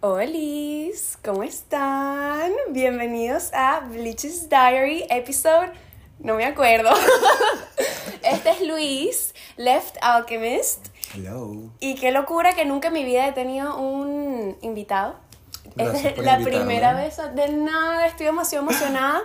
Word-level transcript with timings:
Hola, 0.00 0.30
¿cómo 1.24 1.42
están? 1.42 2.52
Bienvenidos 2.68 3.50
a 3.54 3.80
Bleach's 3.80 4.48
Diary, 4.50 5.06
episode, 5.08 5.72
no 6.18 6.34
me 6.34 6.44
acuerdo. 6.44 6.90
Este 8.22 8.50
es 8.50 8.60
Luis, 8.60 9.34
Left 9.56 9.96
Alchemist. 10.02 10.88
Hello. 11.14 11.70
Y 11.80 11.94
qué 11.94 12.10
locura 12.10 12.52
que 12.54 12.64
nunca 12.66 12.88
en 12.88 12.94
mi 12.94 13.04
vida 13.04 13.26
he 13.26 13.32
tenido 13.32 13.76
un 13.78 14.58
invitado. 14.60 15.16
Gracias 15.76 16.04
Esta 16.04 16.08
es 16.20 16.26
la 16.26 16.38
invitarme. 16.38 16.58
primera 16.58 16.92
vez 16.94 17.16
de 17.34 17.48
nada, 17.48 18.06
estoy 18.06 18.26
demasiado 18.26 18.64
emocionada. 18.64 19.22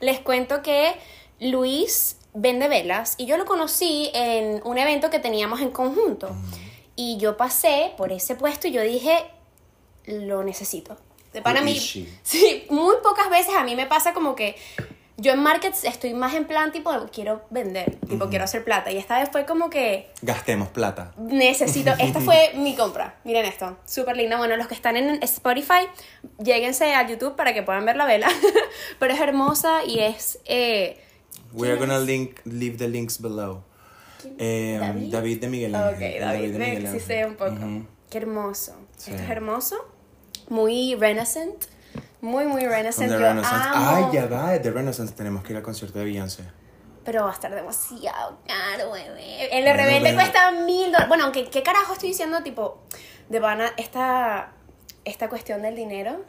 Les 0.00 0.18
cuento 0.20 0.62
que 0.62 0.96
Luis 1.38 2.16
vende 2.34 2.66
velas 2.68 3.14
y 3.18 3.26
yo 3.26 3.36
lo 3.36 3.44
conocí 3.44 4.10
en 4.14 4.62
un 4.64 4.78
evento 4.78 5.10
que 5.10 5.20
teníamos 5.20 5.60
en 5.60 5.70
conjunto. 5.70 6.30
Y 6.96 7.18
yo 7.18 7.36
pasé 7.36 7.92
por 7.96 8.10
ese 8.10 8.34
puesto 8.34 8.66
y 8.66 8.72
yo 8.72 8.82
dije, 8.82 9.24
lo 10.08 10.42
necesito. 10.42 10.96
De 11.32 11.42
para 11.42 11.60
mí, 11.60 11.78
sí, 12.22 12.66
muy 12.70 12.96
pocas 13.02 13.30
veces 13.30 13.54
a 13.56 13.64
mí 13.64 13.76
me 13.76 13.86
pasa 13.86 14.12
como 14.14 14.34
que 14.34 14.56
yo 15.20 15.32
en 15.32 15.40
markets 15.42 15.82
estoy 15.82 16.14
más 16.14 16.34
en 16.34 16.46
plan 16.46 16.70
tipo, 16.70 16.90
quiero 17.12 17.42
vender, 17.50 17.96
tipo, 18.08 18.28
quiero 18.28 18.44
hacer 18.44 18.62
plata. 18.62 18.92
Y 18.92 18.98
esta 18.98 19.18
vez 19.18 19.28
fue 19.32 19.44
como 19.46 19.68
que 19.68 20.10
Gastemos 20.22 20.68
plata. 20.68 21.12
necesito, 21.18 21.90
esta 21.98 22.20
fue 22.20 22.52
mi 22.54 22.76
compra. 22.76 23.18
Miren 23.24 23.44
esto, 23.44 23.76
súper 23.84 24.16
linda. 24.16 24.36
Bueno, 24.38 24.56
los 24.56 24.68
que 24.68 24.74
están 24.74 24.96
en 24.96 25.20
Spotify, 25.24 25.88
lléguense 26.42 26.94
a 26.94 27.06
YouTube 27.06 27.34
para 27.34 27.52
que 27.52 27.62
puedan 27.64 27.84
ver 27.84 27.96
la 27.96 28.06
vela. 28.06 28.28
Pero 29.00 29.12
es 29.12 29.20
hermosa 29.20 29.84
y 29.84 29.98
es... 30.00 30.38
eh, 30.44 31.02
We 31.52 31.68
are 31.68 31.78
gonna 31.78 31.98
link, 31.98 32.38
leave 32.44 32.76
the 32.76 32.86
links 32.88 33.20
below. 33.20 33.62
Eh, 34.38 34.76
¿David? 34.80 35.12
David 35.12 35.40
de 35.40 35.48
Miguel 35.48 35.74
Ángel. 35.74 36.14
ok, 36.14 36.20
David, 36.20 36.52
de 36.52 36.58
Miguel 36.58 36.80
sí 36.82 36.86
Ángel. 36.86 37.00
sé 37.00 37.26
un 37.26 37.34
poco. 37.36 37.56
Qué 38.10 38.18
hermoso. 38.18 38.76
Sí. 38.96 39.10
Esto 39.10 39.22
es 39.24 39.30
hermoso. 39.30 39.76
Muy 40.48 40.94
renaissance. 40.94 41.68
Muy, 42.20 42.46
muy 42.46 42.62
renaissance. 42.66 43.06
The 43.08 43.20
Yo 43.20 43.26
Renaissance. 43.28 43.68
amo. 43.68 43.88
Ay, 43.90 44.04
ya 44.12 44.26
va, 44.26 44.60
The 44.60 44.70
Renaissance. 44.70 45.14
Tenemos 45.14 45.42
que 45.44 45.52
ir 45.52 45.56
al 45.56 45.62
concierto 45.62 45.98
de 45.98 46.04
Beyoncé. 46.04 46.44
Pero 47.04 47.24
va 47.24 47.30
a 47.30 47.32
estar 47.32 47.54
demasiado 47.54 48.38
caro, 48.46 48.90
bebé. 48.92 49.44
El 49.56 49.62
Bueno, 49.64 49.76
rebelde 49.78 50.00
bueno. 50.00 50.16
cuesta 50.18 50.50
mil 50.50 50.86
dólares. 50.86 51.08
Bueno, 51.08 51.24
aunque, 51.24 51.48
¿qué 51.48 51.62
carajo 51.62 51.92
estoy 51.94 52.10
diciendo? 52.10 52.42
Tipo, 52.42 52.82
de 53.28 53.40
pana, 53.40 53.72
esta, 53.76 54.52
esta 55.04 55.28
cuestión 55.28 55.62
del 55.62 55.74
dinero. 55.76 56.24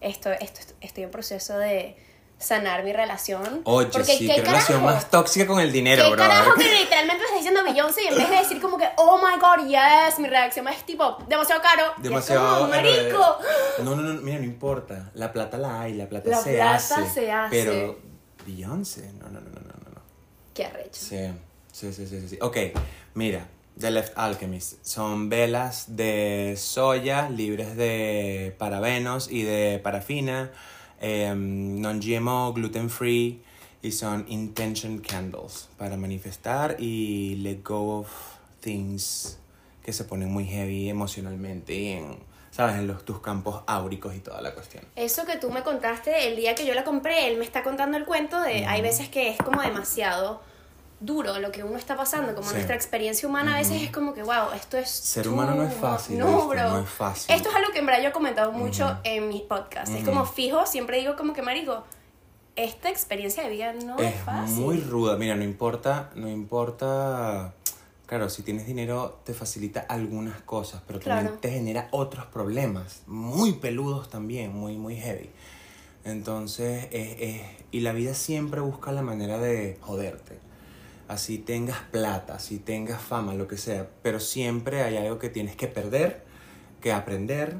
Esto, 0.00 0.30
esto, 0.30 0.60
estoy 0.80 1.02
en 1.04 1.10
proceso 1.10 1.58
de 1.58 1.96
sanar 2.38 2.84
mi 2.84 2.92
relación. 2.92 3.62
Oye, 3.64 3.88
Porque 3.88 4.04
sí, 4.16 4.26
qué 4.28 4.36
qué 4.36 4.42
relación 4.42 4.80
carajo? 4.80 4.94
más 4.96 5.10
tóxica 5.10 5.46
con 5.46 5.58
el 5.60 5.72
dinero, 5.72 6.04
¿Qué 6.04 6.10
bro. 6.10 6.18
carajo 6.18 6.54
que 6.54 6.64
literalmente 6.72 7.18
me 7.18 7.24
está 7.24 7.36
diciendo 7.36 7.64
Beyoncé 7.64 8.04
y 8.04 8.06
en 8.08 8.14
vez 8.16 8.30
de 8.30 8.36
decir 8.36 8.60
como 8.60 8.78
que, 8.78 8.88
oh 8.96 9.18
my 9.18 9.40
god, 9.40 9.66
yes, 9.68 10.18
mi 10.20 10.28
reacción 10.28 10.68
es 10.68 10.84
tipo, 10.86 11.18
demasiado 11.28 11.60
caro. 11.62 11.82
Demasiado. 11.98 12.68
marico. 12.68 13.38
eh, 13.40 13.82
No, 13.82 13.96
no, 13.96 14.02
no, 14.02 14.20
mira, 14.22 14.38
no 14.38 14.44
importa. 14.44 15.10
La 15.14 15.32
plata 15.32 15.58
la 15.58 15.80
hay, 15.80 15.94
la 15.94 16.08
plata 16.08 16.30
La 16.30 16.40
se 16.42 16.54
plata 16.54 16.74
hace. 16.76 17.10
se 17.10 17.32
hace. 17.32 17.64
Pero 17.64 17.98
Beyoncé, 18.46 19.12
no, 19.14 19.26
no, 19.28 19.40
no, 19.40 19.50
no, 19.50 19.60
no, 19.60 19.90
no. 19.94 20.00
Qué 20.54 20.64
arrecho. 20.64 20.90
Sí, 20.92 21.28
sí, 21.72 21.92
sí, 21.92 22.06
sí, 22.06 22.20
sí, 22.20 22.28
sí. 22.28 22.38
Ok, 22.40 22.56
mira, 23.14 23.46
The 23.80 23.90
Left 23.90 24.12
Alchemist. 24.16 24.84
Son 24.84 25.28
velas 25.28 25.96
de 25.96 26.54
soya 26.56 27.28
libres 27.30 27.76
de 27.76 28.54
parabenos 28.58 29.28
y 29.30 29.42
de 29.42 29.80
parafina, 29.82 30.50
em, 31.00 31.80
non-GMO, 31.80 32.52
gluten-free 32.52 33.42
y 33.82 33.92
son 33.92 34.24
intention 34.28 34.98
candles 34.98 35.68
para 35.76 35.96
manifestar 35.96 36.76
y 36.78 37.36
let 37.36 37.62
go 37.62 38.00
of 38.00 38.08
things 38.60 39.38
que 39.84 39.92
se 39.92 40.04
ponen 40.04 40.30
muy 40.30 40.44
heavy 40.44 40.88
emocionalmente 40.88 41.74
y 41.74 41.92
en, 41.92 42.18
¿sabes? 42.50 42.76
En 42.76 42.86
los, 42.86 43.04
tus 43.04 43.20
campos 43.20 43.62
áuricos 43.66 44.14
y 44.14 44.18
toda 44.18 44.42
la 44.42 44.52
cuestión. 44.52 44.84
Eso 44.96 45.24
que 45.24 45.36
tú 45.36 45.50
me 45.50 45.62
contaste 45.62 46.28
el 46.28 46.36
día 46.36 46.54
que 46.54 46.66
yo 46.66 46.74
la 46.74 46.84
compré, 46.84 47.28
él 47.28 47.38
me 47.38 47.44
está 47.44 47.62
contando 47.62 47.96
el 47.96 48.04
cuento 48.04 48.40
de 48.40 48.66
hay 48.66 48.82
veces 48.82 49.08
que 49.08 49.30
es 49.30 49.38
como 49.38 49.62
demasiado 49.62 50.42
duro 51.00 51.38
lo 51.38 51.52
que 51.52 51.62
uno 51.62 51.76
está 51.78 51.96
pasando, 51.96 52.34
como 52.34 52.48
Sí. 52.48 52.54
nuestra 52.54 52.74
experiencia 52.74 53.28
humana 53.28 53.54
a 53.54 53.58
veces 53.58 53.82
es 53.82 53.90
como 53.92 54.14
que, 54.14 54.22
wow, 54.22 54.50
esto 54.54 54.76
es... 54.78 54.90
Ser 54.90 55.28
humano 55.28 55.54
no 55.54 55.62
es 55.62 55.74
fácil, 55.74 56.18
No, 56.18 56.26
¿viste? 56.48 56.48
bro. 56.48 56.70
No 56.70 56.80
es 56.80 56.88
fácil. 56.88 57.34
Esto 57.34 57.50
es 57.50 57.54
algo 57.54 57.70
que 57.72 57.78
en 57.78 57.86
verdad 57.86 58.02
yo 58.02 58.08
he 58.08 58.12
comentado 58.12 58.50
mucho 58.52 58.98
en 59.04 59.28
mis 59.28 59.42
podcasts. 59.42 59.90
Es 59.94 60.04
como 60.04 60.24
fijo, 60.26 60.66
siempre 60.66 60.98
digo 60.98 61.14
como 61.16 61.32
que, 61.34 61.42
marico, 61.42 61.84
esta 62.56 62.90
experiencia 62.90 63.44
de 63.44 63.50
vida 63.50 63.72
no 63.72 63.96
es, 63.98 64.14
es 64.16 64.20
fácil. 64.22 64.56
muy 64.56 64.80
ruda. 64.80 65.16
Mira, 65.16 65.36
no 65.36 65.44
importa, 65.44 66.10
no 66.16 66.28
importa. 66.28 67.54
Claro, 68.06 68.28
si 68.30 68.42
tienes 68.42 68.66
dinero 68.66 69.20
te 69.24 69.34
facilita 69.34 69.80
algunas 69.88 70.40
cosas, 70.40 70.82
pero 70.86 70.98
Claro. 70.98 71.20
también 71.20 71.40
te 71.40 71.50
genera 71.50 71.88
otros 71.92 72.24
problemas, 72.26 73.02
muy 73.06 73.52
peludos 73.52 74.08
también, 74.08 74.52
muy, 74.56 74.76
muy 74.78 74.96
heavy. 74.96 75.30
Entonces, 76.04 76.88
es, 76.90 77.16
es- 77.20 77.42
y 77.70 77.80
la 77.80 77.92
vida 77.92 78.14
siempre 78.14 78.60
busca 78.60 78.92
la 78.92 79.02
manera 79.02 79.38
de 79.38 79.76
joderte. 79.82 80.38
Así 81.08 81.38
tengas 81.38 81.78
plata, 81.90 82.34
así 82.34 82.58
tengas 82.58 83.00
fama, 83.00 83.32
lo 83.34 83.48
que 83.48 83.56
sea, 83.56 83.88
pero 84.02 84.20
siempre 84.20 84.82
hay 84.82 84.96
algo 84.98 85.18
que 85.18 85.30
tienes 85.30 85.56
que 85.56 85.66
perder, 85.66 86.22
que 86.82 86.92
aprender 86.92 87.56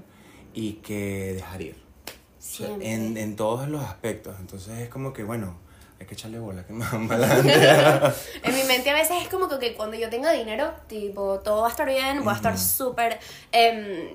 y 0.54 0.74
que 0.74 1.32
dejar 1.34 1.62
ir. 1.62 1.76
O 2.06 2.10
sea, 2.42 2.66
Siempre. 2.66 2.92
en, 2.92 3.16
en 3.16 3.36
todos 3.36 3.68
los 3.68 3.82
aspectos. 3.82 4.36
Entonces 4.38 4.78
es 4.80 4.88
como 4.90 5.12
que, 5.14 5.24
bueno, 5.24 5.56
hay 5.98 6.06
que 6.06 6.12
echarle 6.14 6.38
bola, 6.38 6.64
que 6.66 6.72
más. 6.74 6.92
En 8.42 8.54
mi 8.54 8.62
mente 8.64 8.90
a 8.90 8.94
veces 8.94 9.16
es 9.22 9.28
como 9.28 9.48
que, 9.48 9.58
que 9.58 9.74
cuando 9.74 9.96
yo 9.96 10.10
tenga 10.10 10.30
dinero, 10.32 10.72
tipo, 10.86 11.40
todo 11.40 11.62
va 11.62 11.68
a 11.68 11.70
estar 11.70 11.88
bien, 11.88 12.22
voy 12.24 12.32
a 12.34 12.36
estar 12.36 12.58
súper 12.58 13.18
em, 13.52 14.10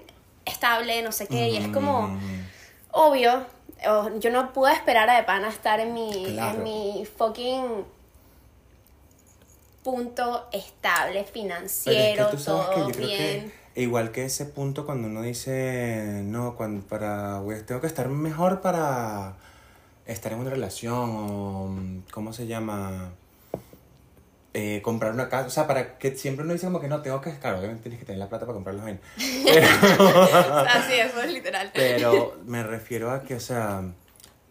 estable, 0.46 1.02
no 1.02 1.12
sé 1.12 1.26
qué, 1.28 1.50
y 1.50 1.58
es 1.58 1.68
como, 1.70 2.18
obvio, 2.92 3.46
o- 3.90 4.20
yo 4.20 4.30
no 4.32 4.54
puedo 4.54 4.72
esperar 4.74 5.10
a 5.10 5.16
de 5.18 5.24
pana 5.24 5.50
estar 5.50 5.80
en 5.80 5.94
mi, 5.94 6.12
Claro. 6.34 6.58
en 6.60 6.64
mi 6.64 7.06
fucking 7.18 7.64
punto 9.84 10.48
estable, 10.52 11.14
Pero 11.14 11.26
es 11.26 11.32
financiero, 11.32 12.30
que 12.32 12.38
todo 12.38 12.88
bien. 12.88 13.52
que 13.74 13.82
igual 13.82 14.12
que 14.12 14.26
ese 14.26 14.46
punto 14.46 14.86
cuando 14.86 15.08
uno 15.08 15.22
dice, 15.22 16.22
no, 16.24 16.56
cuando 16.56 16.86
para, 16.86 17.40
güey, 17.40 17.62
tengo 17.64 17.82
que 17.82 17.88
estar 17.88 18.08
mejor 18.10 18.62
para 18.62 19.36
estar 20.06 20.32
en 20.34 20.40
una 20.40 20.50
relación 20.50 20.94
o, 20.94 21.76
¿cómo 22.12 22.34
se 22.34 22.48
llama? 22.48 23.12
Eh, 24.56 24.82
comprar 24.84 25.14
una 25.14 25.30
casa, 25.30 25.48
o 25.48 25.50
sea, 25.50 25.66
para 25.66 25.98
que 25.98 26.16
siempre 26.16 26.46
uno 26.46 26.54
dice 26.54 26.68
como 26.68 26.80
que 26.80 26.88
no, 26.88 27.02
tengo 27.02 27.20
que, 27.22 27.32
claro, 27.40 27.58
obviamente 27.58 27.84
tienes 27.84 28.00
que 28.00 28.06
tener 28.06 28.20
la 28.20 28.30
plata 28.30 28.46
para 28.46 28.54
comprar 28.54 28.76
los 28.76 28.86
bienes. 28.86 29.02
Así 30.68 30.94
es, 30.94 31.16
es 31.16 31.34
literal. 31.34 31.72
Pero 31.74 32.38
me 32.46 32.62
refiero 32.62 33.10
a 33.10 33.24
que, 33.24 33.34
o 33.34 33.40
sea, 33.40 33.84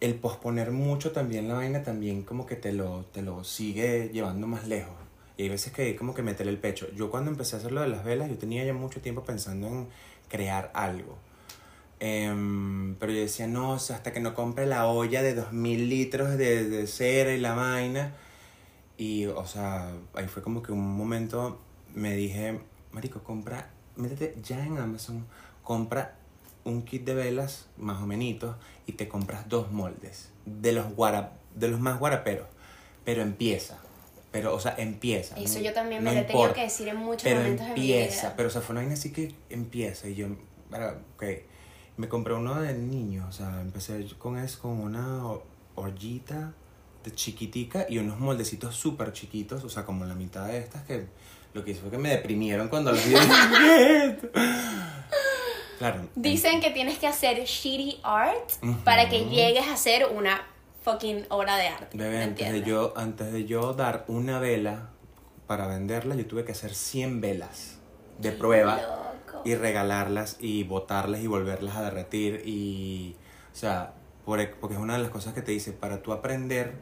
el 0.00 0.16
posponer 0.16 0.72
mucho 0.72 1.12
también 1.12 1.47
la 1.47 1.54
vaina 1.54 1.84
también 1.84 2.22
como 2.22 2.44
que 2.47 2.56
te 2.56 2.72
lo, 2.72 3.04
te 3.12 3.22
lo 3.22 3.44
sigue 3.44 4.10
llevando 4.12 4.49
más 4.49 4.66
lejos. 4.66 5.01
Y 5.37 5.44
hay 5.44 5.48
veces 5.48 5.72
que 5.72 5.82
hay 5.82 5.97
como 5.97 6.15
que 6.15 6.22
meterle 6.22 6.53
el 6.53 6.59
pecho. 6.59 6.87
Yo 6.94 7.10
cuando 7.10 7.31
empecé 7.31 7.56
a 7.56 7.59
hacer 7.59 7.72
lo 7.72 7.81
de 7.81 7.88
las 7.88 8.04
velas, 8.04 8.28
yo 8.28 8.38
tenía 8.38 8.65
ya 8.65 8.75
mucho 8.75 9.00
tiempo 9.00 9.22
pensando 9.25 9.66
en 9.66 9.88
crear 10.28 10.70
algo. 10.75 11.16
Em, 12.00 12.97
pero 12.97 13.12
yo 13.12 13.20
decía, 13.20 13.47
no, 13.47 13.75
hasta 13.75 14.12
que 14.12 14.20
no 14.20 14.34
compre 14.34 14.66
la 14.66 14.87
olla 14.87 15.22
de 15.22 15.34
2000 15.34 15.88
litros 15.88 16.37
de, 16.37 16.69
de 16.69 16.87
cera 16.87 17.32
y 17.32 17.38
la 17.38 17.54
vaina. 17.54 18.15
Y, 18.97 19.26
o 19.26 19.47
sea, 19.47 19.93
ahí 20.15 20.28
fue 20.28 20.43
como 20.43 20.62
que 20.62 20.72
un 20.72 20.97
momento 20.97 21.60
me 21.94 22.14
dije, 22.14 22.60
Marico, 22.93 23.22
compra, 23.22 23.70
métete 23.97 24.34
ya 24.43 24.64
en 24.64 24.78
Amazon, 24.78 25.26
compra 25.62 26.16
un 26.64 26.82
kit 26.82 27.04
de 27.04 27.14
velas, 27.14 27.69
más 27.76 28.03
o 28.03 28.06
menos, 28.06 28.56
y 28.87 28.93
te 28.93 29.09
compras 29.09 29.49
dos 29.49 29.72
moldes 29.72 30.31
de 30.47 30.72
los, 30.72 30.87
de 31.54 31.69
los 31.69 31.81
más 31.81 31.99
guaraperos. 31.99 32.47
Pero 33.04 33.22
empieza. 33.22 33.78
Pero, 34.32 34.54
o 34.54 34.60
sea, 34.60 34.75
empieza. 34.78 35.37
Eso 35.37 35.60
yo 35.60 35.72
también 35.75 36.03
no 36.03 36.10
me 36.10 36.16
lo 36.16 36.22
he 36.22 36.25
tenido 36.25 36.53
que 36.54 36.62
decir 36.62 36.88
en 36.88 36.97
muchos 36.97 37.22
Pero 37.22 37.37
momentos 37.37 37.66
de 37.69 37.75
mi 37.75 37.81
vida. 37.81 38.34
pero 38.34 38.48
o 38.48 38.50
sea, 38.50 38.62
fue 38.62 38.72
una 38.72 38.81
vaina 38.81 38.94
así 38.94 39.12
que 39.12 39.34
empieza 39.50 40.09
y 40.09 40.15
yo, 40.15 40.28
ok, 41.16 41.25
me 41.98 42.09
compré 42.09 42.32
uno 42.32 42.61
de 42.61 42.73
niño, 42.73 43.26
o 43.29 43.32
sea, 43.32 43.61
empecé 43.61 44.06
con 44.19 44.38
eso, 44.38 44.61
con 44.61 44.81
una 44.81 45.23
ollita 45.75 46.55
de 47.05 47.12
chiquitica 47.12 47.87
y 47.88 47.99
unos 47.99 48.19
moldecitos 48.19 48.75
súper 48.75 49.12
chiquitos, 49.12 49.64
o 49.64 49.69
sea, 49.69 49.84
como 49.84 50.06
la 50.06 50.14
mitad 50.14 50.46
de 50.46 50.58
estas 50.58 50.82
que 50.84 51.06
lo 51.52 51.64
que 51.64 51.73
hizo 51.73 51.82
fue 51.82 51.90
que 51.90 51.99
me 51.99 52.08
deprimieron 52.08 52.69
cuando 52.69 52.93
los 52.93 53.05
vi. 53.06 53.14
claro. 55.79 56.08
Dicen 56.14 56.61
que 56.61 56.70
tienes 56.70 56.99
que 56.99 57.06
hacer 57.06 57.44
shitty 57.44 58.00
art 58.02 58.50
para 58.84 59.11
que 59.11 59.26
llegues 59.26 59.67
a 59.67 59.75
hacer 59.75 60.06
una 60.06 60.46
fucking 60.82 61.26
obra 61.31 61.56
de 61.56 61.69
arte. 61.69 61.96
Bebé, 61.96 62.17
¿me 62.19 62.23
antes 62.25 62.52
de, 62.52 62.62
yo, 62.62 62.93
antes 62.96 63.32
de 63.32 63.44
yo 63.44 63.73
dar 63.75 64.05
una 64.08 64.38
vela 64.38 64.88
para 65.46 65.67
venderla, 65.67 66.14
yo 66.14 66.26
tuve 66.26 66.44
que 66.44 66.52
hacer 66.52 66.75
100 66.75 67.20
velas 67.20 67.79
de 68.19 68.32
prueba 68.32 68.76
Loco. 69.26 69.43
y 69.44 69.55
regalarlas 69.55 70.37
y 70.40 70.64
botarlas 70.64 71.20
y 71.20 71.26
volverlas 71.26 71.76
a 71.76 71.82
derretir 71.82 72.43
y, 72.46 73.17
o 73.52 73.56
sea, 73.56 73.94
por- 74.25 74.50
porque 74.61 74.75
es 74.75 74.81
una 74.81 74.94
de 74.96 75.02
las 75.02 75.11
cosas 75.11 75.34
que 75.34 75.43
te 75.43 75.52
dice, 75.52 75.73
para 75.73 76.02
tú 76.02 76.12
aprender 76.12 76.75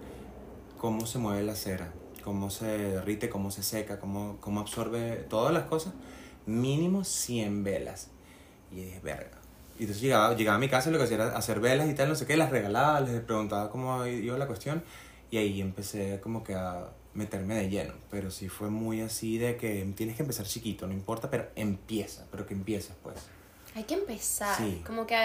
cómo 0.79 1.07
se 1.07 1.19
mueve 1.19 1.43
la 1.43 1.55
cera, 1.55 1.93
cómo 2.25 2.51
se 2.51 2.67
derrite, 2.67 3.29
cómo 3.31 3.51
se 3.51 3.63
seca, 3.63 3.99
cómo, 3.99 4.37
cómo 4.41 4.61
absorbe 4.61 5.17
todas 5.29 5.53
las 5.53 5.65
cosas, 5.65 5.95
mínimo 6.47 7.05
100 7.05 7.65
velas. 7.65 8.09
Y 8.71 8.77
dije, 8.77 9.01
verga. 9.01 9.40
Y 9.81 9.85
entonces 9.85 10.03
llegaba, 10.03 10.35
llegaba 10.35 10.57
a 10.57 10.61
mi 10.61 10.69
casa 10.69 10.91
y 10.91 10.93
lo 10.93 10.99
que 10.99 11.05
hacía 11.05 11.17
era 11.17 11.35
hacer 11.35 11.59
velas 11.59 11.89
y 11.89 11.95
tal, 11.95 12.11
no 12.11 12.15
sé 12.15 12.27
qué, 12.27 12.37
las 12.37 12.51
regalaba, 12.51 13.01
les 13.01 13.23
preguntaba 13.23 13.71
cómo 13.71 14.05
iba 14.05 14.37
la 14.37 14.47
cuestión. 14.47 14.85
Y 15.31 15.39
ahí 15.39 15.59
empecé 15.63 16.21
como 16.21 16.45
que 16.45 16.55
a 16.55 16.91
meterme 17.15 17.55
de 17.55 17.71
lleno. 17.71 17.95
Pero 18.11 18.31
sí 18.31 18.51
fue 18.51 18.69
muy 18.69 19.01
así 19.01 19.39
de 19.39 19.57
que 19.57 19.91
tienes 19.97 20.17
que 20.17 20.23
empezar 20.23 20.45
chiquito, 20.45 20.87
no 20.87 20.93
importa, 20.93 21.31
pero 21.31 21.49
empieza, 21.57 22.27
pero 22.31 22.47
que 22.47 22.53
empieces 22.53 22.95
pues. 23.03 23.17
Hay 23.75 23.85
que 23.85 23.95
empezar. 23.95 24.55
Sí. 24.55 24.83
Como 24.87 25.07
que 25.07 25.17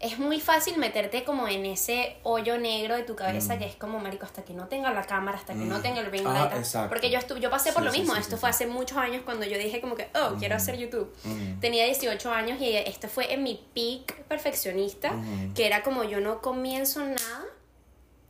es 0.00 0.18
muy 0.18 0.40
fácil 0.40 0.78
meterte 0.78 1.24
como 1.24 1.48
en 1.48 1.66
ese 1.66 2.18
hoyo 2.22 2.56
negro 2.56 2.94
de 2.94 3.02
tu 3.02 3.16
cabeza 3.16 3.56
Mm. 3.56 3.58
que 3.58 3.64
es 3.66 3.74
como, 3.74 3.98
marico, 3.98 4.26
hasta 4.26 4.44
que 4.44 4.54
no 4.54 4.68
tenga 4.68 4.92
la 4.92 5.02
cámara, 5.02 5.36
hasta 5.38 5.54
que 5.54 5.58
Mm. 5.60 5.68
no 5.68 5.80
tenga 5.80 6.00
el 6.00 6.06
ring 6.10 6.24
Ah. 6.26 6.86
Porque 6.88 7.10
yo, 7.10 7.18
estuve, 7.18 7.40
yo 7.40 7.50
pasé 7.50 7.72
por 7.72 7.82
Sí, 7.82 7.86
lo 7.86 7.92
mismo. 7.92 8.14
sí, 8.14 8.20
esto 8.20 8.36
fue 8.36 8.48
hace 8.50 8.66
muchos 8.68 8.96
años 8.96 9.22
cuando 9.24 9.44
yo 9.44 9.58
dije 9.58 9.80
como 9.80 9.96
que, 9.96 10.08
oh, 10.14 10.36
quiero 10.38 10.54
hacer 10.54 10.76
YouTube. 10.78 11.12
Mm. 11.24 11.58
Tenía 11.60 11.84
18 11.86 12.30
años 12.30 12.60
y 12.60 12.76
esto 12.76 13.08
fue 13.08 13.32
en 13.32 13.42
mi 13.42 13.60
peak 13.74 14.22
perfeccionista, 14.24 15.12
que 15.56 15.66
era 15.66 15.82
como 15.82 16.04
yo 16.04 16.20
no 16.20 16.40
comienzo 16.40 17.00
nada 17.04 17.44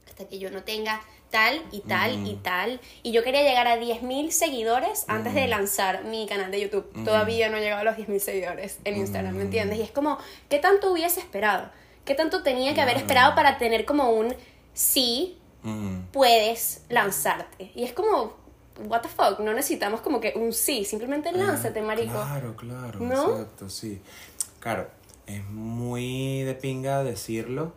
hasta 0.08 0.26
que 0.26 0.38
yo 0.38 0.50
no 0.50 0.62
tenga 0.62 1.02
tal 1.30 1.62
y 1.72 1.80
tal 1.80 2.26
y 2.26 2.34
tal. 2.36 2.80
Y 3.02 3.12
yo 3.12 3.22
quería 3.22 3.42
llegar 3.42 3.66
a 3.66 3.76
10.000 3.78 4.30
seguidores 4.30 5.04
antes 5.08 5.34
de 5.34 5.46
lanzar 5.46 6.04
mi 6.04 6.26
canal 6.26 6.50
de 6.50 6.60
YouTube. 6.60 6.90
Todavía 7.04 7.48
no 7.50 7.56
he 7.56 7.60
llegado 7.60 7.82
a 7.82 7.84
los 7.84 7.96
10.000 7.96 8.18
seguidores 8.18 8.78
en 8.84 8.96
Instagram, 8.96 9.34
¿me 9.34 9.42
entiendes? 9.42 9.78
Y 9.78 9.82
es 9.82 9.90
como, 9.90 10.18
¿qué 10.48 10.58
tanto 10.58 10.92
hubiese 10.92 11.20
esperado? 11.20 11.70
¿Qué 12.04 12.14
tanto 12.14 12.42
tenía 12.42 12.74
que 12.74 12.80
haber 12.80 12.96
esperado 12.96 13.34
para 13.34 13.58
tener 13.58 13.84
como 13.84 14.10
un 14.10 14.34
sí, 14.72 15.38
puedes 16.12 16.82
lanzarte? 16.88 17.70
Y 17.74 17.84
es 17.84 17.92
como, 17.92 18.34
what 18.86 19.02
the 19.02 19.08
fuck, 19.08 19.40
no 19.40 19.52
necesitamos 19.52 20.00
como 20.00 20.20
que 20.20 20.32
un 20.36 20.52
sí, 20.52 20.84
simplemente 20.84 21.32
lánzate, 21.32 21.80
Ah, 21.80 21.84
marico. 21.84 22.12
Claro, 22.12 22.56
claro, 22.56 23.00
¿No? 23.00 23.32
exacto, 23.32 23.68
sí. 23.68 24.00
Claro, 24.60 24.88
es 25.26 25.44
muy 25.50 26.42
de 26.42 26.54
pinga 26.54 27.04
decirlo, 27.04 27.74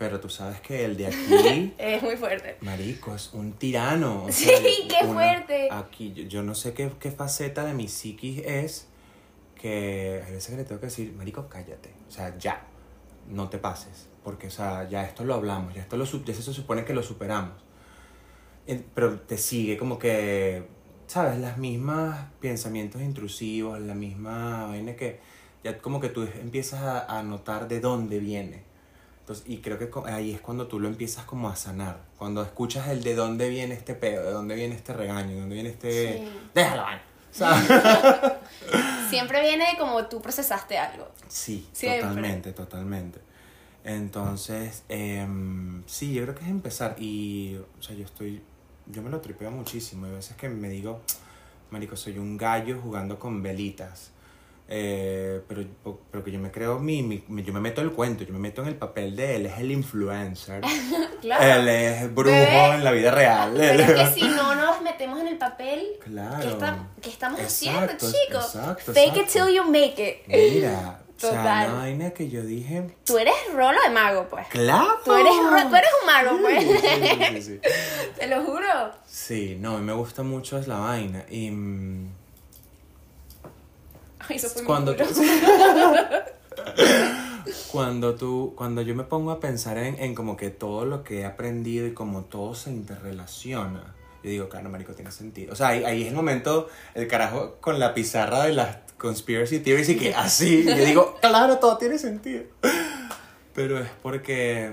pero 0.00 0.18
tú 0.18 0.30
sabes 0.30 0.62
que 0.62 0.82
el 0.86 0.96
de 0.96 1.08
aquí, 1.08 1.74
Es 1.78 2.02
muy 2.02 2.16
fuerte. 2.16 2.56
marico, 2.62 3.14
es 3.14 3.34
un 3.34 3.52
tirano. 3.52 4.24
o 4.24 4.32
Sí, 4.32 4.46
sea, 4.46 4.58
qué 4.88 5.06
fuerte. 5.06 5.68
Aquí, 5.70 6.14
yo, 6.14 6.22
yo 6.22 6.42
no 6.42 6.54
sé 6.54 6.72
qué, 6.72 6.90
qué 6.98 7.10
faceta 7.10 7.66
de 7.66 7.74
mi 7.74 7.86
psiquis 7.86 8.38
es 8.46 8.88
que 9.54 10.22
hay 10.26 10.32
veces 10.32 10.52
que 10.52 10.56
le 10.56 10.64
tengo 10.64 10.80
que 10.80 10.86
decir, 10.86 11.12
marico, 11.12 11.50
cállate. 11.50 11.92
O 12.08 12.10
sea, 12.10 12.34
ya, 12.38 12.62
no 13.28 13.50
te 13.50 13.58
pases. 13.58 14.08
Porque, 14.24 14.46
o 14.46 14.50
sea, 14.50 14.88
ya 14.88 15.04
esto 15.04 15.22
lo 15.22 15.34
hablamos, 15.34 15.74
ya 15.74 15.82
esto 15.82 15.98
lo, 15.98 16.06
ya 16.06 16.32
se 16.32 16.42
supone 16.54 16.86
que 16.86 16.94
lo 16.94 17.02
superamos. 17.02 17.60
Pero 18.94 19.20
te 19.20 19.36
sigue 19.36 19.76
como 19.76 19.98
que, 19.98 20.62
¿sabes? 21.08 21.38
Las 21.38 21.58
mismas 21.58 22.26
pensamientos 22.40 23.02
intrusivos, 23.02 23.78
la 23.80 23.94
misma 23.94 24.64
vaina 24.66 24.96
que 24.96 25.20
ya 25.62 25.76
como 25.76 26.00
que 26.00 26.08
tú 26.08 26.22
empiezas 26.40 26.80
a, 26.80 27.18
a 27.18 27.22
notar 27.22 27.68
de 27.68 27.80
dónde 27.80 28.18
viene. 28.18 28.69
Entonces, 29.30 29.48
y 29.48 29.58
creo 29.58 29.78
que 29.78 29.88
ahí 30.10 30.32
es 30.32 30.40
cuando 30.40 30.66
tú 30.66 30.80
lo 30.80 30.88
empiezas 30.88 31.24
como 31.24 31.48
a 31.48 31.54
sanar. 31.54 32.00
Cuando 32.18 32.42
escuchas 32.42 32.88
el 32.88 33.04
de 33.04 33.14
dónde 33.14 33.48
viene 33.48 33.74
este 33.74 33.94
pedo, 33.94 34.24
de 34.24 34.32
dónde 34.32 34.56
viene 34.56 34.74
este 34.74 34.92
regaño, 34.92 35.34
de 35.34 35.40
dónde 35.40 35.54
viene 35.54 35.68
este... 35.68 36.18
Sí. 36.18 36.28
Déjalo. 36.52 36.82
¿sabes? 37.30 37.68
Siempre 39.08 39.40
viene 39.40 39.70
de 39.70 39.78
como 39.78 40.04
tú 40.06 40.20
procesaste 40.20 40.78
algo. 40.78 41.06
Sí, 41.28 41.64
Siempre. 41.70 42.00
totalmente, 42.00 42.52
totalmente. 42.52 43.20
Entonces, 43.84 44.82
em, 44.88 45.84
sí, 45.86 46.12
yo 46.12 46.24
creo 46.24 46.34
que 46.34 46.42
es 46.42 46.50
empezar. 46.50 46.96
Y, 46.98 47.56
o 47.78 47.82
sea, 47.82 47.94
yo 47.94 48.06
estoy, 48.06 48.42
yo 48.86 49.00
me 49.00 49.10
lo 49.10 49.20
tripeo 49.20 49.52
muchísimo. 49.52 50.06
Hay 50.06 50.12
veces 50.12 50.36
que 50.36 50.48
me 50.48 50.68
digo, 50.68 51.02
marico, 51.70 51.94
soy 51.94 52.18
un 52.18 52.36
gallo 52.36 52.80
jugando 52.82 53.16
con 53.16 53.44
velitas. 53.44 54.10
Eh, 54.72 55.40
pero, 55.48 55.64
pero 56.12 56.22
que 56.22 56.30
yo 56.30 56.38
me 56.38 56.52
creo, 56.52 56.78
mi, 56.78 57.02
mi- 57.02 57.24
yo 57.42 57.52
me 57.52 57.58
meto 57.60 57.80
el 57.80 57.90
cuento, 57.90 58.22
yo 58.22 58.32
me 58.32 58.38
meto 58.38 58.62
en 58.62 58.68
el 58.68 58.76
papel 58.76 59.16
de 59.16 59.34
él, 59.36 59.46
es 59.46 59.58
el 59.58 59.70
influencer. 59.72 60.62
Claro. 61.20 61.44
Él 61.60 61.68
es 61.68 62.14
brujo 62.14 62.30
Bebé. 62.34 62.74
en 62.76 62.82
la 62.84 62.92
vida 62.92 63.10
real. 63.10 63.52
Pero 63.54 63.82
es 63.82 63.92
que 64.10 64.14
si 64.20 64.26
no 64.26 64.54
nos 64.54 64.80
metemos 64.80 65.20
en 65.20 65.28
el 65.28 65.36
papel, 65.36 65.86
Claro. 66.02 66.40
¿qué, 66.40 66.48
está- 66.48 66.88
qué 67.02 67.10
estamos 67.10 67.40
Exacto, 67.40 67.76
haciendo, 68.06 68.16
chicos? 68.26 68.54
exacto, 68.54 68.92
Fake 68.94 69.16
it 69.18 69.26
till 69.28 69.54
you 69.54 69.64
make 69.64 69.96
it. 70.02 70.26
Mira, 70.26 71.00
o 71.14 71.20
sea, 71.20 71.30
Total. 71.30 71.68
una 71.68 71.78
vaina 71.80 72.10
que 72.12 72.30
yo 72.30 72.42
dije, 72.42 72.96
Tú 73.04 73.18
eres 73.18 73.34
rolo 73.52 73.78
de 73.84 73.90
mago, 73.90 74.28
pues. 74.30 74.46
claro. 74.48 74.98
Tú 75.04 75.12
eres, 75.14 75.32
tú 75.68 75.74
eres 75.76 75.90
un 76.00 76.06
mago, 76.06 76.38
pues. 76.40 76.64
Sí, 76.64 76.78
sí, 76.80 77.24
sí, 77.34 77.42
sí. 77.42 77.60
Te 78.18 78.26
lo 78.26 78.42
juro. 78.42 78.92
Sí, 79.06 79.58
no, 79.60 79.74
a 79.76 79.78
mí 79.78 79.84
me 79.84 79.92
gusta 79.92 80.22
mucho 80.22 80.56
es 80.58 80.66
la 80.68 80.78
vaina. 80.78 81.26
Y 81.28 81.50
mm, 81.50 82.12
eso 84.34 84.48
fue 84.48 84.62
muy 84.62 84.66
cuando 84.66 84.96
tú, 84.96 85.04
duro. 85.04 85.24
cuando 87.72 88.14
tú, 88.14 88.52
cuando 88.56 88.82
yo 88.82 88.94
me 88.94 89.04
pongo 89.04 89.30
a 89.30 89.40
pensar 89.40 89.78
en, 89.78 90.00
en 90.00 90.14
como 90.14 90.36
que 90.36 90.50
todo 90.50 90.84
lo 90.84 91.02
que 91.02 91.20
he 91.20 91.24
aprendido 91.24 91.86
y 91.86 91.92
como 91.92 92.24
todo 92.24 92.54
se 92.54 92.70
interrelaciona, 92.70 93.94
yo 94.22 94.30
digo, 94.30 94.48
claro, 94.48 94.68
marico, 94.68 94.92
tiene 94.92 95.10
sentido. 95.10 95.52
O 95.52 95.56
sea, 95.56 95.68
ahí, 95.68 95.84
ahí 95.84 96.02
es 96.02 96.08
el 96.08 96.14
momento, 96.14 96.68
el 96.94 97.06
carajo 97.08 97.56
con 97.60 97.78
la 97.78 97.94
pizarra 97.94 98.44
de 98.44 98.52
las 98.52 98.76
conspiracy 98.98 99.60
theories 99.60 99.88
y 99.88 99.96
que 99.96 100.14
así, 100.14 100.64
yo 100.64 100.84
digo, 100.84 101.16
claro, 101.20 101.58
todo 101.58 101.78
tiene 101.78 101.98
sentido. 101.98 102.44
Pero 103.54 103.78
es 103.78 103.88
porque 104.02 104.70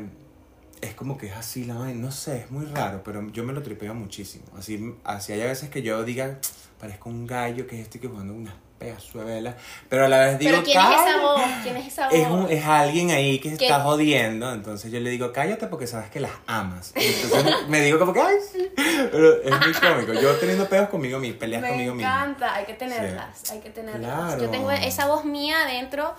es 0.82 0.94
como 0.94 1.18
que 1.18 1.28
es 1.28 1.34
así 1.34 1.64
la 1.64 1.76
vaina, 1.76 2.00
no 2.00 2.12
sé, 2.12 2.42
es 2.42 2.52
muy 2.52 2.66
raro, 2.66 3.02
pero 3.04 3.26
yo 3.32 3.44
me 3.44 3.54
lo 3.54 3.64
tripeo 3.64 3.94
muchísimo. 3.94 4.46
Así, 4.58 4.94
así 5.04 5.34
hay 5.34 5.42
a 5.42 5.48
veces 5.48 5.70
que 5.70 5.82
yo 5.82 6.04
diga, 6.04 6.40
parezco 6.80 7.10
un 7.10 7.26
gallo 7.26 7.66
que 7.68 7.80
es 7.80 7.84
este 7.84 8.00
que 8.00 8.08
jugando 8.08 8.34
unas 8.34 8.54
pedazo 8.78 9.20
de 9.20 9.26
velas, 9.26 9.56
pero 9.90 10.06
a 10.06 10.08
la 10.08 10.20
vez 10.20 10.38
digo, 10.40 10.52
Pero 10.52 10.64
¿quién 10.64 10.80
es 10.80 10.88
esa 11.08 11.22
voz? 11.22 11.42
¿Quién 11.64 11.78
es 11.78 11.88
esa 11.88 12.06
voz? 12.06 12.14
Es, 12.14 12.28
un- 12.28 12.48
es 12.50 12.66
alguien 12.66 13.10
ahí 13.12 13.40
que 13.40 13.58
¿Qué? 13.58 13.66
está 13.66 13.82
jodiendo, 13.82 14.54
entonces 14.54 14.92
yo 14.92 15.00
le 15.00 15.10
digo, 15.10 15.32
cállate 15.34 15.66
porque 15.68 15.88
sabes 15.88 16.10
que 16.12 16.20
las 16.20 16.32
amas. 16.46 16.92
Entonces 16.96 17.56
me 17.70 17.82
digo 17.82 17.98
como 17.98 18.14
que, 18.14 18.22
ay, 18.22 18.36
sí. 18.52 18.70
Pero 18.76 19.42
es 19.42 19.52
muy 19.60 19.74
cómico. 19.74 20.14
Yo 20.14 20.36
teniendo 20.36 20.68
pedos 20.70 20.90
conmigo 20.90 21.18
mismo, 21.20 21.40
peleas 21.40 21.62
Me 21.62 21.70
conmigo 21.70 21.96
mismo. 21.96 22.08
encanta, 22.10 22.54
hay 22.54 22.66
que 22.66 22.74
tenerlas, 22.74 23.50
hay 23.52 23.60
que 23.62 23.70
tenerlas. 23.72 24.26
Claro. 24.36 24.42
Yo 24.44 24.50
tengo 24.50 24.70
esa 24.72 25.08
voz 25.08 25.26
mía 25.26 25.64
adentro, 25.64 26.14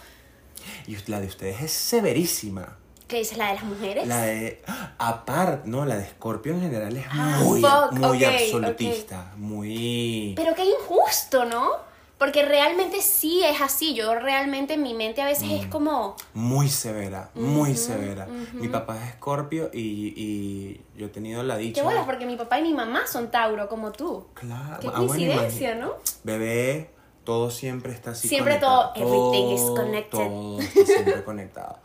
Y 0.87 0.97
la 1.11 1.21
de 1.21 1.27
ustedes 1.29 1.61
es 1.63 1.73
severísima. 1.73 2.77
que 3.07 3.21
es 3.21 3.37
la 3.37 3.49
de 3.49 3.55
las 3.55 3.63
mujeres. 3.65 4.07
La 4.09 4.23
de. 4.23 4.61
Aparte, 4.99 5.69
no, 5.69 5.85
la 5.87 5.97
de 5.97 6.05
Scorpio 6.07 6.53
en 6.53 6.61
general 6.61 6.97
es 6.97 7.07
Ah, 7.11 7.41
muy, 7.43 7.61
fuck, 7.61 7.93
muy 7.93 8.25
ok, 8.25 8.33
absolutista. 8.33 9.33
Muy. 9.37 10.33
Pero 10.37 10.55
qué 10.55 10.65
injusto, 10.65 11.45
¿no? 11.45 11.87
Porque 12.19 12.44
realmente 12.44 13.00
sí 13.00 13.44
es 13.44 13.61
así. 13.61 13.94
Yo 13.94 14.12
realmente 14.17 14.75
en 14.75 14.82
mi 14.82 14.93
mente 14.93 15.23
a 15.23 15.26
veces 15.26 15.50
es 15.53 15.67
como. 15.67 16.17
Muy 16.35 16.69
severa, 16.69 17.31
muy 17.35 17.76
severa. 17.76 18.26
Mi 18.54 18.69
papá 18.69 18.97
es 19.07 19.12
Scorpio 19.14 19.71
y, 19.73 20.12
y 20.16 20.81
yo 20.97 21.07
he 21.07 21.11
tenido 21.11 21.45
la 21.45 21.57
dicha. 21.57 21.81
Qué 21.81 21.87
bolas, 21.87 22.04
porque 22.07 22.26
mi 22.26 22.37
papá 22.37 22.59
y 22.59 22.62
mi 22.62 22.75
mamá 22.75 23.07
son 23.07 23.31
Tauro, 23.31 23.69
como 23.69 23.93
tú. 23.93 24.26
Claro. 24.35 24.81
Qué 24.81 24.88
ah, 24.88 25.00
bueno, 25.00 25.07
coincidencia. 25.09 25.75
¿no? 25.76 25.93
Bebé, 26.25 26.90
todo 27.23 27.50
siempre 27.52 27.93
está 27.93 28.11
así 28.11 28.26
Siempre 28.26 28.54
conectado. 28.59 28.93
todo, 28.95 29.04
everything 29.31 29.54
is 29.54 29.62
connected. 29.62 30.19
Todo 30.19 30.61
está 30.61 30.85
siempre 30.87 31.25
conectado. 31.25 31.78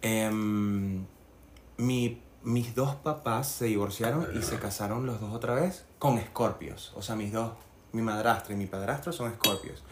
Em, 0.00 1.06
mi- 1.76 2.20
mis 2.42 2.74
dos 2.74 2.96
papás 2.96 3.46
se 3.48 3.66
divorciaron 3.66 4.26
y 4.36 4.42
se 4.42 4.58
casaron 4.58 5.06
los 5.06 5.20
dos 5.20 5.32
otra 5.32 5.54
vez 5.54 5.84
con 6.00 6.18
escorpios. 6.18 6.92
O 6.96 7.02
sea, 7.02 7.14
mis 7.14 7.32
dos, 7.32 7.52
mi 7.92 8.02
madrastra 8.02 8.54
y 8.54 8.56
mi 8.56 8.66
padrastro 8.66 9.12
son 9.12 9.30
escorpios. 9.30 9.82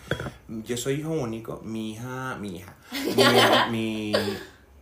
Yo 0.49 0.77
soy 0.77 0.95
hijo 0.95 1.11
único, 1.11 1.61
mi 1.63 1.93
hija, 1.93 2.37
mi 2.37 2.57
hija, 2.57 2.77
mi, 3.71 3.71
mi 3.71 4.13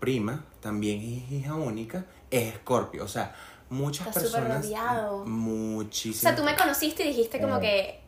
prima 0.00 0.44
también 0.60 1.00
es 1.00 1.32
hija 1.32 1.54
única, 1.54 2.04
es 2.30 2.54
escorpio. 2.54 3.04
O 3.04 3.08
sea, 3.08 3.34
muchas 3.70 4.06
súper 4.06 4.22
personas... 4.22 4.66
Muchísimas. 5.26 6.18
O 6.18 6.20
sea, 6.20 6.36
tú 6.36 6.44
me 6.44 6.56
conociste 6.56 7.04
y 7.04 7.08
dijiste 7.08 7.40
como 7.40 7.60
que. 7.60 8.00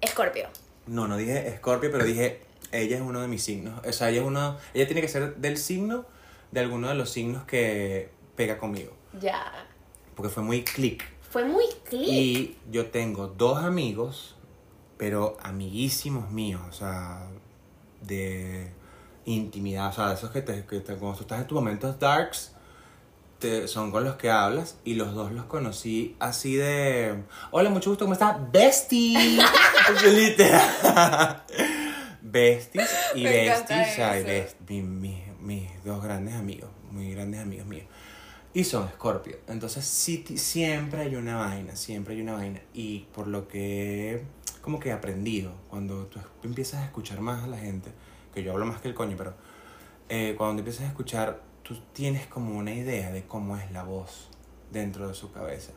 Escorpio. 0.00 0.48
No, 0.86 1.08
no 1.08 1.16
dije 1.16 1.48
Escorpio, 1.48 1.90
pero 1.90 2.04
dije, 2.04 2.42
ella 2.72 2.96
es 2.96 3.02
uno 3.02 3.20
de 3.20 3.28
mis 3.28 3.42
signos. 3.42 3.80
O 3.86 3.92
sea, 3.92 4.10
ella 4.10 4.20
es 4.20 4.26
uno, 4.26 4.58
ella 4.74 4.86
tiene 4.86 5.00
que 5.00 5.08
ser 5.08 5.36
del 5.36 5.56
signo 5.56 6.04
de 6.50 6.60
alguno 6.60 6.88
de 6.88 6.94
los 6.94 7.10
signos 7.10 7.44
que 7.44 8.10
pega 8.36 8.58
conmigo. 8.58 8.92
Ya. 9.20 9.66
Porque 10.14 10.30
fue 10.30 10.42
muy 10.42 10.62
click. 10.62 11.04
Fue 11.30 11.44
muy 11.44 11.64
click. 11.88 12.08
Y 12.08 12.56
yo 12.70 12.86
tengo 12.86 13.28
dos 13.28 13.58
amigos, 13.64 14.36
pero 14.96 15.36
amiguísimos 15.42 16.30
míos, 16.30 16.60
o 16.68 16.72
sea, 16.72 17.26
de 18.02 18.70
intimidad, 19.24 19.88
o 19.88 19.92
sea, 19.92 20.12
esos 20.12 20.30
que, 20.30 20.42
te, 20.42 20.64
que 20.66 20.80
te- 20.80 20.94
cuando 20.96 21.16
tú 21.18 21.22
estás 21.24 21.40
en 21.40 21.46
tus 21.46 21.56
momentos 21.56 21.98
darks, 21.98 22.52
te- 23.38 23.66
son 23.68 23.90
con 23.90 24.04
los 24.04 24.16
que 24.16 24.30
hablas, 24.30 24.76
y 24.84 24.94
los 24.94 25.14
dos 25.14 25.32
los 25.32 25.46
conocí 25.46 26.16
así 26.20 26.54
de, 26.56 27.22
hola, 27.50 27.70
mucho 27.70 27.90
gusto, 27.90 28.04
¿cómo 28.04 28.12
estás? 28.14 28.36
Bestie. 28.52 29.38
Es 29.94 30.02
literal. 30.14 31.42
Besties 32.22 32.88
y 33.14 33.24
besties, 33.24 33.92
o 33.92 33.94
sea, 33.96 34.14
best- 34.22 34.54
mi- 34.68 34.80
mi- 34.82 35.24
mis 35.40 35.84
dos 35.84 36.02
grandes 36.02 36.34
amigos, 36.34 36.70
muy 36.90 37.10
grandes 37.14 37.40
amigos 37.40 37.66
míos. 37.66 37.84
Y 38.54 38.62
son 38.62 38.88
Scorpio. 38.88 39.36
Entonces 39.48 39.84
sí, 39.84 40.24
siempre 40.36 41.02
hay 41.02 41.16
una 41.16 41.36
vaina, 41.36 41.74
siempre 41.74 42.14
hay 42.14 42.22
una 42.22 42.34
vaina. 42.34 42.60
Y 42.72 43.00
por 43.12 43.26
lo 43.26 43.48
que 43.48 44.22
como 44.62 44.80
que 44.80 44.88
he 44.88 44.92
aprendido, 44.92 45.52
cuando 45.68 46.06
tú 46.06 46.20
empiezas 46.42 46.80
a 46.80 46.84
escuchar 46.86 47.20
más 47.20 47.44
a 47.44 47.48
la 47.48 47.58
gente, 47.58 47.90
que 48.32 48.42
yo 48.42 48.52
hablo 48.52 48.64
más 48.64 48.80
que 48.80 48.88
el 48.88 48.94
coño, 48.94 49.14
pero 49.18 49.34
eh, 50.08 50.34
cuando 50.38 50.60
empiezas 50.60 50.84
a 50.84 50.88
escuchar, 50.88 51.42
tú 51.62 51.76
tienes 51.92 52.26
como 52.28 52.56
una 52.56 52.72
idea 52.72 53.10
de 53.10 53.24
cómo 53.24 53.58
es 53.58 53.70
la 53.72 53.82
voz 53.82 54.30
dentro 54.72 55.06
de 55.08 55.14
su 55.14 55.32
cabeza. 55.32 55.72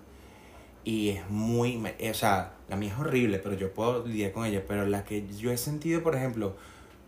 Y 0.85 1.09
es 1.09 1.29
muy, 1.29 1.83
eh, 1.99 2.11
o 2.11 2.13
sea, 2.13 2.53
la 2.69 2.77
mía 2.77 2.93
es 2.93 2.99
horrible, 2.99 3.39
pero 3.39 3.55
yo 3.55 3.73
puedo 3.73 4.05
lidiar 4.05 4.31
con 4.31 4.45
ella. 4.45 4.63
Pero 4.65 4.85
la 4.85 5.03
que 5.03 5.27
yo 5.35 5.51
he 5.51 5.57
sentido, 5.57 6.01
por 6.01 6.15
ejemplo, 6.15 6.55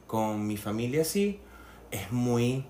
con 0.06 0.48
mi 0.48 0.58
familia 0.58 1.06
sí, 1.06 1.40
es 1.92 2.12
muy... 2.12 2.66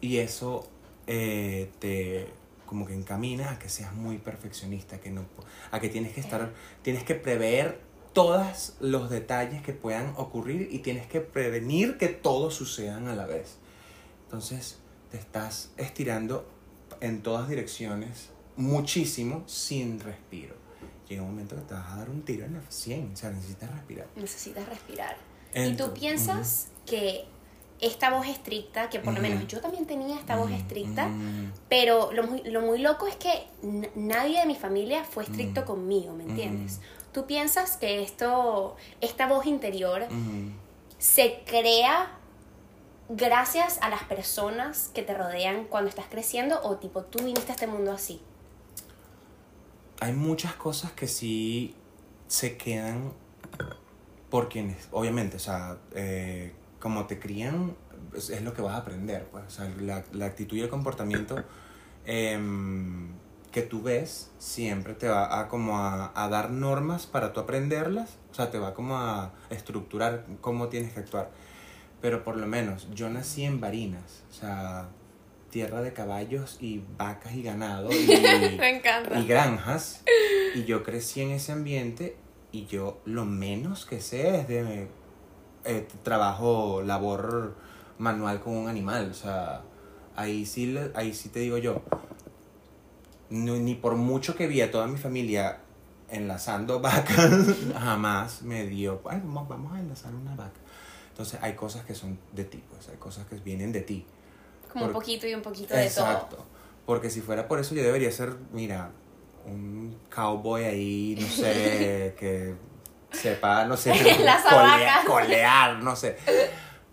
Y 0.00 0.18
eso 0.18 0.68
eh, 1.06 1.70
te 1.78 2.28
como 2.66 2.86
que 2.86 2.94
encamina 2.94 3.52
a 3.52 3.58
que 3.58 3.68
seas 3.68 3.92
muy 3.94 4.18
perfeccionista, 4.18 4.98
que 4.98 5.10
no, 5.10 5.26
a 5.70 5.80
que 5.80 5.88
tienes 5.88 6.12
que 6.12 6.20
estar, 6.20 6.52
tienes 6.82 7.04
que 7.04 7.14
prever 7.14 7.80
todos 8.12 8.74
los 8.80 9.10
detalles 9.10 9.62
que 9.62 9.72
puedan 9.72 10.14
ocurrir 10.16 10.68
y 10.70 10.78
tienes 10.78 11.06
que 11.06 11.20
prevenir 11.20 11.98
que 11.98 12.08
todos 12.08 12.54
sucedan 12.54 13.08
a 13.08 13.14
la 13.14 13.26
vez. 13.26 13.58
Entonces 14.24 14.78
te 15.10 15.18
estás 15.18 15.72
estirando 15.76 16.48
en 17.00 17.22
todas 17.22 17.48
direcciones 17.48 18.30
muchísimo 18.56 19.44
sin 19.46 20.00
respiro. 20.00 20.54
Llega 21.08 21.22
un 21.22 21.28
momento 21.28 21.56
que 21.56 21.62
te 21.62 21.74
vas 21.74 21.92
a 21.92 21.96
dar 21.96 22.08
un 22.08 22.22
tiro 22.22 22.46
en 22.46 22.54
la 22.54 22.62
100, 22.66 23.12
o 23.12 23.16
sea, 23.16 23.30
necesitas 23.30 23.70
respirar. 23.70 24.08
Necesitas 24.16 24.68
respirar. 24.68 25.16
y 25.54 25.74
tú 25.74 25.92
piensas 25.92 26.68
que 26.86 27.26
esta 27.86 28.10
voz 28.10 28.26
estricta, 28.26 28.90
que 28.90 29.00
por 29.00 29.14
lo 29.14 29.20
menos 29.20 29.46
yo 29.46 29.60
también 29.60 29.86
tenía 29.86 30.18
esta 30.18 30.36
voz 30.36 30.50
estricta, 30.50 31.06
mm, 31.06 31.52
pero 31.68 32.12
lo 32.12 32.24
muy, 32.24 32.42
lo 32.44 32.60
muy 32.60 32.78
loco 32.78 33.06
es 33.06 33.16
que 33.16 33.46
nadie 33.94 34.40
de 34.40 34.46
mi 34.46 34.54
familia 34.54 35.04
fue 35.04 35.24
estricto 35.24 35.64
conmigo, 35.64 36.14
¿me 36.14 36.24
entiendes? 36.24 36.80
¿Tú 37.12 37.26
piensas 37.26 37.76
que 37.76 38.02
esto, 38.02 38.76
esta 39.00 39.26
voz 39.26 39.46
interior 39.46 40.06
se 40.98 41.42
crea 41.46 42.18
gracias 43.08 43.78
a 43.82 43.90
las 43.90 44.02
personas 44.04 44.90
que 44.94 45.02
te 45.02 45.14
rodean 45.14 45.64
cuando 45.64 45.90
estás 45.90 46.06
creciendo 46.10 46.60
o 46.62 46.76
tipo 46.76 47.02
tú 47.02 47.22
viniste 47.22 47.52
a 47.52 47.54
este 47.54 47.66
mundo 47.66 47.92
así? 47.92 48.20
hay 50.00 50.12
muchas 50.12 50.54
cosas 50.54 50.92
que 50.92 51.06
sí 51.08 51.74
se 52.26 52.56
quedan 52.56 53.12
por 54.30 54.48
quienes, 54.48 54.88
obviamente, 54.90 55.36
o 55.36 55.40
sea, 55.40 55.78
eh, 55.94 56.52
como 56.84 57.06
te 57.06 57.18
crían, 57.18 57.74
es, 58.14 58.28
es 58.28 58.42
lo 58.42 58.52
que 58.52 58.60
vas 58.60 58.74
a 58.74 58.76
aprender, 58.76 59.26
pues, 59.32 59.42
o 59.46 59.50
sea, 59.50 59.72
la, 59.80 60.04
la 60.12 60.26
actitud 60.26 60.58
y 60.58 60.60
el 60.60 60.68
comportamiento 60.68 61.42
em, 62.04 63.08
que 63.50 63.62
tú 63.62 63.80
ves 63.80 64.30
siempre 64.36 64.92
te 64.92 65.08
va 65.08 65.40
a 65.40 65.48
como 65.48 65.78
a, 65.78 66.12
a 66.14 66.28
dar 66.28 66.50
normas 66.50 67.06
para 67.06 67.32
tú 67.32 67.40
aprenderlas, 67.40 68.18
o 68.30 68.34
sea, 68.34 68.50
te 68.50 68.58
va 68.58 68.74
como 68.74 68.98
a 68.98 69.32
estructurar 69.48 70.26
cómo 70.42 70.68
tienes 70.68 70.92
que 70.92 71.00
actuar. 71.00 71.30
Pero 72.02 72.22
por 72.22 72.36
lo 72.36 72.46
menos 72.46 72.86
yo 72.92 73.08
nací 73.08 73.44
en 73.44 73.62
Barinas, 73.62 74.24
o 74.28 74.34
sea, 74.34 74.90
tierra 75.48 75.80
de 75.80 75.94
caballos 75.94 76.58
y 76.60 76.84
vacas 76.98 77.32
y 77.32 77.42
ganado 77.42 77.90
y, 77.90 78.12
encanta. 78.60 79.18
y 79.18 79.26
granjas 79.26 80.02
y 80.54 80.64
yo 80.64 80.82
crecí 80.82 81.22
en 81.22 81.30
ese 81.30 81.52
ambiente 81.52 82.18
y 82.52 82.66
yo 82.66 83.00
lo 83.06 83.24
menos 83.24 83.86
que 83.86 84.02
sé 84.02 84.36
es 84.36 84.48
de 84.48 84.86
eh, 85.64 85.86
trabajo, 86.02 86.82
labor 86.82 87.54
manual 87.98 88.40
con 88.40 88.56
un 88.56 88.68
animal, 88.68 89.10
o 89.10 89.14
sea, 89.14 89.62
ahí 90.16 90.44
sí, 90.46 90.76
ahí 90.94 91.14
sí 91.14 91.28
te 91.28 91.40
digo 91.40 91.58
yo, 91.58 91.82
no- 93.30 93.56
ni 93.56 93.74
por 93.74 93.96
mucho 93.96 94.34
que 94.36 94.46
vi 94.46 94.60
a 94.60 94.70
toda 94.70 94.86
mi 94.86 94.96
familia 94.98 95.58
enlazando 96.10 96.80
vacas, 96.80 97.56
jamás 97.78 98.42
me 98.42 98.66
dio, 98.66 99.00
"Ay, 99.08 99.20
vamos, 99.24 99.48
vamos 99.48 99.72
a 99.74 99.80
enlazar 99.80 100.14
una 100.14 100.34
vaca. 100.34 100.60
Entonces 101.10 101.38
hay 101.42 101.54
cosas 101.54 101.84
que 101.84 101.94
son 101.94 102.18
de 102.32 102.44
ti, 102.44 102.62
pues 102.70 102.88
hay 102.88 102.96
cosas 102.96 103.26
que 103.26 103.36
vienen 103.36 103.72
de 103.72 103.80
ti. 103.80 104.04
Como 104.72 104.86
un 104.86 104.92
por- 104.92 105.00
poquito 105.02 105.26
y 105.26 105.34
un 105.34 105.42
poquito 105.42 105.74
de 105.74 105.84
Exacto. 105.86 106.36
todo. 106.36 106.44
Porque 106.86 107.08
si 107.08 107.20
fuera 107.20 107.46
por 107.48 107.60
eso 107.60 107.74
yo 107.74 107.82
debería 107.82 108.10
ser, 108.10 108.34
mira, 108.52 108.90
un 109.46 109.96
cowboy 110.14 110.64
ahí, 110.64 111.16
no 111.18 111.26
sé, 111.28 112.14
que 112.18 112.54
sepa, 113.14 113.64
no 113.64 113.76
sé, 113.76 113.90
Las 114.24 114.42
colea- 114.44 114.98
vacas. 114.98 115.04
colear, 115.06 115.82
no 115.82 115.96
sé. 115.96 116.16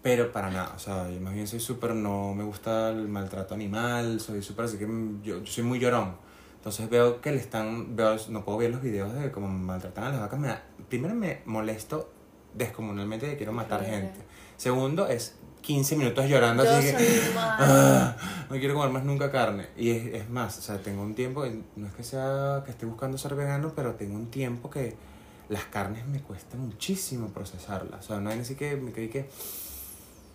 Pero 0.01 0.31
para 0.31 0.49
nada, 0.49 0.73
o 0.75 0.79
sea, 0.79 1.09
yo 1.09 1.19
más 1.21 1.33
bien 1.33 1.45
soy 1.47 1.59
súper, 1.59 1.93
no 1.93 2.33
me 2.33 2.43
gusta 2.43 2.89
el 2.89 3.07
maltrato 3.07 3.53
animal, 3.53 4.19
soy 4.19 4.41
súper, 4.41 4.65
así 4.65 4.77
que 4.77 4.87
yo, 5.21 5.43
yo 5.43 5.45
soy 5.51 5.63
muy 5.63 5.79
llorón. 5.79 6.15
Entonces 6.55 6.89
veo 6.89 7.21
que 7.21 7.31
le 7.31 7.37
están, 7.37 7.95
veo, 7.95 8.15
no 8.29 8.43
puedo 8.45 8.57
ver 8.59 8.71
los 8.71 8.81
videos 8.81 9.13
de 9.13 9.31
cómo 9.31 9.47
maltratan 9.47 10.05
a 10.05 10.09
las 10.09 10.19
vacas. 10.21 10.39
Me 10.39 10.47
da- 10.47 10.63
primero 10.89 11.13
me 11.15 11.41
molesto 11.45 12.11
descomunalmente 12.53 13.25
de 13.25 13.31
que 13.33 13.37
quiero 13.37 13.51
matar 13.53 13.83
gente. 13.85 14.19
Segundo 14.57 15.07
es 15.07 15.35
15 15.61 15.95
minutos 15.95 16.27
llorando 16.27 16.63
Yo 16.63 16.71
así 16.71 16.87
que... 16.87 16.93
soy 16.97 17.29
igual. 17.29 17.47
"Ah, 17.59 18.15
no 18.49 18.57
quiero 18.57 18.73
comer 18.73 18.89
más 18.89 19.03
nunca 19.03 19.31
carne. 19.31 19.67
Y 19.77 19.91
es, 19.91 20.13
es 20.15 20.29
más, 20.29 20.57
o 20.57 20.61
sea, 20.61 20.77
tengo 20.79 21.01
un 21.03 21.13
tiempo, 21.15 21.45
no 21.75 21.87
es 21.87 21.93
que 21.93 22.03
sea 22.03 22.61
que 22.65 22.71
esté 22.71 22.85
buscando 22.87 23.17
ser 23.19 23.35
vegano, 23.35 23.71
pero 23.75 23.93
tengo 23.93 24.15
un 24.15 24.29
tiempo 24.31 24.69
que 24.71 24.95
las 25.51 25.65
carnes 25.65 26.07
me 26.07 26.21
cuesta 26.21 26.55
muchísimo 26.55 27.27
procesarlas. 27.27 28.05
O 28.05 28.07
sea, 28.07 28.17
no 28.21 28.29
hay 28.29 28.39
así 28.39 28.55
que 28.55 28.77
me 28.77 28.91
creí 28.93 29.09
que... 29.09 29.29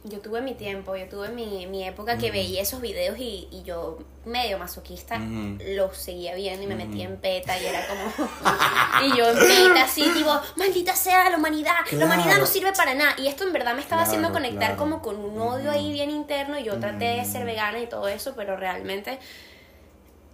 Yo 0.05 0.21
tuve 0.21 0.41
mi 0.43 0.55
tiempo, 0.55 0.95
yo 0.95 1.09
tuve 1.09 1.31
mi, 1.31 1.67
mi 1.67 1.83
época 1.85 2.17
que 2.19 2.27
Ujú. 2.27 2.35
veía 2.35 2.61
esos 2.63 2.81
videos 2.83 3.19
y, 3.19 3.49
y 3.51 3.63
yo, 3.65 3.99
medio 4.27 4.59
masoquista, 4.59 5.17
Ujú. 5.17 5.59
los 5.75 5.97
seguía 5.97 6.35
viendo 6.35 6.63
y 6.63 6.67
me 6.69 6.77
Ujú. 6.77 6.87
metía 6.87 7.07
en 7.07 7.17
peta 7.17 7.59
y 7.59 7.65
era 7.67 7.81
como... 7.89 8.03
y 9.07 9.17
yo 9.17 9.31
en 9.31 9.39
peta 9.39 9.85
así, 9.85 10.09
tipo, 10.15 10.31
maldita 10.57 10.95
sea 10.95 11.29
la 11.31 11.39
humanidad, 11.39 11.75
la 11.93 12.05
humanidad 12.05 12.27
no 12.27 12.33
Claro. 12.35 12.47
sirve 12.47 12.73
para 12.75 12.95
nada. 12.95 13.15
Y 13.19 13.27
esto 13.27 13.45
en 13.45 13.53
verdad 13.55 13.75
me 13.75 13.81
estaba 13.81 14.03
haciendo 14.03 14.29
Claro, 14.29 14.45
conectar 14.45 14.77
claro. 14.77 14.77
como 14.77 15.01
con 15.03 15.17
un 15.17 15.41
odio 15.41 15.71
ahí 15.73 15.91
bien 15.93 16.11
interno 16.11 16.59
y 16.59 16.63
yo 16.63 16.79
traté 16.79 17.07
de 17.17 17.25
ser 17.25 17.47
vegana 17.47 17.81
y 17.81 17.89
todo 17.89 18.07
eso, 18.07 18.35
pero 18.37 18.57
realmente 18.57 19.19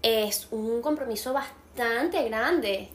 es 0.03 0.49
un 0.51 0.83
compromiso 0.83 1.33
bastante 1.33 2.25
grande. 2.29 2.91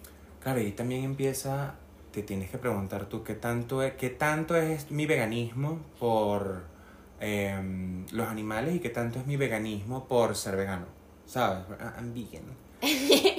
Claro, 0.47 0.61
y 0.61 0.71
también 0.71 1.03
empieza, 1.03 1.75
te 2.13 2.23
tienes 2.23 2.49
que 2.49 2.57
preguntar 2.57 3.07
tú 3.07 3.21
qué 3.21 3.33
tanto 3.33 3.83
es, 3.83 3.95
qué 3.95 4.09
tanto 4.09 4.55
es 4.55 4.89
mi 4.91 5.05
veganismo 5.05 5.81
por 5.99 6.61
em, 7.19 8.05
los 8.13 8.29
animales 8.29 8.73
y 8.75 8.79
qué 8.79 8.87
tanto 8.89 9.19
es 9.19 9.27
mi 9.27 9.35
veganismo 9.35 10.07
por 10.07 10.37
ser 10.37 10.55
vegano. 10.55 10.85
¿Sabes? 11.25 11.65
I- 11.69 11.99
I'm 11.99 12.13
vegan. 12.13 12.43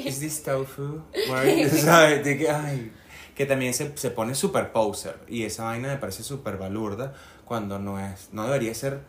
Is 0.07 0.21
this 0.21 0.43
tofu? 0.43 1.01
¿Sabes? 1.71 2.23
De 2.27 2.37
que, 2.37 2.51
ay, 2.51 2.93
que 3.35 3.47
también 3.47 3.73
se, 3.73 3.97
se 3.97 4.11
pone 4.11 4.35
super 4.35 4.71
poser 4.71 5.17
y 5.29 5.45
esa 5.45 5.65
vaina 5.65 5.89
me 5.89 5.97
parece 5.97 6.23
súper 6.23 6.59
balurda 6.59 7.15
cuando 7.47 7.79
no 7.79 7.99
es, 7.99 8.29
no 8.33 8.45
debería 8.45 8.75
ser 8.75 9.01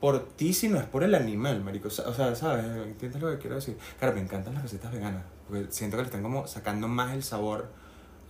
por 0.00 0.28
ti, 0.36 0.52
sino 0.52 0.78
es 0.78 0.84
por 0.86 1.02
el 1.02 1.12
animal, 1.16 1.60
marico. 1.64 1.88
O 1.88 1.90
sea, 1.90 2.36
¿sabes? 2.36 2.64
¿Entiendes 2.86 3.20
lo 3.20 3.30
que 3.32 3.38
quiero 3.38 3.56
decir? 3.56 3.76
Claro, 3.98 4.14
me 4.14 4.20
encantan 4.20 4.54
las 4.54 4.62
recetas 4.62 4.92
veganas, 4.92 5.24
porque 5.48 5.66
siento 5.70 5.96
que 5.96 6.02
le 6.02 6.06
están 6.08 6.22
como 6.22 6.46
sacando 6.46 6.88
más 6.88 7.12
el 7.14 7.22
sabor 7.22 7.70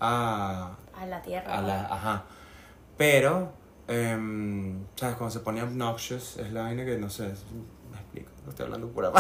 a, 0.01 0.73
A 0.95 1.07
la 1.07 1.23
tierra. 1.23 1.59
a 1.59 1.61
la... 1.63 1.81
Ajá. 1.87 2.25
Pero, 2.97 3.53
em, 3.89 4.85
¿sabes? 4.97 5.17
Cuando 5.17 5.33
se 5.33 5.41
pone 5.41 5.63
obnoxious 5.63 6.37
es 6.39 6.53
la 6.53 6.63
vaina 6.63 6.85
que, 6.85 6.97
no 6.99 7.09
sé, 7.11 7.25
me 7.91 7.97
explico, 7.99 8.31
no 8.45 8.51
estoy 8.51 8.65
hablando 8.65 8.89
pura. 8.89 9.11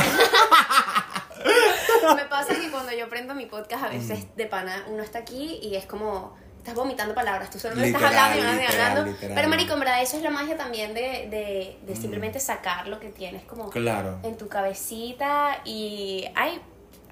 Me 2.17 2.25
pasa 2.27 2.55
que 2.55 2.71
cuando 2.71 2.93
yo 2.93 3.09
prendo 3.09 3.35
mi 3.35 3.47
podcast, 3.47 3.85
a 3.85 3.89
veces 3.89 4.25
Mm. 4.27 4.37
de 4.37 4.47
pana 4.47 4.85
uno 4.89 5.03
está 5.03 5.19
aquí 5.21 5.59
y 5.63 5.77
es 5.77 5.87
como. 5.87 6.35
Estás 6.59 6.75
vomitando 6.75 7.15
palabras, 7.15 7.49
tú 7.49 7.61
solo 7.61 7.77
me 7.77 7.87
estás 7.87 8.03
Literal, 8.03 8.19
hablando 8.33 8.39
y 8.39 8.41
hablando 8.43 8.63
literal, 8.65 8.87
hablando. 8.91 9.13
literal. 9.13 9.35
Pero, 9.37 9.49
Marico, 9.49 9.73
en 9.75 9.79
verdad, 9.81 10.03
eso 10.03 10.17
es 10.17 10.23
la 10.25 10.31
magia 10.31 10.57
también 10.57 10.95
de, 10.95 11.01
de, 11.31 11.79
de 11.87 11.95
Mm. 11.95 11.97
simplemente 12.01 12.41
sacar 12.41 12.89
lo 12.89 12.99
que 12.99 13.09
tienes 13.11 13.45
como 13.45 13.71
Claro. 13.71 14.19
en 14.25 14.37
tu 14.37 14.49
cabecita 14.49 15.59
y. 15.65 16.25
Ay, 16.35 16.61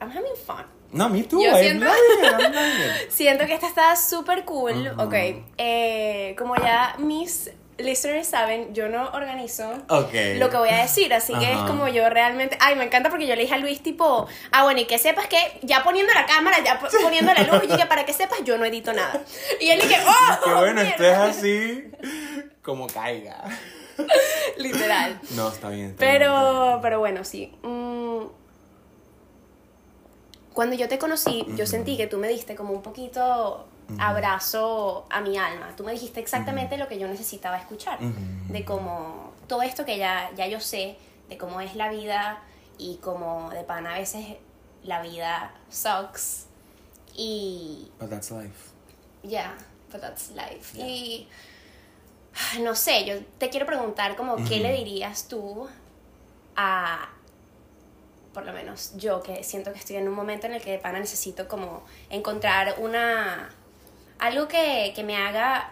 I'm 0.00 0.10
having 0.10 0.36
fun. 0.46 0.64
No, 0.92 1.08
me 1.08 1.22
too, 1.24 1.42
Yo 1.42 1.50
I'm 1.50 1.56
siento- 1.80 1.86
loving 1.86 2.18
it, 2.18 2.24
I'm 2.24 2.38
loving 2.54 3.02
it. 3.04 3.10
Siento 3.10 3.46
que 3.46 3.54
esta 3.54 3.66
está 3.66 3.96
súper 3.96 4.44
cool. 4.44 4.88
Ujú. 4.92 5.02
Ok, 5.02 5.14
eh, 5.58 6.34
como 6.38 6.54
ya 6.56 6.94
mis 6.98 7.50
listeners 7.78 8.28
saben, 8.28 8.72
yo 8.72 8.88
no 8.88 9.08
organizo 9.08 9.68
Ok. 9.88 10.12
lo 10.38 10.48
que 10.48 10.56
voy 10.56 10.68
a 10.68 10.76
decir, 10.82 11.12
así 11.12 11.34
que 11.34 11.50
es 11.52 11.58
como 11.62 11.88
yo 11.88 12.08
realmente, 12.08 12.56
ay, 12.60 12.76
me 12.76 12.84
encanta 12.84 13.10
porque 13.10 13.26
yo 13.26 13.34
le 13.34 13.42
dije 13.42 13.54
a 13.54 13.58
Luis 13.58 13.82
tipo, 13.82 14.28
ah, 14.52 14.62
bueno, 14.62 14.78
y 14.80 14.84
que 14.84 14.96
sepas 14.98 15.26
que 15.26 15.58
ya 15.62 15.82
poniendo 15.82 16.14
la 16.14 16.24
cámara, 16.26 16.58
ya 16.64 16.78
po- 16.78 16.86
poniendo 17.02 17.34
la 17.34 17.42
luz, 17.42 17.64
y 17.64 17.76
que 17.76 17.86
para 17.86 18.04
que 18.06 18.12
sepas, 18.20 18.44
yo 18.44 18.56
no 18.58 18.64
edito 18.64 18.92
nada. 18.92 19.20
Y 19.60 19.70
él 19.70 19.80
dije, 19.80 19.96
oh, 20.06 20.44
Qué 20.44 20.54
bueno, 20.54 20.80
esto 20.82 21.02
es 21.02 21.10
mierda". 21.18 21.24
así 21.24 21.84
como 22.62 22.86
caiga. 22.86 23.42
Literal. 24.56 25.18
No, 25.30 25.48
está 25.48 25.68
bien. 25.70 25.90
está 25.90 26.04
bien, 26.06 26.16
está 26.16 26.18
Pero, 26.18 26.66
bien. 26.68 26.80
pero 26.82 26.98
bueno, 27.00 27.24
sí. 27.24 27.52
Mm, 27.62 27.93
Cuando 30.54 30.74
yo 30.76 30.88
te 30.88 30.98
conocí, 30.98 31.44
yo 31.56 31.66
sentí 31.66 31.96
que 31.96 32.06
tú 32.06 32.16
me 32.16 32.28
diste 32.28 32.54
como 32.54 32.72
un 32.72 32.80
poquito 32.82 33.66
abrazo 33.98 35.04
a 35.10 35.20
mi 35.20 35.36
alma. 35.36 35.74
Tú 35.76 35.84
me 35.84 35.92
dijiste 35.92 36.20
exactamente 36.20 36.78
lo 36.78 36.88
que 36.88 36.98
yo 36.98 37.08
necesitaba 37.08 37.58
escuchar. 37.58 37.98
De 38.00 38.64
cómo 38.64 39.32
todo 39.48 39.62
esto 39.62 39.84
que 39.84 39.98
ya, 39.98 40.30
ya 40.36 40.46
yo 40.46 40.60
sé, 40.60 40.96
de 41.28 41.36
cómo 41.36 41.60
es 41.60 41.74
la 41.74 41.90
vida 41.90 42.40
y 42.78 42.96
cómo 43.02 43.50
de 43.50 43.62
pan 43.64 43.86
a 43.86 43.94
veces 43.94 44.24
la 44.84 45.02
vida 45.02 45.52
sucks. 45.68 46.46
Y 47.16 47.90
But 47.98 48.10
that's 48.10 48.30
life. 48.30 48.70
yeah, 49.22 49.54
but 49.90 50.00
that's 50.00 50.30
life. 50.30 50.76
Yeah. 50.76 50.86
Y 50.86 51.28
no 52.62 52.74
sé, 52.74 53.04
yo 53.04 53.16
te 53.38 53.50
quiero 53.50 53.66
preguntar 53.66 54.16
como 54.16 54.36
qué 54.36 54.60
le 54.60 54.72
dirías 54.72 55.28
tú 55.28 55.66
a 56.56 57.08
por 58.34 58.44
lo 58.44 58.52
menos 58.52 58.92
yo 58.96 59.22
que 59.22 59.42
siento 59.42 59.72
que 59.72 59.78
estoy 59.78 59.96
en 59.96 60.08
un 60.08 60.14
momento 60.14 60.46
en 60.46 60.54
el 60.54 60.60
que 60.60 60.72
de 60.72 60.78
pana 60.78 60.98
necesito 60.98 61.48
como 61.48 61.84
encontrar 62.10 62.74
una 62.78 63.48
algo 64.18 64.48
que, 64.48 64.92
que 64.94 65.02
me 65.02 65.16
haga 65.16 65.70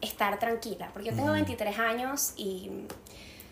estar 0.00 0.38
tranquila, 0.38 0.90
porque 0.92 1.10
yo 1.10 1.16
tengo 1.16 1.32
23 1.32 1.78
años 1.78 2.32
y 2.36 2.70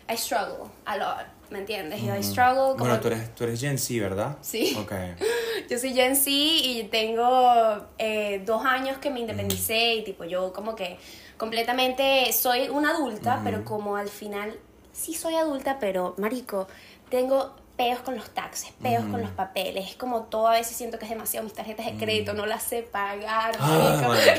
I 0.09 0.17
struggle 0.17 0.69
a 0.85 0.97
lot, 0.97 1.25
¿me 1.51 1.59
entiendes? 1.59 2.01
Yo 2.01 2.15
I 2.15 2.23
struggle 2.23 2.71
como... 2.71 2.85
Bueno, 2.85 2.99
tú 2.99 3.07
eres, 3.09 3.35
tú 3.35 3.43
eres 3.43 3.59
Gen 3.59 3.77
Z, 3.77 4.01
¿verdad? 4.01 4.37
Sí. 4.41 4.75
Ok. 4.79 4.91
Yo 5.69 5.77
soy 5.77 5.93
Gen 5.93 6.15
Z 6.15 6.31
y 6.31 6.87
tengo 6.89 7.85
eh, 7.99 8.41
dos 8.43 8.65
años 8.65 8.97
que 8.97 9.11
me 9.11 9.19
independicé 9.19 9.95
y 9.95 10.03
tipo 10.03 10.23
yo 10.23 10.51
como 10.51 10.75
que 10.75 10.97
completamente 11.37 12.31
soy 12.33 12.69
una 12.69 12.91
adulta, 12.91 13.41
pero 13.43 13.63
como 13.65 13.95
al 13.97 14.09
final 14.09 14.57
sí 14.91 15.13
soy 15.13 15.35
adulta, 15.35 15.77
pero 15.79 16.15
marico, 16.17 16.67
tengo 17.09 17.53
peos 17.79 17.99
con 18.01 18.15
los 18.17 18.29
taxes, 18.31 18.73
peos 18.81 19.05
con 19.05 19.21
los 19.21 19.29
papeles, 19.31 19.89
es 19.91 19.95
como 19.95 20.23
todo 20.23 20.49
a 20.49 20.51
veces 20.51 20.75
siento 20.75 20.99
que 20.99 21.05
es 21.05 21.11
demasiado 21.11 21.45
mis 21.45 21.53
tarjetas 21.53 21.85
de 21.85 21.93
crédito, 21.93 22.33
no 22.33 22.45
las 22.45 22.61
sé 22.63 22.81
pagar, 22.83 23.55
Ah. 23.57 24.17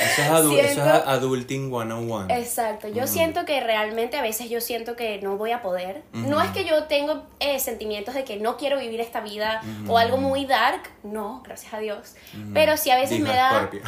Eso 0.00 0.22
es, 0.22 0.28
adu- 0.30 0.52
eso 0.56 0.64
es 0.64 0.74
Siento- 0.74 1.08
adulting 1.08 1.70
101. 1.70 2.26
Exacto, 2.32 2.86
yo 2.86 3.08
siento 3.08 3.44
que 3.44 3.58
realmente 3.60 4.16
a 4.16 4.22
veces 4.22 4.48
yo 4.48 4.60
siento 4.60 4.94
que 4.94 5.20
no 5.22 5.36
voy 5.36 5.50
a 5.50 5.60
poder. 5.60 6.04
No 6.12 6.40
es 6.40 6.50
que 6.52 6.64
yo 6.64 6.84
tengo 6.84 7.24
eh, 7.40 7.58
sentimientos 7.58 8.14
de 8.14 8.22
que 8.22 8.36
no 8.36 8.56
quiero 8.56 8.78
vivir 8.78 9.00
esta 9.00 9.20
vida 9.22 9.60
o 9.88 9.98
algo 9.98 10.16
muy 10.18 10.46
dark, 10.46 10.82
no, 11.02 11.42
gracias 11.44 11.74
a 11.74 11.78
Dios. 11.80 12.14
Pero 12.54 12.76
sí 12.76 12.92
a 12.92 12.96
veces 12.96 13.18
me 13.18 13.30
da, 13.34 13.68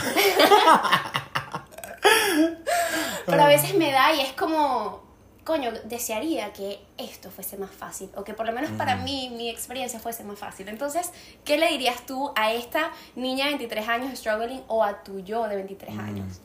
pero 3.26 3.42
a 3.42 3.46
veces 3.46 3.74
me 3.76 3.92
da 3.92 4.12
y 4.12 4.20
es 4.20 4.32
como, 4.32 5.02
coño, 5.44 5.70
desearía 5.84 6.52
que 6.52 6.80
esto 6.98 7.30
fuese 7.30 7.56
más 7.56 7.70
fácil 7.70 8.10
o 8.16 8.24
que 8.24 8.34
por 8.34 8.46
lo 8.46 8.52
menos 8.52 8.70
para 8.72 8.96
mí 8.96 9.32
mi 9.36 9.48
experiencia 9.48 9.98
fuese 9.98 10.24
más 10.24 10.38
fácil. 10.38 10.68
Entonces, 10.68 11.10
¿qué 11.44 11.58
le 11.58 11.68
dirías 11.68 12.06
tú 12.06 12.32
a 12.36 12.52
esta 12.52 12.92
niña 13.16 13.46
de 13.46 13.52
23 13.52 13.88
años 13.88 14.18
struggling 14.18 14.62
o 14.68 14.84
a 14.84 15.02
tu 15.02 15.20
yo 15.20 15.48
de 15.48 15.56
23 15.56 15.98
años? 15.98 16.40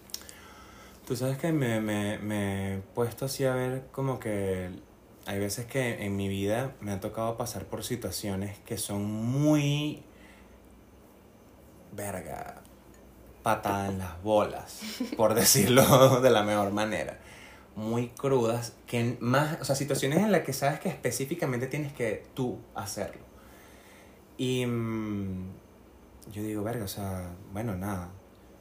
Tú 1.07 1.15
sabes 1.15 1.37
que 1.37 1.51
me, 1.51 1.79
me, 1.81 2.17
me 2.17 2.75
he 2.75 2.77
puesto 2.79 3.25
así 3.25 3.45
a 3.45 3.53
ver 3.53 3.83
como 3.91 4.19
que 4.19 4.71
hay 5.27 5.39
veces 5.39 5.65
que 5.65 6.05
en 6.05 6.15
mi 6.15 6.27
vida 6.27 6.73
me 6.81 6.91
ha 6.91 6.99
tocado 6.99 7.35
pasar 7.35 7.65
por 7.65 7.83
situaciones 7.83 8.59
que 8.59 8.77
son 8.77 9.03
muy... 9.03 10.03
Verga. 11.91 12.61
Patada 13.41 13.87
en 13.87 13.99
las 13.99 14.21
bolas, 14.23 14.81
por 15.15 15.33
decirlo 15.35 16.19
de 16.21 16.29
la 16.29 16.43
mejor 16.43 16.71
manera. 16.71 17.19
Muy 17.75 18.07
crudas, 18.09 18.75
que 18.87 19.17
más, 19.19 19.59
o 19.61 19.65
sea, 19.65 19.75
situaciones 19.75 20.19
en 20.19 20.31
las 20.31 20.41
que 20.41 20.53
sabes 20.53 20.79
que 20.79 20.89
específicamente 20.89 21.67
tienes 21.67 21.93
que 21.93 22.25
tú 22.33 22.59
hacerlo. 22.73 23.21
Y 24.37 24.65
mm, 24.65 25.49
yo 26.33 26.43
digo, 26.43 26.63
verga, 26.63 26.85
o 26.85 26.87
sea, 26.87 27.35
bueno, 27.53 27.75
nada, 27.75 28.09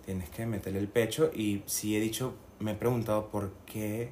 tienes 0.04 0.30
que 0.30 0.46
meterle 0.46 0.78
el 0.78 0.88
pecho 0.88 1.30
y 1.34 1.62
sí 1.66 1.96
he 1.96 2.00
dicho, 2.00 2.34
me 2.60 2.72
he 2.72 2.74
preguntado 2.74 3.30
por 3.30 3.52
qué, 3.66 4.10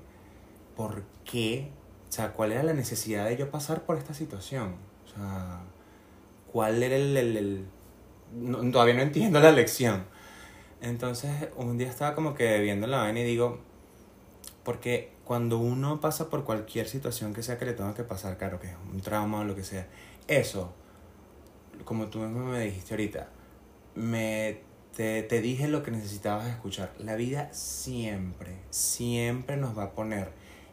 por 0.77 1.05
qué, 1.25 1.71
o 2.09 2.13
sea, 2.13 2.33
cuál 2.33 2.53
era 2.53 2.63
la 2.63 2.75
necesidad 2.75 3.27
de 3.27 3.37
yo 3.37 3.51
pasar 3.51 3.85
por 3.87 3.99
esta 3.99 4.15
situación. 4.15 4.77
O 5.07 5.09
sea, 5.17 5.63
cuál 6.53 6.83
era 6.83 6.97
el... 6.97 7.17
el- 7.17 7.67
no- 8.35 8.71
todavía 8.73 8.95
no 8.95 9.03
entiendo 9.03 9.41
la 9.41 9.53
lección. 9.53 10.07
Entonces, 10.81 11.31
un 11.57 11.79
día 11.79 11.89
estaba 11.89 12.15
como 12.15 12.35
que 12.35 12.61
viendo 12.61 12.87
la 12.87 12.99
vaina 12.99 13.21
y 13.21 13.25
digo, 13.25 13.61
porque 14.65 15.13
cuando 15.25 15.59
uno 15.59 16.01
pasa 16.01 16.29
por 16.29 16.45
cualquier 16.45 16.89
situación 16.89 17.35
que 17.35 17.43
sea 17.43 17.59
que 17.59 17.65
le 17.65 17.73
tenga 17.73 17.95
que 17.95 18.05
pasar, 18.05 18.39
claro 18.39 18.61
que 18.61 18.69
es 18.69 18.77
un 18.93 19.01
trauma 19.01 19.41
o 19.41 19.45
lo 19.45 19.55
que 19.55 19.65
sea, 19.65 19.87
eso, 20.29 20.73
como 21.85 22.07
tú 22.07 22.21
mismo 22.21 22.47
me 22.47 22.61
dijiste 22.61 22.95
ahorita, 22.95 23.29
me, 23.95 24.61
te, 24.95 25.23
te 25.23 25.41
dije 25.41 25.69
lo 25.69 25.83
que 25.83 25.91
necesitabas 25.91 26.49
escuchar. 26.49 26.93
La 26.99 27.17
vida 27.17 27.53
siempre, 27.53 28.57
siempre 28.71 29.57
nos 29.57 29.77
va 29.77 29.85
a 29.85 29.91
poner 29.93 30.31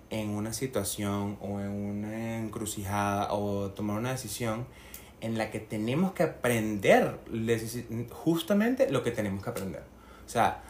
en 0.10 0.30
una 0.30 0.54
situación 0.54 1.38
o 1.42 1.60
en 1.60 1.70
una 1.70 2.38
encrucijada 2.38 3.32
o 3.34 3.72
tomar 3.72 3.98
una 3.98 4.12
decisión 4.12 4.66
en 5.22 5.38
la 5.38 5.52
que 5.52 5.60
tenemos 5.60 6.14
que 6.14 6.24
aprender 6.24 7.20
justamente 8.12 8.90
lo 8.92 9.04
que 9.04 9.12
tenemos 9.12 9.44
que 9.44 9.50
aprender. 9.50 9.84
O 10.26 10.30
sea, 10.30 10.64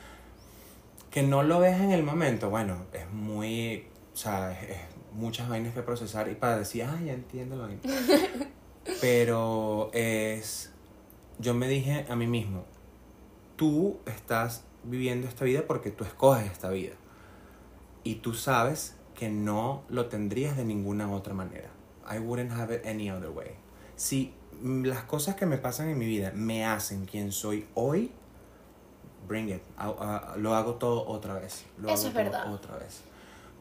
que 1.10 1.24
no 1.24 1.43
lo 1.43 1.60
ves 1.60 1.80
en 1.80 1.91
el 1.91 2.04
momento, 2.04 2.50
bueno, 2.50 2.86
es 2.93 3.10
muy, 3.12 3.88
o 4.13 4.17
sea, 4.17 4.52
es, 4.52 4.69
es 4.69 4.78
muchas 5.13 5.50
vainas 5.50 5.74
que 5.74 5.82
procesar 5.82 6.30
y 6.30 6.36
para 6.36 6.58
decir, 6.58 6.84
ah, 6.84 7.00
ya 7.04 7.13
entiendo 7.13 7.58
vaina. 7.58 7.82
Pero 9.02 9.91
es, 9.93 10.72
yo 11.39 11.54
me 11.54 11.67
dije 11.67 12.06
a 12.10 12.15
mí 12.15 12.28
mismo, 12.28 12.65
tú 13.56 14.00
estás 14.06 14.63
viviendo 14.84 15.28
esta 15.28 15.45
vida 15.45 15.63
porque 15.67 15.91
tú 15.91 16.04
escoges 16.04 16.52
esta 16.52 16.69
vida. 16.69 16.93
Y 18.04 18.15
tú 18.15 18.34
sabes 18.34 18.95
que 19.13 19.30
no 19.30 19.84
lo 19.89 20.08
tendrías 20.08 20.56
de 20.56 20.63
ninguna 20.63 21.12
otra 21.12 21.34
manera. 21.34 21.69
I 22.10 22.19
wouldn't 22.19 22.52
have 22.52 22.74
it 22.74 22.86
any 22.86 23.12
other 23.12 23.30
way. 23.30 23.52
Si 23.95 24.34
las 24.62 25.04
cosas 25.04 25.36
que 25.36 25.45
me 25.45 25.58
pasan 25.58 25.89
en 25.89 25.98
mi 25.98 26.06
vida 26.06 26.32
me 26.34 26.65
hacen 26.65 27.06
quien 27.06 27.32
soy 27.32 27.67
hoy, 27.76 28.12
bring 29.30 29.48
it. 29.50 29.62
A- 29.78 30.32
a- 30.34 30.38
lo 30.38 30.56
hago 30.56 30.74
todo 30.76 31.08
otra 31.08 31.36
vez. 31.36 31.63
Lo 31.78 31.88
Eso 31.88 32.08
hago 32.08 32.08
es 32.08 32.13
todo 32.13 32.24
verdad. 32.24 32.54
Otra 32.54 32.76
vez. 32.78 33.02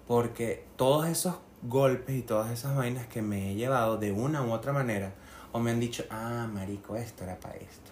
Porque 0.08 0.64
todos 0.76 1.06
esos 1.06 1.36
golpes 1.62 2.16
y 2.16 2.22
todas 2.22 2.50
esas 2.50 2.74
vainas 2.76 3.06
que 3.06 3.22
me 3.22 3.52
he 3.52 3.54
llevado 3.54 3.98
de 3.98 4.10
una 4.10 4.42
u 4.42 4.50
otra 4.52 4.72
manera, 4.72 5.12
o 5.52 5.60
me 5.60 5.70
han 5.70 5.78
dicho, 5.78 6.04
ah, 6.10 6.48
marico, 6.52 6.96
esto 6.96 7.22
era 7.24 7.38
para 7.38 7.54
esto. 7.56 7.90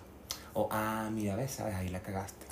O, 0.54 0.68
ah, 0.72 1.08
mira, 1.12 1.36
ves, 1.36 1.52
sabes, 1.52 1.74
ahí 1.76 1.88
la 1.90 2.00
cagaste. 2.00 2.46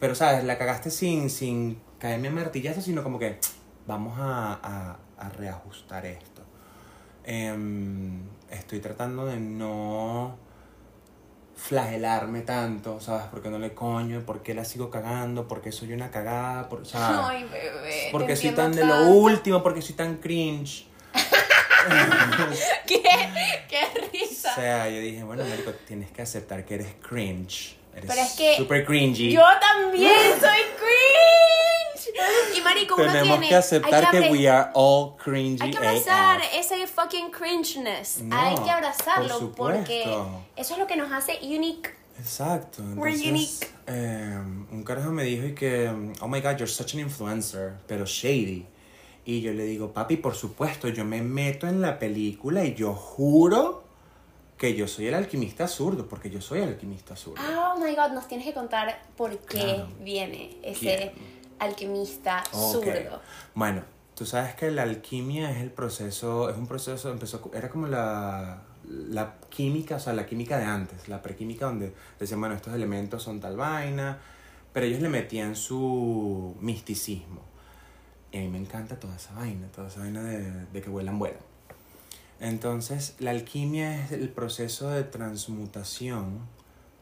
Pero, 0.00 0.14
¿sabes? 0.14 0.44
La 0.44 0.58
cagaste 0.58 0.90
sin, 0.90 1.30
sin 1.30 1.80
caerme 1.98 2.28
a 2.28 2.32
martillazo, 2.32 2.80
sino 2.82 3.02
como 3.04 3.18
que 3.18 3.38
vamos 3.86 4.18
a, 4.18 4.54
a, 4.62 4.96
a 5.18 5.28
reajustar 5.30 6.04
esto. 6.06 6.42
Em, 7.24 8.22
estoy 8.50 8.80
tratando 8.80 9.26
de 9.26 9.38
no 9.38 10.36
flagelarme 11.60 12.40
tanto, 12.40 13.00
¿sabes? 13.00 13.26
Porque 13.30 13.50
no 13.50 13.58
le 13.58 13.74
coño, 13.74 14.20
por 14.24 14.42
qué 14.42 14.54
la 14.54 14.64
sigo 14.64 14.90
cagando, 14.90 15.46
porque 15.46 15.72
soy 15.72 15.92
una 15.92 16.10
cagada, 16.10 16.68
por, 16.68 16.86
¿sabes? 16.86 17.18
Ay, 17.28 17.44
bebé. 17.44 18.08
porque 18.12 18.34
soy 18.36 18.50
tan 18.52 18.72
de 18.72 18.84
lo 18.84 19.08
último, 19.08 19.62
porque 19.62 19.82
soy 19.82 19.94
tan 19.94 20.16
cringe. 20.16 20.86
¿Qué? 22.86 23.02
¡Qué 23.68 23.78
O 23.78 24.10
risa! 24.12 24.54
sea, 24.54 24.88
yo 24.88 25.00
dije, 25.00 25.22
bueno, 25.24 25.44
marico, 25.44 25.72
tienes 25.86 26.10
que 26.10 26.22
aceptar 26.22 26.64
que 26.64 26.74
eres 26.74 26.94
cringe. 27.06 27.76
Eres 27.94 28.08
Pero 28.08 28.20
es 28.22 28.32
que 28.34 28.56
super 28.56 28.84
cringy. 28.86 29.32
Yo 29.32 29.42
también 29.60 30.12
soy 30.40 30.60
cringe. 30.78 31.39
Y 32.56 32.60
marico, 32.62 32.94
uno 32.96 33.04
Tenemos 33.06 33.28
tiene 33.38 33.48
que 33.48 33.54
aceptar 33.56 34.04
hay 34.14 34.22
que, 34.22 34.30
we 34.30 34.48
are 34.48 34.70
all 34.74 35.16
cringy 35.16 35.58
Hay 35.60 35.70
que 35.70 35.78
abrazar 35.78 36.40
AF. 36.40 36.54
ese 36.54 36.86
fucking 36.86 37.30
cringeness. 37.30 38.20
No, 38.22 38.36
hay 38.38 38.54
que 38.56 38.70
abrazarlo 38.70 39.52
por 39.52 39.72
porque 39.74 40.02
eso 40.56 40.72
es 40.74 40.78
lo 40.78 40.86
que 40.86 40.96
nos 40.96 41.10
hace 41.12 41.38
unique. 41.42 41.90
Exacto. 42.18 42.82
We're 42.96 43.16
unique. 43.16 43.66
eh, 43.86 44.38
un 44.70 44.82
carajo 44.84 45.10
me 45.10 45.24
dijo 45.24 45.46
y 45.46 45.54
que, 45.54 45.88
oh 46.20 46.28
my 46.28 46.40
god, 46.40 46.56
you're 46.58 46.66
such 46.66 46.94
an 46.94 47.00
influencer, 47.00 47.74
pero 47.86 48.04
shady. 48.04 48.66
Y 49.24 49.40
yo 49.42 49.52
le 49.52 49.64
digo, 49.64 49.92
papi, 49.92 50.16
por 50.16 50.34
supuesto, 50.34 50.88
yo 50.88 51.04
me 51.04 51.22
meto 51.22 51.66
en 51.66 51.80
la 51.80 51.98
película 51.98 52.64
y 52.64 52.74
yo 52.74 52.94
juro 52.94 53.84
que 54.58 54.74
yo 54.74 54.86
soy 54.86 55.06
el 55.06 55.14
alquimista 55.14 55.66
zurdo, 55.68 56.06
porque 56.08 56.28
yo 56.28 56.40
soy 56.42 56.60
el 56.60 56.68
alquimista 56.68 57.16
zurdo. 57.16 57.40
Oh 57.48 57.78
my 57.78 57.94
god, 57.94 58.10
nos 58.12 58.28
tienes 58.28 58.46
que 58.46 58.52
contar 58.52 59.00
por 59.16 59.38
qué 59.38 59.58
Claro. 59.58 59.88
viene 60.00 60.56
ese. 60.62 61.12
Alquimista 61.60 62.42
Ok. 62.52 62.72
zurdo. 62.84 63.20
Bueno, 63.54 63.82
tú 64.14 64.26
sabes 64.26 64.54
que 64.54 64.70
la 64.70 64.82
alquimia 64.82 65.50
es 65.50 65.58
el 65.58 65.70
proceso, 65.70 66.50
es 66.50 66.56
un 66.56 66.66
proceso, 66.66 67.10
empezó, 67.10 67.50
era 67.54 67.70
como 67.70 67.86
la, 67.86 68.62
la 68.88 69.36
química, 69.48 69.96
o 69.96 70.00
sea, 70.00 70.12
la 70.12 70.26
química 70.26 70.58
de 70.58 70.64
antes, 70.64 71.08
la 71.08 71.22
prequímica 71.22 71.66
donde 71.66 71.94
decían, 72.18 72.40
bueno, 72.40 72.54
estos 72.54 72.74
elementos 72.74 73.22
son 73.22 73.40
tal 73.40 73.56
vaina, 73.56 74.18
pero 74.72 74.86
ellos 74.86 75.00
le 75.00 75.08
metían 75.08 75.56
su 75.56 76.56
misticismo. 76.60 77.42
Y 78.32 78.38
a 78.38 78.40
mí 78.42 78.48
me 78.48 78.58
encanta 78.58 78.98
toda 78.98 79.16
esa 79.16 79.32
vaina, 79.34 79.66
toda 79.68 79.88
esa 79.88 80.00
vaina 80.00 80.22
de, 80.22 80.66
de 80.66 80.80
que 80.82 80.88
vuelan, 80.90 81.18
vuelan. 81.18 81.40
Entonces, 82.38 83.16
la 83.18 83.32
alquimia 83.32 84.04
es 84.04 84.12
el 84.12 84.30
proceso 84.30 84.88
de 84.90 85.02
transmutación 85.04 86.40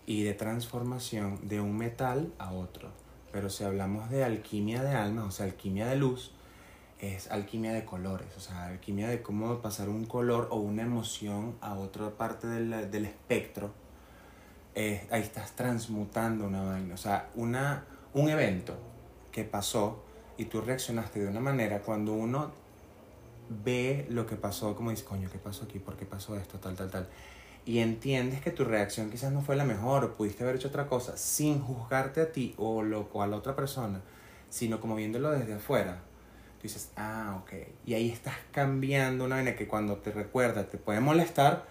y 0.07 0.23
de 0.23 0.35
transformación 0.35 1.47
de 1.49 1.61
un 1.61 1.77
metal 1.77 2.33
a 2.39 2.53
otro. 2.53 2.91
Pero 3.33 3.51
si 3.51 3.65
hablamos 3.65 4.11
de 4.11 4.25
alquimia 4.25 4.83
de 4.83 4.95
alma, 4.95 5.25
o 5.25 5.31
sea, 5.31 5.47
alquimia 5.47 5.87
de 5.87 5.97
luz, 5.97 6.33
es 7.01 7.31
alquimia 7.31 7.73
de 7.73 7.85
colores, 7.85 8.29
o 8.37 8.41
sea, 8.41 8.67
alquimia 8.67 9.09
de 9.09 9.23
cómo 9.23 9.61
pasar 9.61 9.89
un 9.89 10.05
color 10.05 10.49
o 10.51 10.57
una 10.57 10.83
emoción 10.83 11.57
a 11.61 11.75
otra 11.75 12.11
parte 12.11 12.47
del, 12.47 12.91
del 12.91 13.05
espectro. 13.05 13.73
Eh, 14.75 15.07
ahí 15.11 15.23
estás 15.23 15.53
transmutando 15.53 16.47
una 16.47 16.63
vaina, 16.63 16.95
o 16.95 16.99
sea, 16.99 17.31
una, 17.35 17.85
un 18.15 18.29
evento 18.29 18.75
que 19.33 19.45
pasó 19.45 20.05
y 20.37 20.47
tú 20.47 20.61
reaccionaste 20.61 21.21
de 21.21 21.29
una 21.29 21.41
manera, 21.41 21.81
cuando 21.81 22.13
uno 22.13 22.53
ve 23.49 24.07
lo 24.11 24.27
que 24.27 24.37
pasó, 24.37 24.75
como 24.77 24.91
dice, 24.91 25.05
coño, 25.05 25.29
¿qué 25.31 25.39
pasó 25.39 25.65
aquí? 25.65 25.79
¿Por 25.79 25.97
qué 25.97 26.07
pasó 26.07 26.37
esto? 26.37 26.59
Tal, 26.59 26.77
tal, 26.77 26.91
tal. 26.91 27.09
Y 27.69 27.81
entiendes 27.81 28.41
que 28.41 28.51
tu 28.51 28.65
reacción 28.65 29.11
quizás 29.11 29.31
no 29.31 29.43
fue 29.43 29.55
la 29.55 29.67
mejor, 29.67 30.03
o 30.03 30.17
pudiste 30.17 30.43
haber 30.43 30.57
hecho 30.57 30.69
otra 30.69 30.87
cosa, 30.87 31.19
sin 31.19 31.61
juzgarte 31.61 32.23
a 32.23 32.33
ti 32.33 32.55
o, 32.57 32.83
lo, 32.83 33.11
o 33.13 33.23
a 33.23 33.27
la 33.27 33.37
otra 33.37 33.55
persona, 33.55 34.01
sino 34.49 34.81
como 34.81 34.97
viéndolo 34.97 35.33
desde 35.33 35.53
afuera. 35.53 36.01
Tú 36.57 36.63
dices, 36.63 36.93
ah, 36.97 37.39
ok. 37.43 37.53
Y 37.85 37.93
ahí 37.93 38.09
estás 38.09 38.37
cambiando 38.53 39.27
una 39.27 39.37
vaina 39.37 39.55
que 39.55 39.69
cuando 39.69 39.99
te 39.99 40.13
recuerda 40.13 40.67
te 40.67 40.79
puede 40.79 41.01
molestar, 41.01 41.67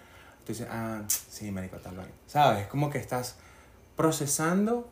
tú 0.45 0.51
dices, 0.51 0.67
ah, 0.69 1.01
sí, 1.07 1.49
marico, 1.49 1.77
tal 1.77 1.97
vaina. 1.97 2.13
¿Sabes? 2.27 2.61
Es 2.61 2.67
como 2.67 2.91
que 2.91 2.99
estás 2.99 3.37
procesando 3.95 4.87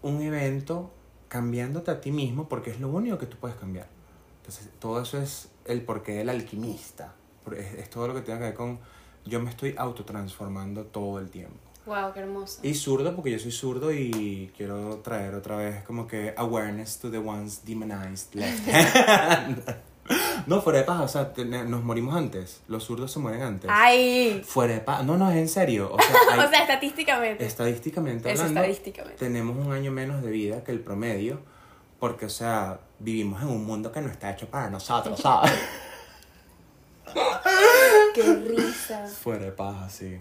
un 0.00 0.22
evento, 0.22 0.92
cambiándote 1.26 1.90
a 1.90 2.00
ti 2.00 2.12
mismo, 2.12 2.48
porque 2.48 2.70
es 2.70 2.78
lo 2.78 2.88
único 2.88 3.18
que 3.18 3.26
tú 3.26 3.36
puedes 3.36 3.56
cambiar. 3.56 3.88
Entonces, 4.36 4.68
todo 4.78 5.02
eso 5.02 5.20
es 5.20 5.48
el 5.64 5.82
porqué 5.82 6.12
del 6.12 6.28
alquimista. 6.28 7.14
Es, 7.50 7.74
es 7.74 7.90
todo 7.90 8.06
lo 8.06 8.14
que 8.14 8.20
tiene 8.20 8.38
que 8.38 8.46
ver 8.46 8.54
con 8.54 8.78
yo 9.24 9.40
me 9.40 9.50
estoy 9.50 9.74
autotransformando 9.76 10.84
todo 10.84 11.18
el 11.18 11.28
tiempo. 11.30 11.56
Wow, 11.86 12.12
qué 12.12 12.20
hermoso. 12.20 12.60
Y 12.62 12.74
zurdo, 12.74 13.14
porque 13.16 13.30
yo 13.32 13.38
soy 13.38 13.52
zurdo 13.52 13.92
y 13.92 14.52
quiero 14.56 14.96
traer 14.98 15.34
otra 15.34 15.56
vez 15.56 15.82
como 15.84 16.06
que 16.06 16.34
awareness 16.36 16.98
to 16.98 17.10
the 17.10 17.18
ones 17.18 17.64
demonized 17.64 18.34
left 18.34 18.68
hand. 18.68 19.62
no, 20.46 20.60
fuera 20.60 20.80
de 20.80 20.84
paja, 20.84 21.02
o 21.02 21.08
sea, 21.08 21.32
te- 21.32 21.44
nos 21.44 21.82
morimos 21.82 22.14
antes. 22.14 22.60
Los 22.68 22.84
zurdos 22.84 23.10
se 23.12 23.18
mueren 23.18 23.42
antes. 23.42 23.70
Ay. 23.72 24.42
Fuera 24.46 24.74
de 24.74 24.80
paja. 24.80 25.02
No, 25.02 25.16
no, 25.16 25.30
es 25.30 25.36
en 25.38 25.48
serio. 25.48 25.90
O 25.92 25.98
sea, 26.00 26.14
hay- 26.32 26.46
o 26.46 26.48
sea, 26.50 26.60
estadísticamente. 26.62 27.44
estadísticamente 27.46 28.30
Es 28.32 28.38
hablando, 28.40 28.60
estadísticamente. 28.60 29.18
tenemos 29.18 29.56
un 29.56 29.72
año 29.72 29.90
menos 29.90 30.22
de 30.22 30.30
vida 30.30 30.62
que 30.62 30.72
el 30.72 30.80
promedio, 30.80 31.40
porque, 31.98 32.26
o 32.26 32.30
sea, 32.30 32.78
vivimos 32.98 33.42
en 33.42 33.48
un 33.48 33.64
mundo 33.64 33.90
que 33.90 34.00
no 34.00 34.10
está 34.10 34.30
hecho 34.30 34.48
para 34.48 34.70
nosotros, 34.70 35.18
¿sabes? 35.20 35.50
Qué 38.14 38.22
risa. 38.34 39.06
Fuera 39.06 39.44
de 39.44 39.52
paja, 39.52 39.88
sí. 39.88 40.18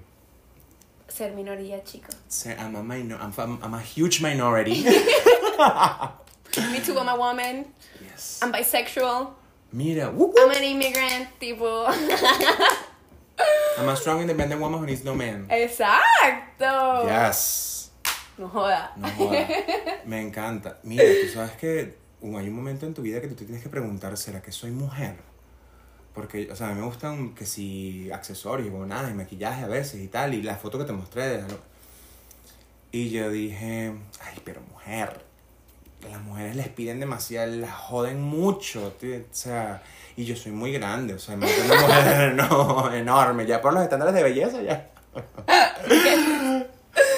Ser 1.08 1.34
minoría, 1.34 1.84
chicos. 1.84 2.15
So, 2.28 2.49
I'm, 2.52 2.75
a 2.75 2.84
minor, 2.84 3.17
I'm, 3.19 3.34
I'm, 3.38 3.60
I'm 3.63 3.73
a 3.73 3.82
huge 3.82 4.21
minority. 4.21 4.84
Me 6.71 6.80
too, 6.82 6.97
I'm 6.97 7.10
a 7.10 7.15
woman. 7.15 7.65
yes. 8.02 8.39
I'm 8.41 8.52
bisexual. 8.52 9.34
Mira, 9.71 10.10
whoop, 10.12 10.36
I'm 10.38 10.49
whoop. 10.49 10.58
an 10.58 10.63
immigrant. 10.63 11.28
Tipo. 11.39 11.88
I'm 13.78 13.88
a 13.89 13.95
strong 13.95 14.21
independent 14.21 14.60
woman 14.60 14.80
who 14.80 14.86
needs 14.86 15.04
no 15.04 15.15
man. 15.15 15.47
Exacto. 15.49 17.06
Yes. 17.06 17.91
No 18.38 18.47
joda. 18.47 18.91
No 18.97 19.08
joda. 19.10 19.47
Me 20.06 20.21
encanta. 20.21 20.78
Mira, 20.84 21.04
tú 21.04 21.30
sabes 21.34 21.52
que 21.58 21.97
hay 22.21 22.47
un 22.49 22.54
momento 22.54 22.86
en 22.86 22.93
tu 22.93 23.02
vida 23.02 23.21
que 23.21 23.28
tú 23.28 23.36
te 23.36 23.45
tienes 23.45 23.63
que 23.63 23.69
preguntar, 23.69 24.15
¿será 24.17 24.41
que 24.41 24.52
soy 24.52 24.71
mujer? 24.71 25.15
Porque, 26.19 26.49
o 26.51 26.55
sea, 26.55 26.67
a 26.67 26.73
mí 26.73 26.82
me 26.82 26.86
gustan 26.86 27.34
que 27.34 27.45
si 27.45 28.12
accesorios, 28.12 28.69
bonadas 28.71 29.10
y 29.10 29.13
maquillaje 29.13 29.63
a 29.63 29.67
veces 29.67 30.01
y 30.01 30.08
tal, 30.10 30.34
y 30.34 30.41
la 30.41 30.55
foto 30.58 30.77
que 30.77 30.84
te 30.84 30.91
mostré. 30.91 31.27
de- 31.29 31.43
Y 32.91 33.10
yo 33.10 33.29
dije, 33.29 33.93
ay, 34.25 34.41
pero 34.43 34.60
mujer, 34.69 35.23
las 36.12 36.21
mujeres 36.21 36.58
les 36.58 36.67
piden 36.67 36.99
demasiado, 36.99 37.49
las 37.55 37.71
joden 37.73 38.21
mucho, 38.21 38.91
tío, 38.99 39.15
o 39.17 39.21
sea, 39.34 39.82
y 40.17 40.25
yo 40.25 40.36
soy 40.36 40.51
muy 40.51 40.73
grande, 40.73 41.13
o 41.13 41.19
sea, 41.19 41.38
me 41.38 41.45
una 41.45 41.82
mujer 41.82 42.34
no, 42.51 42.93
enorme, 42.93 43.45
ya 43.45 43.62
por 43.62 43.73
los 43.73 43.82
estándares 43.84 44.13
de 44.13 44.23
belleza, 44.23 44.62
ya. 44.62 44.89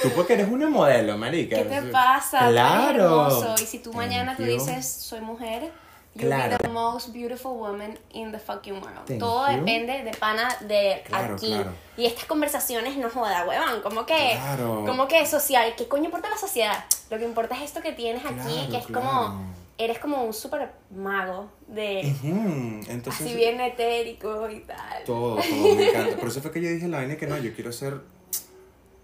Tú 0.04 0.10
porque 0.16 0.34
eres 0.34 0.48
una 0.50 0.70
modelo, 0.70 1.18
marica. 1.18 1.56
¿Qué 1.58 1.64
te 1.64 1.82
pasa? 1.84 2.50
Claro. 2.50 3.28
hermoso. 3.28 3.56
Y 3.62 3.66
si 3.66 3.80
tú 3.80 3.94
mañana 3.94 4.36
tú 4.36 4.44
Thank 4.44 4.52
dices, 4.52 4.88
soy 4.88 5.22
mujer, 5.22 5.72
you'll 6.15 6.28
Claro. 6.28 6.58
be 6.58 6.63
the 6.63 6.69
most 6.74 7.13
beautiful 7.13 7.54
woman 7.58 7.97
in 8.13 8.32
the 8.32 8.39
fucking 8.39 8.74
world. 8.82 9.06
Thank 9.06 9.19
Todo 9.19 9.50
you. 9.52 9.58
depende 9.60 10.04
de 10.04 10.12
pana 10.17 10.50
de 10.62 11.02
Claro, 11.06 11.36
aquí. 11.36 11.47
claro. 11.47 11.71
Y 11.97 12.06
estas 12.06 12.26
conversaciones 12.26 12.97
no 12.97 13.10
joda, 13.10 13.45
huevón. 13.47 13.82
Como 13.82 14.06
que, 14.06 14.38
como 14.86 15.08
que 15.08 15.26
social. 15.26 15.74
¿Qué 15.78 15.88
coño 15.88 16.06
importa 16.06 16.30
la 16.30 16.38
sociedad? 16.38 16.84
Lo 17.10 17.17
que 17.17 17.26
importa 17.26 17.56
es 17.56 17.62
esto 17.63 17.82
que 17.82 17.91
tienes 17.93 18.24
aquí, 18.26 18.67
que 18.69 18.78
es 18.78 18.88
como, 18.88 19.54
eres 19.78 20.00
como 20.00 20.24
un 20.24 20.34
super 20.34 20.71
mago 20.89 21.50
de, 21.67 22.13
Ujú, 22.24 22.82
Entonces, 22.91 23.26
así 23.26 23.36
bien 23.36 23.60
etérico 23.62 24.50
y 24.50 24.60
tal. 24.62 25.04
Todo, 25.06 25.36
todo, 25.38 25.76
me 25.76 25.89
encanta. 25.89 26.17
Por 26.17 26.28
eso 26.30 26.41
fue 26.41 26.52
que 26.52 26.62
yo 26.62 26.69
dije 26.69 26.88
la 26.88 26.97
vaina 26.97 27.17
que 27.17 27.28
no, 27.28 27.38
yo 27.38 27.54
quiero 27.54 27.71
ser. 27.71 28.00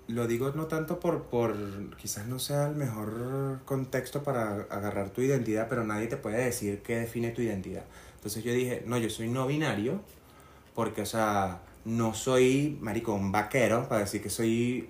Lo 0.08 0.26
digo 0.26 0.52
no 0.56 0.68
tanto 0.68 1.00
por, 1.00 1.24
por. 1.24 1.56
Quizás 1.98 2.28
no 2.28 2.40
sea 2.40 2.68
el 2.68 2.76
mejor 2.76 3.60
contexto 3.66 4.24
para 4.24 4.66
agarrar 4.70 5.10
tu 5.10 5.22
identidad, 5.22 5.68
pero 5.70 5.84
nadie 5.84 6.08
te 6.08 6.18
puede 6.18 6.46
decir 6.46 6.82
qué 6.82 7.00
define 7.00 7.32
tu 7.32 7.42
identidad. 7.42 7.84
Entonces 8.16 8.44
yo 8.44 8.54
dije, 8.54 8.84
no, 8.86 8.98
yo 8.98 9.10
soy 9.10 9.28
no 9.28 9.46
binario, 9.48 10.02
porque, 10.76 11.02
o 11.02 11.06
sea, 11.06 11.60
no 11.86 12.14
soy, 12.14 12.78
marico, 12.82 13.14
un 13.14 13.32
vaquero, 13.32 13.88
para 13.88 14.02
decir 14.02 14.22
que 14.22 14.30
soy 14.30 14.90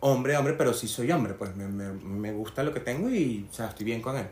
hombre, 0.00 0.36
hombre, 0.36 0.54
pero 0.54 0.74
sí 0.74 0.88
soy 0.88 1.10
hombre, 1.12 1.34
pues 1.34 1.54
me, 1.56 1.66
me, 1.66 1.92
me 1.92 2.32
gusta 2.32 2.62
lo 2.62 2.72
que 2.72 2.80
tengo 2.80 3.10
y, 3.10 3.46
o 3.50 3.54
sea, 3.54 3.66
estoy 3.66 3.84
bien 3.84 4.02
con 4.02 4.16
él. 4.16 4.26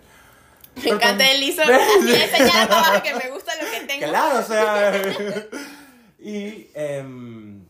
Me 0.83 0.91
encanta 0.91 1.31
el 1.31 1.41
Lisa 1.41 1.63
así 1.63 2.15
enseñando 2.15 2.75
abajo 2.75 3.03
que 3.03 3.15
me 3.15 3.31
gusta 3.31 3.53
lo 3.61 3.71
que 3.71 3.87
tengo. 3.87 4.07
Claro, 4.09 4.39
o 4.39 4.43
sea. 4.43 5.47
y 6.21 6.69
em, 6.75 7.65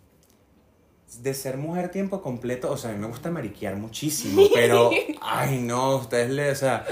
de 1.23 1.35
ser 1.35 1.57
mujer 1.57 1.91
tiempo 1.91 2.23
completo, 2.23 2.71
o 2.71 2.77
sea, 2.77 2.91
a 2.91 2.93
mí 2.93 2.99
me 2.99 3.07
gusta 3.07 3.31
mariquear 3.31 3.77
muchísimo, 3.77 4.43
pero, 4.55 4.91
ay 5.21 5.59
no, 5.59 5.97
ustedes 5.97 6.31
le, 6.31 6.51
o 6.51 6.55
sea, 6.55 6.85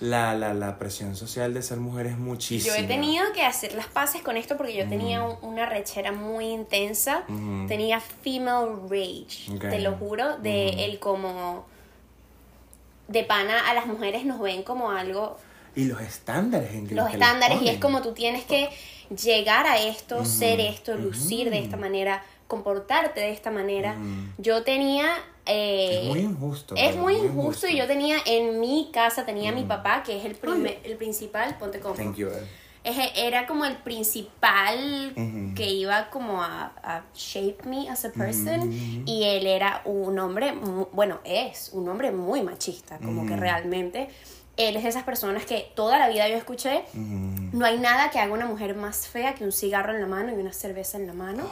la, 0.00 0.34
la, 0.34 0.54
la 0.54 0.78
presión 0.78 1.14
social 1.16 1.54
de 1.54 1.62
ser 1.62 1.78
mujer 1.78 2.06
es 2.06 2.18
muchísima. 2.18 2.76
Yo 2.76 2.82
he 2.82 2.86
tenido 2.86 3.24
que 3.34 3.42
hacer 3.42 3.74
las 3.74 3.86
paces 3.86 4.22
con 4.22 4.36
esto 4.36 4.56
porque 4.56 4.74
yo 4.76 4.88
tenía 4.88 5.22
un- 5.22 5.36
una 5.42 5.66
rechera 5.66 6.12
muy 6.12 6.46
intensa. 6.46 7.24
Tenía 7.68 8.00
female 8.00 8.70
rage, 8.88 9.58
te 9.58 9.78
lo 9.80 9.92
juro, 9.96 10.38
de 10.38 10.84
el 10.86 10.98
como 10.98 11.66
de 13.08 13.24
pana 13.24 13.68
a 13.68 13.74
las 13.74 13.86
mujeres 13.86 14.24
nos 14.24 14.40
ven 14.40 14.62
como 14.62 14.90
algo 14.90 15.36
Y 15.74 15.84
los 15.84 16.00
estándares 16.00 16.72
en 16.72 16.86
que 16.86 16.94
los 16.94 17.06
que 17.08 17.14
estándares 17.14 17.60
y 17.62 17.68
es 17.68 17.78
como 17.78 18.00
tú 18.02 18.12
tienes 18.12 18.44
que 18.44 18.68
llegar 19.22 19.66
a 19.66 19.78
esto, 19.78 20.24
ser 20.24 20.60
esto, 20.60 20.96
lucir 20.96 21.50
de 21.50 21.58
esta 21.58 21.76
manera, 21.76 22.22
comportarte 22.56 23.20
de 23.20 23.30
esta 23.32 23.50
manera. 23.50 23.92
Ujú. 23.98 24.42
Yo 24.42 24.62
tenía 24.62 25.06
eh, 25.46 26.00
Es 26.02 26.08
muy 26.10 26.18
injusto. 26.20 26.74
es 26.76 26.82
¿verdad? 26.88 27.00
muy 27.00 27.14
injusto 27.14 27.66
y 27.66 27.76
yo 27.78 27.86
tenía 27.86 28.18
en 28.26 28.60
mi 28.60 28.90
casa, 28.92 29.24
tenía 29.24 29.50
a 29.50 29.54
mi 29.54 29.64
papá, 29.64 30.02
que 30.02 30.16
es 30.18 30.24
el, 30.26 30.34
primer- 30.34 30.78
el 30.84 30.96
principal, 30.96 31.56
ponte 31.58 31.80
como. 31.80 31.94
Thank 31.94 32.16
you. 32.16 32.28
eh. 32.28 32.46
Eje- 32.84 33.12
Era 33.14 33.46
como 33.46 33.64
el 33.64 33.76
principal 33.76 35.12
Ujú. 35.16 35.54
que 35.54 35.70
iba 35.70 36.10
como 36.10 36.42
a, 36.42 36.72
a 36.82 37.04
shape 37.14 37.64
me 37.64 37.88
as 37.88 38.04
a 38.04 38.10
person 38.12 38.60
Ujú. 38.60 39.02
y 39.06 39.22
él 39.24 39.46
era 39.46 39.80
un 39.84 40.18
hombre, 40.18 40.52
bueno, 40.92 41.20
es 41.24 41.70
un 41.72 41.88
hombre 41.88 42.10
muy 42.12 42.42
machista, 42.42 42.98
como 42.98 43.24
que 43.26 43.36
realmente 43.36 44.08
él 44.56 44.76
es 44.76 44.82
de 44.82 44.88
esas 44.90 45.04
personas 45.04 45.46
que 45.46 45.70
toda 45.74 45.98
la 45.98 46.08
vida 46.08 46.28
yo 46.28 46.36
escuché, 46.36 46.82
no 46.94 47.64
hay 47.64 47.78
nada 47.78 48.10
que 48.10 48.18
haga 48.18 48.32
una 48.34 48.46
mujer 48.46 48.74
más 48.74 49.06
fea 49.08 49.34
que 49.34 49.44
un 49.44 49.52
cigarro 49.52 49.94
en 49.94 50.00
la 50.00 50.06
mano 50.08 50.30
y 50.32 50.34
una 50.40 50.52
cerveza 50.52 50.98
en 50.98 51.06
la 51.06 51.14
mano. 51.14 51.44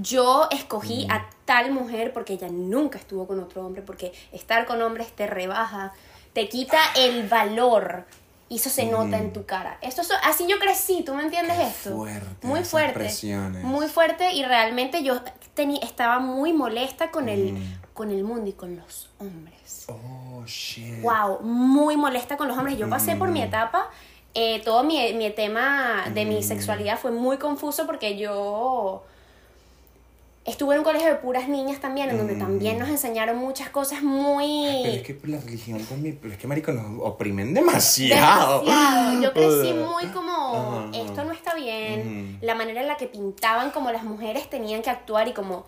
Yo 0.00 0.48
escogí 0.50 1.06
a 1.10 1.28
tal 1.44 1.72
mujer 1.72 2.12
porque 2.12 2.34
ella 2.34 2.48
nunca 2.50 2.98
estuvo 2.98 3.26
con 3.26 3.40
otro 3.40 3.64
hombre, 3.66 3.82
porque 3.82 4.12
estar 4.32 4.66
con 4.66 4.80
hombres 4.82 5.10
te 5.14 5.26
rebaja, 5.26 5.92
te 6.32 6.48
quita 6.48 6.78
el 6.96 7.28
valor. 7.28 8.04
Y 8.50 8.56
eso 8.56 8.70
se 8.70 8.86
nota 8.86 9.18
en 9.18 9.32
tu 9.34 9.44
cara. 9.44 9.76
Esto 9.82 10.00
es- 10.00 10.10
así 10.24 10.46
yo 10.48 10.58
crecí, 10.58 11.02
¿tú 11.04 11.14
me 11.14 11.22
entiendes 11.22 11.58
Qué 11.58 11.66
esto? 11.66 11.96
fuerte 11.96 12.46
muy 12.46 12.64
fuerte. 12.64 13.10
Muy 13.62 13.88
fuerte 13.88 14.32
y 14.32 14.42
realmente 14.42 15.02
yo 15.02 15.20
teni- 15.54 15.82
estaba 15.82 16.18
muy 16.18 16.54
molesta 16.54 17.10
con 17.10 17.28
el, 17.28 17.52
Mm. 17.52 17.74
con 17.92 18.10
el 18.10 18.24
mundo 18.24 18.48
y 18.48 18.54
con 18.54 18.74
los 18.76 19.10
hombres. 19.18 19.84
Oh, 19.88 20.44
shit. 20.46 21.02
Wow, 21.02 21.40
muy 21.42 21.96
molesta 21.98 22.38
con 22.38 22.48
los 22.48 22.56
hombres. 22.56 22.78
Yo 22.78 22.88
pasé 22.88 23.16
por 23.16 23.28
mi 23.28 23.40
Mm. 23.40 23.44
etapa, 23.48 23.90
eh, 24.32 24.62
todo 24.64 24.82
mi, 24.82 25.12
mi 25.12 25.28
tema 25.30 26.04
de 26.14 26.24
mi 26.24 26.38
Mm. 26.38 26.42
sexualidad 26.42 26.98
fue 26.98 27.10
muy 27.10 27.36
confuso 27.36 27.84
porque 27.84 28.16
yo 28.16 29.02
estuve 30.48 30.74
en 30.74 30.80
un 30.80 30.84
colegio 30.84 31.08
de 31.08 31.14
puras 31.16 31.48
niñas 31.48 31.80
también, 31.80 32.10
en 32.10 32.18
donde 32.18 32.34
Mm. 32.34 32.38
también 32.40 32.78
nos 32.78 32.88
enseñaron 32.88 33.36
muchas 33.38 33.68
cosas 33.70 34.02
muy... 34.02 34.80
Pero 34.82 34.94
es 34.94 35.02
que 35.02 35.18
la 35.24 35.40
religión 35.40 35.84
también, 35.84 36.18
pero 36.20 36.32
es 36.34 36.38
que 36.40 36.46
marico 36.46 36.72
nos 36.72 37.00
oprimen 37.06 37.54
demasiado. 37.54 38.62
Demasiado. 38.64 39.22
Yo 39.22 39.32
crecí 39.34 39.72
muy 39.74 40.06
como, 40.12 40.90
esto 40.94 41.24
no 41.24 41.32
está 41.32 41.54
bien, 41.54 42.38
la 42.40 42.54
manera 42.54 42.80
en 42.80 42.88
la 42.88 42.96
que 42.96 43.06
pintaban 43.06 43.70
como 43.70 43.90
las 43.92 44.02
mujeres 44.04 44.48
tenían 44.50 44.82
que 44.82 44.90
actuar 44.90 45.28
y 45.28 45.32
como. 45.32 45.66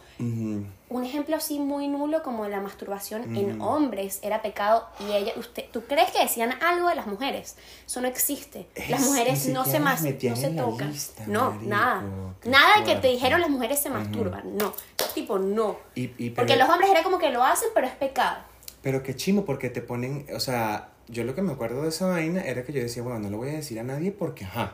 Un 0.91 1.05
ejemplo 1.05 1.37
así 1.37 1.59
muy 1.59 1.89
nulo 1.89 2.23
como 2.23 2.47
la 2.49 2.61
masturbación 2.61 3.35
en 3.37 3.61
Ujú. 3.61 3.65
hombres 3.69 4.19
era 4.23 4.43
pecado 4.43 4.87
y 5.01 5.13
ella, 5.13 5.33
usted, 5.37 5.65
¿tú 5.73 5.83
crees 5.85 6.11
que 6.11 6.21
decían 6.21 6.53
algo 6.63 6.89
de 6.89 6.97
las 6.97 7.07
mujeres? 7.07 7.57
Eso 7.87 8.01
no 8.01 8.09
existe. 8.09 8.67
Las 8.89 9.01
Es- 9.03 9.07
mujeres 9.09 9.47
no 9.49 9.65
se, 9.65 9.79
mas- 9.81 10.03
no 10.03 10.37
se 10.37 10.51
tocan. 10.51 10.91
lista, 10.91 11.25
no, 11.29 11.53
marico, 11.53 11.69
nada. 11.71 12.03
Nada 12.45 12.79
de 12.79 12.85
que 12.85 12.97
te 12.97 13.09
dijeron 13.09 13.41
las 13.41 13.51
mujeres 13.51 13.79
se 13.79 13.89
masturban. 13.89 14.57
No. 14.57 14.75
Tipo, 15.15 15.39
no. 15.39 15.79
Y, 15.95 16.11
y 16.19 16.31
Porque 16.31 16.55
pero- 16.55 16.65
los 16.67 16.69
hombres 16.75 16.91
era 16.91 17.03
como 17.05 17.19
que 17.19 17.31
lo 17.31 17.43
hacen, 17.45 17.69
pero 17.73 17.87
es 17.87 17.95
pecado. 17.95 18.39
Pero 18.83 19.03
qué 19.03 19.15
chimo, 19.15 19.45
porque 19.45 19.71
te 19.71 19.83
ponen, 19.83 20.27
o 20.35 20.41
sea, 20.41 20.89
yo 21.09 21.23
lo 21.25 21.35
que 21.35 21.43
me 21.43 21.53
acuerdo 21.53 21.83
de 21.83 21.91
esa 21.91 22.07
vaina 22.07 22.43
era 22.43 22.65
que 22.65 22.73
yo 22.73 22.81
decía, 22.81 23.03
bueno, 23.03 23.19
no 23.21 23.31
lo 23.31 23.37
voy 23.37 23.51
a 23.51 23.53
decir 23.53 23.79
a 23.79 23.85
nadie 23.85 24.11
porque, 24.11 24.45
ajá, 24.45 24.73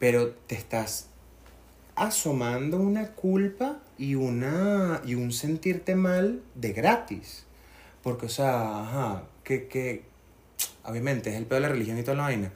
pero 0.00 0.30
te 0.46 0.54
estás 0.56 1.06
asomando 1.94 2.78
una 2.78 3.08
culpa 3.10 3.76
y, 4.02 4.16
una, 4.16 5.00
y 5.04 5.14
un 5.14 5.30
sentirte 5.32 5.94
mal 5.94 6.42
de 6.56 6.72
gratis. 6.72 7.44
Porque, 8.02 8.26
o 8.26 8.28
sea, 8.28 8.80
ajá, 8.82 9.22
que, 9.44 9.68
que 9.68 10.02
obviamente 10.84 11.30
es 11.30 11.36
el 11.36 11.46
peor 11.46 11.62
de 11.62 11.68
la 11.68 11.72
religión 11.72 11.98
y 11.98 12.02
toda 12.02 12.16
la 12.16 12.24
vaina. 12.24 12.52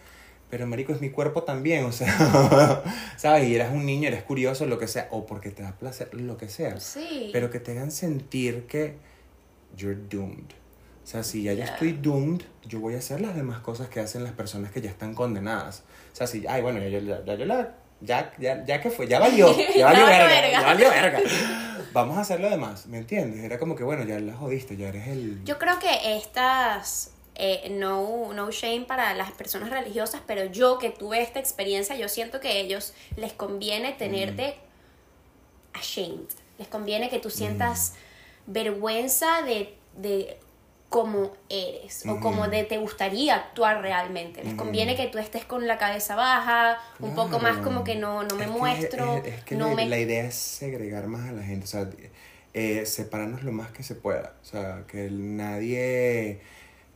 Pero, 0.50 0.66
marico, 0.66 0.92
es 0.92 1.00
mi 1.00 1.11
cuerpo 1.11 1.44
también, 1.44 1.85
o 1.85 1.92
sea, 1.92 2.82
¿sabes? 3.16 3.48
Y 3.48 3.54
eres 3.54 3.70
un 3.70 3.87
niño, 3.87 4.09
eres 4.09 4.22
curioso, 4.24 4.66
lo 4.66 4.78
que 4.78 4.88
sea, 4.88 5.06
o 5.12 5.24
porque 5.26 5.50
te 5.50 5.62
da 5.62 5.72
placer, 5.78 6.12
lo 6.14 6.37
que 6.37 6.48
sea. 6.48 6.80
Sí. 6.80 7.30
Pero 7.32 7.50
que 7.50 7.61
te 7.61 7.72
hagan 7.72 7.90
sentir 7.92 8.66
que 8.66 8.96
you're 9.76 10.00
doomed. 10.11 10.50
O 11.04 11.06
sea, 11.09 11.22
si 11.22 11.44
ya 11.44 11.52
yo 11.52 11.61
Ya. 11.61 11.66
estoy 11.66 11.92
doomed, 11.92 12.42
yo 12.66 12.80
voy 12.80 12.94
a 12.94 12.98
hacer 12.98 13.20
las 13.20 13.37
demás 13.37 13.61
cosas 13.61 13.88
que 13.88 14.00
hacen 14.00 14.24
las 14.24 14.32
personas 14.32 14.72
que 14.72 14.80
ya 14.80 14.90
están 14.90 15.14
condenadas. 15.14 15.85
O 16.12 16.16
sea, 16.16 16.26
si, 16.26 16.44
ay, 16.48 16.62
bueno, 16.62 16.80
ya, 16.80 16.88
yo- 16.88 16.98
ya, 17.00 17.24
ya 17.24 17.35
yo 17.37 17.44
la, 17.44 17.74
ya, 18.00 18.32
ya, 18.38 18.64
ya 18.64 18.80
que 18.80 18.90
fue, 18.90 19.06
ya 19.06 19.18
valió, 19.18 19.54
ya 19.76 19.87
valió 19.87 20.06
verga, 20.06 20.26
verga. 20.26 20.50
ya 20.50 20.62
valió 20.62 20.90
verga. 20.90 21.20
Vamos 21.92 22.18
a 22.18 22.20
hacer 22.20 22.40
lo 22.40 22.50
demás, 22.50 22.87
¿me 22.87 22.98
entiendes? 22.98 23.42
Era 23.42 23.59
como 23.59 23.74
que, 23.74 23.82
bueno, 23.82 24.04
ya 24.04 24.20
la 24.20 24.35
jodiste, 24.35 24.76
ya 24.76 24.88
eres 24.88 25.09
el... 25.09 25.42
Yo 25.44 25.59
creo 25.59 25.78
que 25.78 26.18
estas, 26.18 27.12
eh, 27.35 27.68
no, 27.70 28.35
no 28.35 28.50
shame 28.50 28.82
para 28.82 29.14
las 29.14 29.30
personas 29.32 29.70
religiosas, 29.70 30.20
pero 30.26 30.44
yo 30.44 30.78
que 30.78 30.90
tuve 30.90 31.22
esta 31.22 31.38
experiencia, 31.40 31.96
yo 31.96 32.09
siento 32.09 32.38
que 32.38 32.48
a 32.48 32.52
ellos 32.52 32.92
les 33.16 33.32
conviene 33.32 33.92
tenerte 33.94 34.56
ashamed. 35.72 36.28
Les 36.59 36.68
conviene 36.68 37.09
que 37.09 37.18
tú 37.18 37.30
sientas 37.30 37.94
vergüenza 38.46 39.42
de, 39.42 39.74
de 39.96 40.38
cómo 40.88 41.33
eres 41.49 42.05
o 42.07 42.20
como 42.20 42.49
de 42.49 42.64
te 42.64 42.79
gustaría 42.79 43.35
actuar 43.35 43.83
realmente. 43.83 44.42
Les 44.44 44.55
conviene 44.55 44.96
que 44.96 45.09
tú 45.09 45.18
estés 45.18 45.44
con 45.44 45.66
la 45.66 45.79
cabeza 45.79 46.14
baja, 46.14 46.79
un 47.01 47.14
poco 47.14 47.38
más 47.40 47.59
como 47.59 47.83
que 47.85 47.96
no, 47.96 48.22
no 48.22 48.37
me 48.37 48.44
Es 48.44 48.51
que- 48.51 48.57
muestro, 48.59 49.16
Es, 49.16 49.27
es 49.35 49.44
que 49.44 49.57
no 49.57 49.68
la, 49.70 49.75
me... 49.75 49.88
la 49.88 49.99
idea 49.99 50.25
es 50.25 50.35
segregar 50.37 51.07
más 51.09 51.29
a 51.29 51.33
la 51.33 51.42
gente, 51.42 51.64
o 51.64 51.68
sea, 51.68 51.88
eh, 52.55 52.87
separarnos 52.87 53.42
lo 53.42 53.53
más 53.53 53.70
que 53.72 53.83
se 53.83 53.94
pueda. 53.96 54.35
O 54.40 54.44
sea, 54.44 54.85
que 54.88 55.09
nadie, 55.11 56.40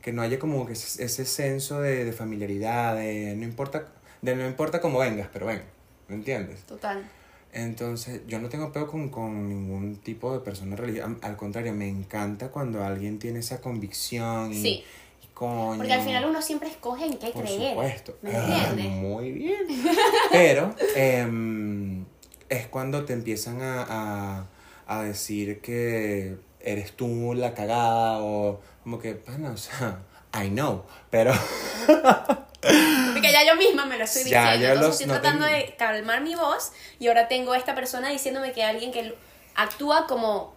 que 0.01 0.11
no 0.13 0.21
haya 0.21 0.39
como 0.39 0.65
que 0.65 0.73
ese, 0.73 1.03
ese 1.03 1.25
senso 1.25 1.81
de, 1.81 2.05
de 2.05 2.11
familiaridad, 2.13 2.95
de 2.95 3.35
no 3.35 3.43
importa, 3.43 3.87
de 4.21 4.35
no 4.35 4.47
importa 4.47 4.79
cómo 4.81 4.99
vengas, 4.99 5.27
pero 5.31 5.45
ven, 5.47 5.63
¿me 6.07 6.15
entiendes? 6.15 6.63
Total. 6.63 7.03
Entonces, 7.53 8.21
yo 8.27 8.39
no 8.39 8.47
tengo 8.49 8.71
peo 8.71 8.87
con, 8.87 9.09
con 9.09 9.49
ningún 9.49 9.97
tipo 9.97 10.31
de 10.33 10.39
persona 10.39 10.75
religiosa. 10.75 11.15
Al 11.21 11.35
contrario, 11.35 11.73
me 11.73 11.89
encanta 11.89 12.49
cuando 12.49 12.83
alguien 12.83 13.19
tiene 13.19 13.39
esa 13.39 13.59
convicción 13.59 14.53
y, 14.53 14.61
Sí. 14.61 14.83
y 15.23 15.27
coño. 15.33 15.77
Porque 15.77 15.93
al 15.93 16.01
final 16.01 16.25
uno 16.25 16.41
siempre 16.41 16.69
escoge 16.69 17.05
en 17.07 17.17
qué 17.17 17.31
Por 17.31 17.43
creer. 17.43 17.71
supuesto. 17.71 18.17
¿Me 18.21 18.31
Ah, 18.35 18.67
entiendes? 18.69 19.01
muy 19.01 19.31
bien. 19.33 19.65
Pero 20.31 20.73
em, 20.95 22.05
es 22.47 22.67
cuando 22.67 23.03
te 23.03 23.13
empiezan 23.13 23.61
a, 23.61 23.85
a, 23.89 24.47
a 24.87 25.03
decir 25.03 25.59
que 25.59 26.37
eres 26.61 26.93
tú 26.93 27.33
la 27.33 27.53
cagada 27.53 28.19
o 28.23 28.61
como 28.83 28.97
que, 28.99 29.15
pana, 29.15 29.51
o 29.51 29.57
sea, 29.57 29.99
I 30.33 30.47
know, 30.49 30.83
pero 31.09 31.33
Porque 33.13 33.31
ya 33.31 33.45
yo 33.45 33.55
misma 33.55 33.85
me 33.85 33.97
lo 33.97 34.03
estoy 34.03 34.23
diciendo. 34.23 34.49
ya 34.49 34.53
Entonces 34.73 34.79
los- 34.81 34.91
estoy 35.01 35.07
no 35.07 35.13
tratando 35.21 35.45
de 35.45 35.75
calmar 35.77 36.21
mi 36.21 36.35
voz 36.35 36.71
y 36.99 37.07
ahora 37.07 37.27
tengo 37.27 37.55
esta 37.55 37.73
persona 37.75 38.09
diciéndome 38.09 38.51
que 38.53 38.63
alguien 38.63 38.91
que 38.91 39.13
actúa 39.55 40.05
como 40.07 40.53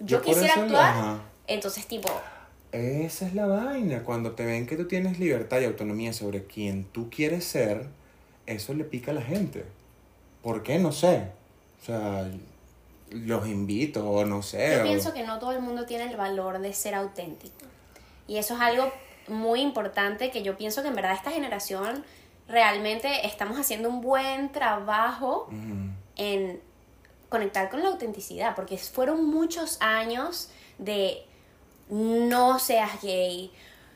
yo, 0.00 0.18
Yo 0.18 0.22
quisiera 0.22 0.54
actuar. 0.54 0.84
ajá. 0.90 1.18
Entonces, 1.46 1.86
tipo, 1.86 2.08
esa 2.72 3.26
es 3.26 3.34
la 3.34 3.46
vaina. 3.46 4.02
Cuando 4.02 4.32
te 4.32 4.44
ven 4.44 4.66
que 4.66 4.76
tú 4.76 4.86
tienes 4.88 5.18
libertad 5.18 5.60
y 5.60 5.64
autonomía 5.64 6.12
sobre 6.12 6.44
quien 6.44 6.84
tú 6.84 7.08
quieres 7.08 7.44
ser, 7.44 7.86
eso 8.46 8.74
le 8.74 8.84
pica 8.84 9.12
a 9.12 9.14
la 9.14 9.22
gente. 9.22 9.64
¿Por 10.42 10.62
qué? 10.64 10.78
No 10.78 10.90
sé. 10.92 11.28
O 11.80 11.84
sea, 11.86 12.28
los 13.10 13.46
invito 13.46 14.08
o 14.10 14.24
no 14.24 14.42
sé. 14.42 14.74
yo 14.76 14.80
o- 14.80 14.84
pienso 14.84 15.14
que 15.14 15.22
no 15.22 15.38
todo 15.38 15.52
el 15.52 15.60
mundo 15.60 15.86
tiene 15.86 16.10
el 16.10 16.16
valor 16.16 16.58
de 16.58 16.72
ser 16.72 16.94
auténtico. 16.96 17.54
Y 18.26 18.38
eso 18.38 18.54
es 18.54 18.60
algo 18.60 18.92
muy 19.28 19.60
importante 19.60 20.30
que 20.30 20.42
yo 20.42 20.56
pienso 20.56 20.82
que 20.82 20.88
en 20.88 20.94
verdad 20.94 21.12
esta 21.12 21.30
generación 21.30 22.04
realmente 22.48 23.26
estamos 23.26 23.58
haciendo 23.58 23.88
un 23.88 24.00
buen 24.00 24.52
trabajo 24.52 25.48
en 26.16 26.60
conectar 27.28 27.68
con 27.70 27.82
la 27.82 27.88
autenticidad, 27.88 28.54
porque 28.54 28.78
fueron 28.78 29.24
muchos 29.24 29.78
años 29.80 30.50
de 30.78 31.24
no 31.88 32.58
seas 32.58 33.02
gay, 33.02 33.52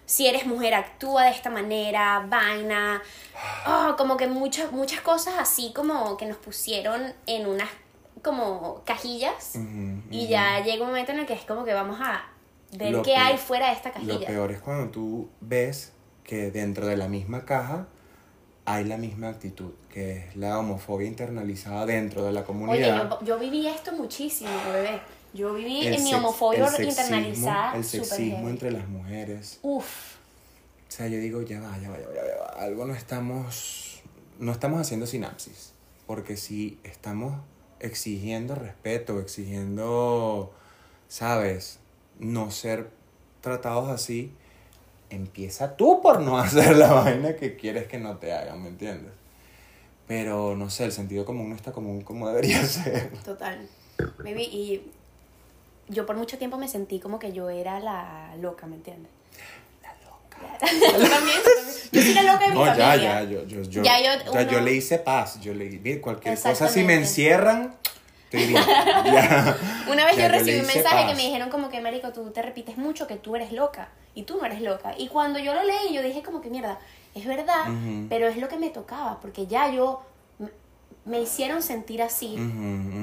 si 0.07 0.27
eres 0.27 0.45
mujer 0.45 0.75
actúa 0.75 1.25
de 1.25 1.31
esta 1.31 1.51
manera, 1.51 2.27
vaina, 2.29 3.01
oh, 3.67 3.95
como 3.97 4.17
que 4.17 4.27
muchas 4.27 4.73
muchas 4.73 5.01
cosas 5.03 5.35
así 5.39 5.73
como 5.73 6.17
que 6.17 6.27
nos 6.27 6.37
pusieron 6.37 7.15
en 7.27 7.47
unas 7.47 7.69
como 8.23 8.83
cajillas 8.85 9.55
y 10.11 10.27
ya 10.27 10.61
llega 10.61 10.83
un 10.83 10.89
momento 10.89 11.13
en 11.13 11.21
el 11.21 11.27
que 11.27 11.33
es 11.33 11.43
como 11.43 11.65
que 11.65 11.73
vamos 11.73 11.99
a 12.01 12.30
ver 12.73 12.93
Lo 12.93 13.03
qué 13.03 13.13
peor- 13.15 13.23
hay 13.27 13.37
fuera 13.39 13.67
de 13.69 13.73
esta 13.75 13.89
Lo 13.89 13.95
cajilla. 13.95 14.27
peor 14.27 14.53
es 14.53 14.61
cuando 14.61 14.91
tú 14.91 15.29
ves 15.41 15.93
que 16.25 16.51
dentro 16.51 16.87
de 16.87 16.97
la 16.97 17.09
misma 17.09 17.45
caja 17.45 17.87
hay 18.65 18.85
la 18.85 18.97
misma 18.97 19.29
actitud, 19.31 19.73
que 19.93 20.19
es 20.19 20.37
la 20.37 20.59
homofobia 20.59 21.09
internalizada 21.09 21.87
dentro 21.87 22.23
de 22.25 22.33
la 22.33 22.41
Oye, 22.41 22.47
comunidad. 22.47 23.11
yo, 23.21 23.25
yo 23.25 23.39
viví 23.39 23.67
esto 23.67 23.93
muchísimo, 23.93 24.51
bebé. 24.73 25.01
Yo 25.33 25.55
viví 25.55 25.87
El 25.87 25.95
en 25.95 26.05
mi 26.05 26.15
homofobia 26.15 26.59
el 26.67 26.71
sexismo- 26.71 26.89
internalizada. 26.89 27.77
El 27.77 27.85
sexismo 27.85 28.49
entre 28.49 28.71
las 28.73 28.87
mujeres. 28.89 29.59
Uf. 29.63 30.17
O 30.89 30.93
sea, 30.93 31.07
yo 31.09 31.19
digo, 31.19 31.43
ya 31.43 31.61
va, 31.61 31.77
ya 31.79 31.89
va, 31.91 31.99
ya 31.99 32.07
va, 32.09 32.15
ya 32.15 32.41
va. 32.41 32.63
Algo 32.63 32.85
no 32.85 32.95
estamos, 32.95 34.03
no 34.39 34.53
estamos 34.53 34.81
haciendo 34.81 35.07
sinapsis. 35.07 35.73
Porque 36.07 36.37
si 36.37 36.79
estamos 36.85 37.41
exigiendo 37.81 38.55
respeto, 38.57 39.19
exigiendo, 39.21 40.53
¿sabes? 41.09 41.80
No 42.21 42.51
ser 42.51 42.91
tratados 43.41 43.89
así, 43.89 44.33
empieza 45.11 45.77
tú 45.77 46.01
por 46.03 46.21
no 46.21 46.39
hacer 46.39 46.77
la 46.77 46.93
vaina 46.93 47.35
que 47.37 47.57
quieres 47.57 47.87
que 47.89 47.99
no 47.99 48.17
te 48.19 48.33
hagan, 48.33 48.63
¿me 48.63 48.69
entiendes? 48.69 49.13
Pero 50.07 50.57
no 50.57 50.71
sé, 50.71 50.85
el 50.85 50.93
sentido 50.93 51.25
común 51.25 51.51
no 51.51 51.57
está 51.57 51.73
común 51.73 52.03
como 52.03 52.29
debería 52.29 52.63
ser. 52.67 53.11
Total. 53.25 53.69
Maybe, 54.25 54.43
y 54.43 54.91
yo 55.89 56.07
por 56.07 56.17
mucho 56.17 56.39
tiempo 56.39 56.57
me 56.59 56.69
sentí 56.69 57.01
como 57.01 57.19
que 57.19 57.33
yo 57.33 57.49
era 57.51 57.81
la 57.81 58.35
loca, 58.41 58.67
¿me 58.67 58.77
entiendes? 58.77 59.11
La 59.83 59.95
loca. 60.05 60.59
¿Tú 60.99 61.09
también? 61.09 61.39
Yo 61.93 62.03
soy 62.03 62.15
la 62.15 62.23
loca 62.23 62.45
de 62.45 62.51
mi 62.51 62.55
No, 62.57 62.67
ya, 62.67 62.73
familia. 62.91 63.23
ya, 63.23 63.23
yo, 63.31 63.45
yo, 63.47 63.63
yo, 63.63 63.83
Ya 63.83 63.99
yo- 64.01 64.33
ya 64.33 64.43
yo 64.43 64.59
uno- 64.59 64.67
le 64.67 64.73
hice 64.75 64.99
paz, 64.99 65.41
yo 65.41 65.55
le 65.55 65.65
mire, 65.71 66.01
cualquier 66.01 66.39
cosa 66.41 66.69
si 66.69 66.83
me 66.85 66.95
encierran, 66.95 67.75
Ya. 68.33 69.57
Una 69.91 70.05
vez 70.07 70.17
Ya 70.17 70.23
yo 70.25 70.29
recibí 70.29 70.61
un 70.61 70.67
mensaje 70.67 71.07
que 71.07 71.15
me 71.15 71.23
dijeron 71.23 71.51
como 71.51 71.69
que, 71.69 71.81
Marico, 71.81 72.13
tú 72.13 72.31
te 72.31 72.43
repites 72.43 72.77
mucho 72.77 73.07
que 73.07 73.17
tú 73.17 73.35
eres 73.37 73.53
loca 73.53 73.89
y 74.15 74.23
tú 74.23 74.39
no 74.39 74.45
eres 74.45 74.61
loca. 74.61 74.95
Y 74.97 75.09
cuando 75.09 75.39
yo 75.39 75.55
lo 75.55 75.65
leí, 75.65 75.93
yo 75.93 76.03
dije 76.03 76.23
como 76.23 76.41
que, 76.41 76.49
mierda, 76.51 76.79
es 77.15 77.27
verdad, 77.27 77.67
pero 78.09 78.29
es 78.29 78.37
lo 78.37 78.49
que 78.49 78.57
me 78.57 78.71
tocaba, 78.71 79.19
porque 79.21 79.47
ya 79.47 79.71
yo, 79.73 80.03
me 81.05 81.21
hicieron 81.21 81.63
sentir 81.63 82.03
así. 82.03 82.37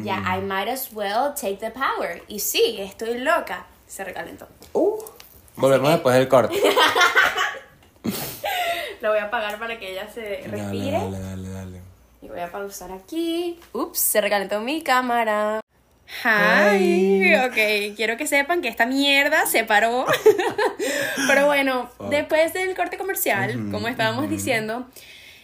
Ya, 0.04 0.24
I 0.36 0.42
might 0.42 0.70
as 0.70 0.90
well 0.94 1.34
take 1.36 1.58
the 1.58 1.72
power. 1.72 2.24
Y 2.28 2.40
sí, 2.40 2.78
estoy 2.80 3.20
loca. 3.20 3.66
Se 3.88 4.04
recalentó. 4.04 4.48
Uh, 4.74 4.98
volvemos 5.56 5.92
después 5.92 6.16
del 6.16 6.28
corte. 6.28 6.62
Lo 9.02 9.10
voy 9.10 9.20
a 9.20 9.26
apagar 9.26 9.60
para 9.60 9.80
que 9.80 9.92
ella 9.92 10.10
se 10.12 10.44
respire. 10.48 10.92
Dale, 10.92 11.20
dale, 11.20 11.47
voy 12.38 12.46
a 12.48 12.52
pausar 12.52 12.92
aquí. 12.92 13.60
Ups, 13.74 13.98
se 14.00 14.22
recalentó 14.22 14.60
mi 14.62 14.84
cámara. 14.84 15.60
Hi. 16.24 17.34
Ok, 17.46 17.96
quiero 17.96 18.16
que 18.16 18.28
sepan 18.28 18.62
que 18.62 18.68
esta 18.68 18.86
mierda 18.86 19.46
se 19.48 19.64
paró. 19.64 20.06
Pero 21.28 21.48
bueno, 21.48 21.90
Fuck. 21.98 22.10
después 22.10 22.54
del 22.54 22.76
corte 22.76 22.98
comercial, 22.98 23.70
como 23.72 23.88
estábamos 23.88 24.30
diciendo, 24.30 24.88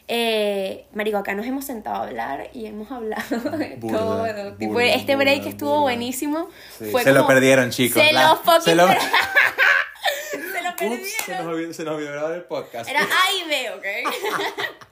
eh, 0.07 0.85
Marico, 0.93 1.17
acá 1.17 1.33
nos 1.33 1.45
hemos 1.47 1.65
sentado 1.65 1.95
a 1.97 2.07
hablar 2.07 2.49
y 2.53 2.67
hemos 2.67 2.91
hablado 2.91 3.39
de 3.57 3.75
Burda, 3.77 3.97
todo. 4.35 4.53
Tipo, 4.55 4.73
burda, 4.73 4.85
este 4.93 5.15
break 5.15 5.45
estuvo 5.47 5.81
buenísimo. 5.81 6.47
Sí, 6.77 6.85
Fue 6.91 7.03
se 7.03 7.11
lo 7.11 7.25
perdieron, 7.25 7.71
chicos. 7.71 8.01
Se 8.01 8.13
La- 8.13 8.29
lo 8.29 8.35
fucking 8.37 8.61
se 8.61 8.75
lo- 8.75 8.87
Ups, 10.81 11.09
se 11.25 11.35
nos 11.37 11.45
olvidó, 11.47 11.73
se 11.73 11.83
nos 11.83 11.95
olvidó 11.95 12.11
grabar 12.11 12.33
el 12.33 12.43
podcast. 12.43 12.89
Era 12.89 13.01
A 13.01 13.31
y 13.33 13.47
B, 13.49 13.69
¿ok? 13.71 13.85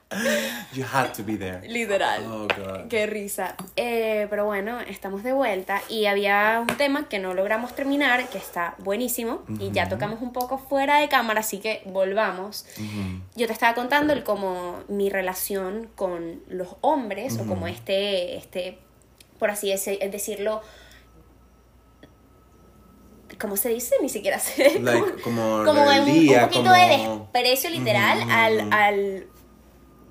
You 0.74 0.84
had 0.84 1.14
to 1.14 1.24
be 1.24 1.36
there. 1.38 1.66
Literal. 1.66 2.22
Oh, 2.26 2.46
God. 2.46 2.88
Qué 2.88 3.06
risa. 3.06 3.56
Eh, 3.76 4.26
pero 4.28 4.44
bueno, 4.44 4.78
estamos 4.82 5.22
de 5.22 5.32
vuelta 5.32 5.80
y 5.88 6.04
había 6.04 6.60
un 6.60 6.76
tema 6.76 7.08
que 7.08 7.18
no 7.18 7.32
logramos 7.32 7.74
terminar, 7.74 8.28
que 8.28 8.36
está 8.36 8.74
buenísimo, 8.78 9.42
y 9.58 9.70
ya 9.70 9.88
tocamos 9.88 10.20
un 10.20 10.34
poco 10.34 10.58
fuera 10.58 10.98
de 10.98 11.08
cámara, 11.08 11.40
así 11.40 11.60
que 11.60 11.80
volvamos. 11.86 12.66
Yo 13.36 13.46
te 13.46 13.54
estaba 13.54 13.74
contando 13.74 14.12
el 14.12 14.22
como 14.22 14.82
mi 14.88 15.08
relación 15.08 15.88
con 15.96 16.42
los 16.48 16.76
hombres, 16.82 17.38
o 17.38 17.46
como 17.46 17.66
este, 17.66 18.36
este, 18.36 18.76
por 19.38 19.50
así 19.50 19.68
deci- 19.72 19.98
decirlo, 20.10 20.60
¿cómo 23.40 23.56
se 23.56 23.68
dice? 23.70 23.94
Ni 24.00 24.08
siquiera 24.08 24.38
sé. 24.38 24.78
Like, 24.80 25.20
como 25.22 25.64
como 25.64 25.70
en 25.70 26.00
un- 26.00 26.06
rebeldía, 26.06 26.38
un 26.44 26.48
poquito 26.48 26.62
como- 26.64 26.74
de 26.74 26.88
desprecio 27.32 27.70
literal 27.70 28.18
Ujú. 28.18 28.30
al, 28.30 28.72
al 28.72 29.26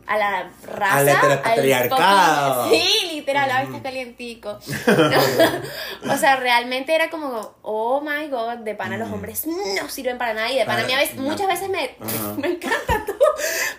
a 0.07 0.17
la 0.17 0.51
raza 0.63 0.97
Al 0.97 1.07
heteropatriarcado. 1.07 2.65
fucking- 2.65 2.81
sí 2.81 3.07
literal 3.13 3.49
ahora 3.51 3.63
está 3.63 3.81
calientico 3.83 4.59
o 6.09 6.17
sea 6.17 6.35
realmente 6.37 6.93
era 6.93 7.09
como 7.09 7.53
oh 7.61 8.01
my 8.01 8.27
god 8.27 8.57
de 8.57 8.75
pana 8.75 8.97
los 8.97 9.09
hombres 9.09 9.45
no 9.47 9.87
sirven 9.89 10.17
para 10.17 10.33
nada 10.33 10.51
y 10.51 10.57
de 10.57 10.65
pana 10.65 10.81
a 10.83 10.85
mí 10.85 10.91
a 10.93 10.97
veces, 10.97 11.15
No. 11.15 11.23
muchas 11.23 11.47
veces 11.47 11.69
me 11.69 11.95
Ajá. 12.01 12.33
me 12.37 12.47
encanta 12.49 13.05
tú 13.05 13.13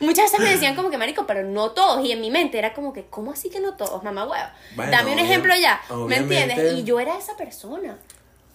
muchas 0.00 0.26
veces 0.30 0.40
me 0.40 0.50
decían 0.50 0.74
como 0.74 0.88
que 0.90 0.96
marico 0.96 1.26
pero 1.26 1.42
no 1.42 1.72
todos 1.72 2.02
y 2.04 2.12
en 2.12 2.20
mi 2.20 2.30
mente 2.30 2.56
era 2.56 2.72
como 2.72 2.92
que 2.92 3.04
cómo 3.06 3.32
así 3.32 3.50
que 3.50 3.60
no 3.60 3.74
todos 3.74 4.02
mamá 4.02 4.24
huevo 4.24 4.46
Bueno, 4.76 4.90
dame 4.92 5.12
un 5.12 5.18
obvio- 5.18 5.24
ejemplo 5.24 5.54
ya 5.56 5.80
¿me 6.06 6.16
entiendes? 6.16 6.72
y 6.78 6.84
yo 6.84 6.98
era 7.00 7.18
esa 7.18 7.36
persona 7.36 7.98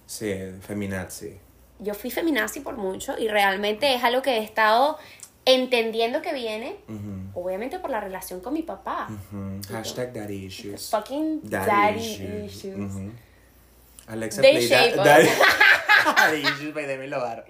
Sí, 0.08 0.34
feminazi. 0.62 1.38
yo 1.80 1.94
fui 1.94 2.10
feminazi 2.10 2.62
por 2.62 2.76
mucho 2.78 3.16
y 3.20 3.28
realmente 3.28 3.94
es 3.94 4.04
algo 4.04 4.22
que 4.24 4.38
he 4.38 4.44
estado 4.44 4.98
entendiendo 5.46 6.22
que 6.24 6.34
viene, 6.34 6.78
obviamente 7.36 7.78
por 7.80 7.90
la 7.92 8.00
relación 8.00 8.40
con 8.42 8.54
mi 8.54 8.64
papá. 8.64 9.08
ujú. 9.10 9.62
Hashtag 9.72 10.12
daddy 10.14 10.46
issues. 10.46 10.90
Fucking 10.90 11.42
Daddy, 11.44 11.68
daddy, 11.70 12.46
issues. 12.48 12.92
Alexa 14.08 14.42
They 14.42 14.54
play 14.56 14.68
shape 14.68 14.96
da- 14.96 15.02
us. 15.02 15.06
daddy, 15.08 15.30
daddy 16.18 16.42
issues 16.42 16.74
by 16.74 16.86
Demi 16.86 17.08
Lovato. 17.08 17.44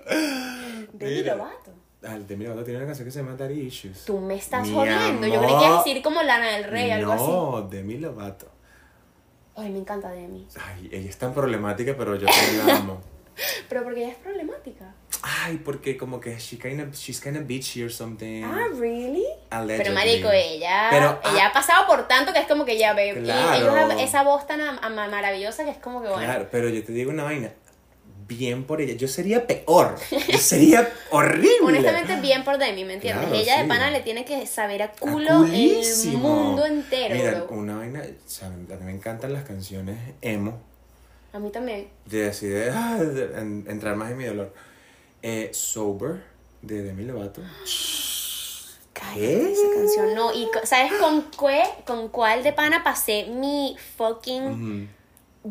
Demi. 0.94 1.24
Lovato. 1.24 1.72
Ah, 2.04 2.18
Demi 2.20 2.46
Lovato 2.46 2.64
tiene 2.64 2.78
una 2.80 2.88
canción 2.88 3.06
que 3.06 3.12
se 3.12 3.20
llama 3.20 3.36
Daddy 3.36 3.60
Issues. 3.62 4.06
Tú 4.06 4.20
me 4.20 4.36
estás 4.36 4.68
Mi 4.68 4.74
jodiendo. 4.74 5.28
Yo 5.28 5.40
creí 5.42 5.56
que 5.58 5.66
ibas 5.66 5.82
a 5.82 5.84
decir 5.84 6.02
como 6.04 6.22
Lana 6.24 6.48
del 6.58 6.64
Rey, 6.66 6.92
algo 6.92 7.12
así. 7.12 7.24
No, 7.24 7.62
Demi 7.64 7.98
Lovato. 7.98 8.48
Ay, 9.58 9.72
me 9.72 9.80
encanta 9.80 10.12
Demi. 10.12 10.48
Ay, 10.62 10.88
ella 10.92 11.10
es 11.10 11.18
tan 11.18 11.34
problemática, 11.34 11.96
pero 11.98 12.16
yo 12.16 12.28
también 12.28 12.68
la 12.68 12.76
amo. 12.78 13.02
Pero 13.70 13.84
porque 13.84 14.04
ella 14.04 14.14
es 14.14 14.18
problemática. 14.18 14.96
Ay, 15.22 15.58
porque 15.58 15.96
como 15.96 16.20
que 16.20 16.38
she 16.40 16.58
kinda, 16.58 16.88
she's 16.92 17.22
kind 17.22 17.38
of 17.38 17.44
bitchy 17.46 17.84
or 17.84 17.92
something. 17.92 18.44
Ah, 18.44 18.68
really? 18.80 19.26
Allegedly. 19.52 19.84
Pero 19.84 19.94
marico, 19.94 20.32
ella, 20.32 20.88
Pero, 20.90 21.20
ella 21.24 21.46
ah, 21.46 21.48
ha 21.50 21.54
pasado 21.54 21.86
por 21.86 22.08
tanto 22.08 22.34
que 22.34 22.40
es 22.40 22.48
como 22.48 22.66
que 22.66 22.80
ya 22.80 22.94
ve. 22.94 23.14
y 23.16 24.02
esa 24.02 24.24
voz 24.24 24.48
tan 24.48 24.60
maravillosa 24.92 25.66
que 25.66 25.70
es 25.72 25.78
como 25.78 26.02
que 26.02 26.10
bueno. 26.10 26.24
Claro, 26.24 26.48
pero 26.52 26.70
yo 26.70 26.84
te 26.84 26.94
digo 26.94 27.12
una 27.12 27.26
vaina. 27.26 27.52
Bien 28.28 28.64
por 28.66 28.82
ella. 28.82 28.94
Yo 28.96 29.08
sería 29.08 29.48
peor. 29.48 29.96
Yo 30.28 30.38
sería 30.38 30.92
horrible. 31.12 31.50
Honestamente, 31.64 32.20
bien 32.20 32.44
por 32.44 32.58
Demi, 32.58 32.84
¿me 32.84 32.96
entiendes? 32.96 33.26
Claro, 33.28 33.42
Ella 33.42 33.62
de 33.62 33.68
pana 33.68 33.90
le 33.90 34.02
tiene 34.02 34.26
que 34.26 34.46
saber 34.46 34.82
a 34.82 34.86
A 34.86 34.92
culo 34.92 35.46
el 35.46 35.82
mundo 36.18 36.66
entero, 36.66 37.16
Mira, 37.16 37.32
bro. 37.44 37.48
una 37.58 37.78
vaina. 37.78 38.02
o 38.02 38.30
sea, 38.30 38.48
a 38.48 38.52
mí 38.52 38.66
me 38.84 38.92
encantan 38.92 39.32
las 39.34 39.44
canciones 39.46 39.98
emo. 40.22 40.60
A 41.34 41.40
mí 41.40 41.52
también. 41.52 41.88
De 42.06 42.28
así 42.30 42.48
de, 42.48 42.70
ah, 42.72 42.98
de 43.02 43.40
en- 43.40 43.66
entrar 43.70 43.96
más 43.96 44.12
en 44.12 44.18
mi 44.18 44.26
dolor. 44.26 44.54
Eh, 45.22 45.50
Sober, 45.54 46.22
de 46.62 46.82
Demi 46.84 47.04
Lovato. 47.06 47.42
Cállate 48.94 49.52
esa 49.52 49.68
canción. 49.76 50.16
No, 50.16 50.34
y 50.34 50.48
¿sabes 50.64 50.92
con 50.94 51.24
qué? 51.32 51.64
Con 51.86 52.10
cuál 52.10 52.44
de 52.44 52.52
pana 52.54 52.84
pasé 52.84 53.26
mi 53.28 53.78
fucking. 53.98 54.90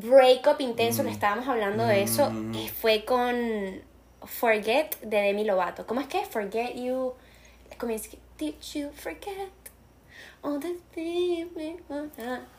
Breakup 0.01 0.61
intenso? 0.61 1.03
Le 1.03 1.11
estábamos 1.11 1.47
hablando 1.49 1.85
de 1.85 2.03
eso. 2.03 2.31
Mm. 2.31 2.55
Fue 2.81 3.05
con 3.05 3.83
Forget 4.25 5.01
de 5.01 5.21
Demi 5.23 5.45
Lovato. 5.45 5.87
¿Cómo 5.87 6.01
es 6.01 6.07
que? 6.07 6.25
Forget 6.25 6.75
you. 6.75 7.15
Comienza 7.79 8.11
que, 8.11 8.19
Did 8.39 8.55
you 8.75 8.91
forget? 8.95 9.51
All 10.43 10.61
the 10.61 10.75
things 10.95 11.49
we 11.57 11.77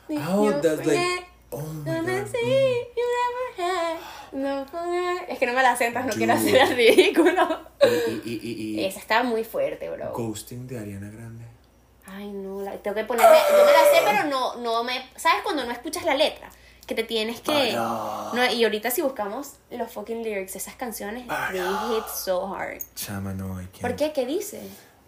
did 0.08 0.20
Oh, 0.26 0.44
you 0.44 0.60
that's 0.60 0.78
like. 0.78 0.84
forget? 0.84 1.24
Oh 1.50 1.62
my 1.62 1.84
god. 1.84 2.26
you 2.34 3.06
never 3.16 3.56
had. 3.56 3.96
No 4.32 4.66
forget. 4.66 5.28
Es 5.30 5.38
que 5.38 5.46
no 5.46 5.52
me 5.54 5.62
la 5.62 5.76
sentas, 5.76 6.04
no 6.04 6.12
quiero 6.12 6.32
hacer 6.34 6.56
el 6.56 6.76
ridículo. 6.76 7.60
Y, 7.82 7.86
y, 7.86 8.22
y, 8.24 8.52
y, 8.52 8.80
y 8.80 8.84
Esa 8.86 8.98
estaba 8.98 9.22
muy 9.22 9.44
fuerte, 9.44 9.88
bro. 9.88 10.12
Ghosting 10.12 10.66
de 10.66 10.78
Ariana 10.78 11.10
Grande. 11.10 11.44
Ay, 12.06 12.28
no, 12.32 12.60
la, 12.62 12.72
tengo 12.78 12.94
que 12.96 13.04
ponerme. 13.04 13.36
Yo 13.50 13.64
me 13.64 13.72
la 13.72 13.84
sé, 13.84 14.02
pero 14.04 14.24
no, 14.24 14.56
no 14.56 14.82
me. 14.84 15.08
¿Sabes 15.16 15.42
cuando 15.42 15.64
no 15.64 15.72
escuchas 15.72 16.04
la 16.04 16.14
letra? 16.14 16.50
Que 16.88 16.94
te 16.94 17.04
tienes 17.04 17.40
que. 17.42 17.72
No. 17.74 18.32
Y 18.52 18.64
ahorita 18.64 18.90
si 18.90 19.02
buscamos 19.02 19.52
los 19.70 19.92
fucking 19.92 20.22
lyrics 20.24 20.54
de 20.54 20.58
esas 20.58 20.74
canciones, 20.74 21.24
they 21.52 21.60
hit 21.60 22.04
so 22.12 22.52
hard. 22.52 22.82
Chama, 22.96 23.34
no, 23.34 23.60
I 23.60 23.66
can't. 23.66 23.82
¿Por 23.82 23.94
qué? 23.94 24.12
¿Qué 24.12 24.26
dice? 24.26 24.60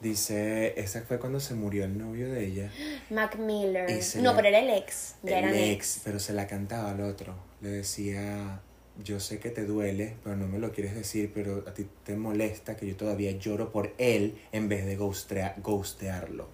Dice, 0.03 0.79
esa 0.81 1.03
fue 1.03 1.19
cuando 1.19 1.41
se 1.41 1.55
murió 1.55 1.85
el 1.85 1.99
novio 1.99 2.31
de 2.31 2.47
ella. 2.47 2.71
Mac 3.11 3.37
Miller. 3.37 3.91
Y 3.91 4.03
se 4.03 4.21
No, 4.23 4.31
la- 4.31 4.37
pero 4.37 4.49
era 4.49 4.59
el 4.61 4.71
ex. 4.71 5.15
Ya 5.23 5.39
el 5.41 5.45
eran 5.45 5.55
ex. 5.57 6.01
pero 6.05 6.21
se 6.21 6.33
la 6.33 6.47
cantaba 6.47 6.91
al 6.91 7.01
otro. 7.03 7.35
Le 7.61 7.69
decía, 7.71 8.61
yo 9.03 9.19
sé 9.21 9.39
que 9.41 9.51
te 9.51 9.65
duele, 9.65 10.17
pero 10.23 10.37
no 10.37 10.47
me 10.49 10.59
lo 10.59 10.73
quieres 10.73 10.95
decir, 10.95 11.33
pero 11.35 11.65
a 11.67 11.75
ti 11.75 11.87
te 12.05 12.15
molesta 12.17 12.77
que 12.77 12.87
yo 12.87 12.97
todavía 12.97 13.31
lloro 13.33 13.73
por 13.73 13.95
él 13.99 14.39
en 14.53 14.69
vez 14.69 14.85
de 14.87 14.99
ghostea- 14.99 15.55
ghostearlo. 15.63 16.49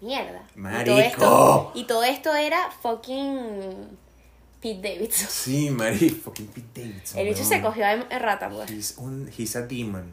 Mierda. 0.00 0.46
Y 0.56 0.84
todo, 0.84 0.98
esto, 0.98 1.72
y 1.74 1.84
todo 1.84 2.04
esto 2.04 2.34
era 2.34 2.70
fucking 2.82 3.98
Pete 4.60 4.80
Davidson. 4.88 5.28
Sí, 5.30 5.70
Mari, 5.70 6.10
fucking 6.10 6.46
Pete 6.48 6.82
Davidson. 6.82 7.18
El 7.18 7.28
bicho 7.28 7.44
se 7.44 7.60
cogió 7.60 7.84
a 7.86 7.90
a 7.92 8.18
rata, 8.18 8.48
pues. 8.50 8.70
He's, 8.70 8.94
un, 8.98 9.30
he's 9.36 9.56
a 9.56 9.62
demon. 9.62 10.12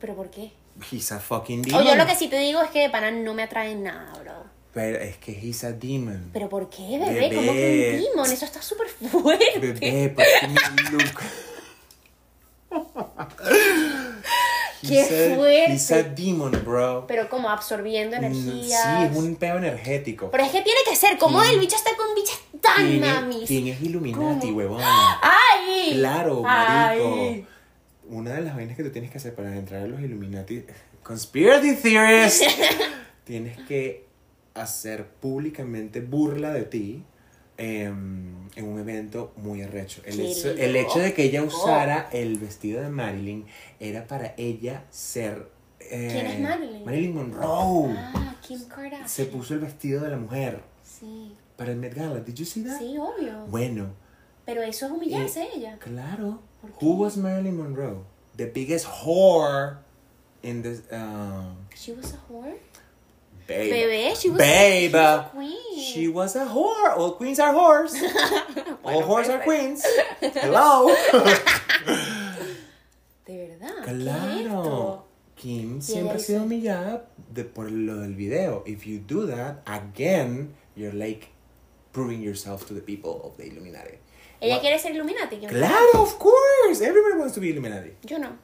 ¿Pero 0.00 0.14
por 0.16 0.30
qué? 0.30 0.52
He's 0.90 1.12
a 1.12 1.18
fucking 1.20 1.60
O 1.60 1.64
demon. 1.64 1.84
yo 1.84 1.94
lo 1.96 2.06
que 2.06 2.14
sí 2.16 2.28
te 2.28 2.38
digo 2.38 2.62
es 2.62 2.70
que 2.70 2.80
de 2.80 2.90
pana 2.90 3.10
no 3.10 3.34
me 3.34 3.42
atrae 3.42 3.74
nada, 3.74 4.12
bro. 4.22 4.44
Pero 4.72 4.98
es 4.98 5.18
que 5.18 5.32
he's 5.32 5.64
a 5.64 5.72
demon. 5.72 6.30
¿Pero 6.32 6.48
por 6.48 6.70
qué, 6.70 6.98
bebé? 6.98 7.28
Bebé. 7.28 7.34
¿Cómo 7.36 7.52
que 7.52 7.92
un 7.96 8.04
demon? 8.14 8.32
Eso 8.32 8.44
está 8.46 8.62
súper 8.62 8.88
fuerte. 8.88 9.58
Bebé, 9.60 10.08
porque 10.14 10.48
mi 10.48 10.90
look. 10.98 11.20
¡Qué 14.86 15.00
He's 15.00 15.32
a- 15.32 15.36
fuerte! 15.36 15.72
He's 15.74 15.92
a 15.92 16.02
demon, 16.02 16.50
bro. 16.64 17.06
Pero 17.06 17.28
como 17.28 17.48
absorbiendo 17.48 18.16
Mm, 18.16 18.24
energías. 18.24 18.82
Sí, 18.82 19.04
es 19.10 19.16
un 19.16 19.36
peo 19.36 19.56
energético. 19.58 20.30
Pero 20.30 20.44
es 20.44 20.50
que 20.50 20.60
tiene 20.62 20.80
que 20.88 20.96
ser. 20.96 21.16
¿Cómo 21.18 21.42
el 21.42 21.58
bicho 21.60 21.76
está 21.76 21.90
con 21.96 22.14
bichas 22.14 22.38
tan 22.60 22.76
¿Quién 22.86 23.04
es- 23.04 23.14
mamis? 23.14 23.46
¿Quién 23.48 23.66
es 23.68 23.80
Illuminati, 23.80 24.46
¿Cómo? 24.48 24.58
huevón? 24.58 24.82
¡Ay! 24.82 25.94
Claro, 25.94 26.42
marico. 26.42 27.14
¡Ay! 27.20 27.46
Una 28.08 28.32
de 28.34 28.42
las 28.42 28.54
vainas 28.56 28.76
que 28.76 28.82
tú 28.82 28.90
tienes 28.90 29.10
que 29.10 29.18
hacer 29.18 29.34
para 29.34 29.56
entrar 29.56 29.82
a 29.82 29.86
los 29.86 30.00
Illuminati, 30.00 30.64
conspiracy 31.02 31.76
theorists, 31.76 32.44
tienes 33.24 33.56
que 33.66 34.04
hacer 34.54 35.06
públicamente 35.06 36.00
burla 36.00 36.52
de 36.52 36.62
ti 36.64 37.04
em, 37.56 38.48
en 38.56 38.64
un 38.68 38.78
evento 38.80 39.32
muy 39.36 39.62
arrecho. 39.62 40.02
El 40.04 40.20
hecho, 40.20 40.50
el 40.50 40.76
hecho 40.76 40.98
de 40.98 41.14
que 41.14 41.24
ella 41.24 41.42
usara 41.42 42.08
el 42.12 42.38
vestido 42.38 42.82
de 42.82 42.88
Marilyn 42.88 43.46
era 43.80 44.06
para 44.06 44.34
ella 44.36 44.84
ser... 44.90 45.48
eh, 45.80 46.08
¿Quién 46.12 46.26
es 46.26 46.40
Marilyn? 46.40 46.84
Marilyn 46.84 47.14
Monroe. 47.14 47.94
Ah, 47.96 48.34
Kim 48.40 48.60
Kardashian. 48.68 49.08
Se 49.08 49.24
puso 49.26 49.54
el 49.54 49.60
vestido 49.60 50.02
de 50.02 50.10
la 50.10 50.16
mujer 50.16 50.60
Sí. 50.82 51.34
para 51.56 51.72
el 51.72 51.78
Met 51.78 51.94
Gala. 51.94 52.20
Did 52.20 52.34
you 52.34 52.44
see 52.44 52.62
that? 52.64 52.78
Sí, 52.78 52.96
obvio. 52.98 53.46
Bueno, 53.48 53.88
Pero 54.44 54.62
eso 54.62 54.86
es 54.86 54.92
humillarse 54.92 55.42
Eh, 55.44 55.48
ella. 55.56 55.78
Claro. 55.78 56.40
¿Por 56.60 56.70
Who 56.80 56.94
was 57.02 57.16
Marilyn 57.16 57.56
Monroe? 57.56 57.98
The 58.36 58.46
biggest 58.46 58.86
whore 58.86 59.76
in 60.42 60.62
this. 60.62 60.82
Um, 60.90 61.56
She 61.76 61.92
was 61.92 62.12
a 62.14 62.18
whore. 62.28 62.56
Babe. 63.52 63.72
Bebé, 63.72 64.16
she 64.16 64.30
was, 64.30 64.38
Babe. 64.38 64.90
she 64.90 64.98
was 64.98 65.04
a 65.04 65.28
queen. 65.30 65.84
She 65.92 66.08
was 66.08 66.36
a 66.36 66.46
whore. 66.46 66.96
All 66.96 67.12
queens 67.12 67.38
are 67.38 67.52
whores. 67.52 67.94
All 68.84 69.02
whores 69.02 69.28
are 69.28 69.40
queens. 69.40 69.84
Hello. 70.20 70.88
De 73.26 73.36
verdad. 73.46 73.84
¿qué 73.84 73.90
es 73.90 74.02
claro. 74.02 75.04
Kim 75.36 75.80
siempre 75.80 76.16
ha 76.16 76.20
sido 76.20 76.42
humillada 76.44 77.08
de, 77.32 77.44
por 77.44 77.70
lo 77.70 77.98
del 77.98 78.14
video. 78.14 78.62
If 78.66 78.86
you 78.86 78.98
do 78.98 79.26
that 79.26 79.62
again, 79.66 80.54
you're 80.76 80.92
like 80.92 81.28
proving 81.92 82.22
yourself 82.22 82.66
to 82.68 82.74
the 82.74 82.80
people 82.80 83.20
of 83.24 83.36
the 83.36 83.48
Illuminati. 83.48 83.98
Ella 84.40 84.60
quiere 84.60 84.78
ser 84.78 84.92
Illuminati. 84.92 85.38
Claro, 85.38 86.02
of 86.02 86.18
course. 86.18 86.80
Everybody 86.80 87.16
wants 87.18 87.34
to 87.34 87.40
be 87.40 87.50
Illuminati. 87.50 87.92
Yo 88.08 88.18
no. 88.18 88.36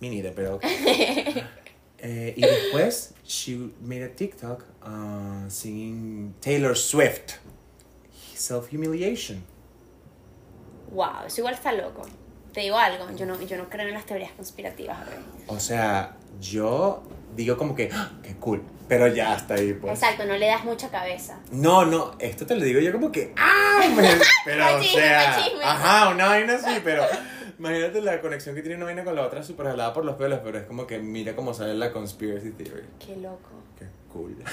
Me 0.00 0.10
neither, 0.10 0.32
pero 0.32 0.54
ok. 0.56 0.64
Eh, 2.06 2.34
y 2.36 2.42
después, 2.42 3.14
she 3.24 3.56
made 3.80 4.04
a 4.04 4.14
TikTok 4.14 4.62
uh, 4.86 5.48
singing 5.48 6.34
Taylor 6.40 6.76
Swift. 6.76 7.36
Self-humiliation. 8.36 9.42
Wow, 10.92 11.24
eso 11.26 11.40
igual 11.40 11.54
está 11.54 11.72
loco. 11.72 12.02
Te 12.52 12.60
digo 12.60 12.76
algo, 12.76 13.06
yo 13.16 13.24
no, 13.26 13.40
yo 13.42 13.56
no 13.56 13.68
creo 13.70 13.88
en 13.88 13.94
las 13.94 14.04
teorías 14.04 14.32
conspirativas. 14.32 14.98
O 15.46 15.58
sea, 15.58 16.14
yo 16.40 17.02
digo 17.34 17.56
como 17.56 17.74
que, 17.74 17.88
¡Ah! 17.92 18.12
qué 18.22 18.34
cool. 18.36 18.62
Pero 18.86 19.06
ya 19.08 19.32
hasta 19.32 19.54
ahí, 19.54 19.72
pues. 19.72 19.94
Exacto, 19.94 20.26
no 20.26 20.36
le 20.36 20.46
das 20.46 20.62
mucha 20.64 20.90
cabeza. 20.90 21.40
No, 21.50 21.86
no, 21.86 22.12
esto 22.18 22.44
te 22.44 22.54
lo 22.54 22.62
digo 22.64 22.80
yo 22.80 22.92
como 22.92 23.10
que, 23.10 23.32
¡ah! 23.38 23.80
me- 23.96 24.08
Pero, 24.44 24.76
o 24.76 24.82
sea, 24.82 25.36
ajá, 25.64 26.10
una 26.10 26.26
vaina 26.26 26.54
así, 26.56 26.80
pero 26.84 27.02
imagínate 27.68 28.00
la 28.00 28.20
conexión 28.20 28.54
que 28.54 28.60
tiene 28.62 28.76
una 28.76 28.84
vaina 28.86 29.04
con 29.04 29.14
la 29.14 29.22
otra, 29.22 29.42
súper 29.42 29.66
jalada 29.66 29.92
por 29.92 30.04
los 30.04 30.16
pelos, 30.16 30.40
pero 30.44 30.58
es 30.58 30.64
como 30.66 30.86
que 30.86 30.98
mira 30.98 31.34
cómo 31.34 31.54
sale 31.54 31.74
la 31.74 31.92
conspiracy 31.92 32.50
theory. 32.50 32.84
Qué 33.04 33.16
loco. 33.16 33.50
Qué 33.78 33.86
cool. 34.12 34.36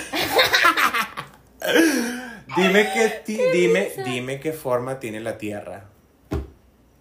dime 2.57 2.89
qué 2.93 3.21
ti- 3.25 3.39
dime, 3.53 3.91
dime 4.05 4.39
qué 4.39 4.51
forma 4.53 4.99
tiene 4.99 5.19
la 5.19 5.37
Tierra. 5.37 5.85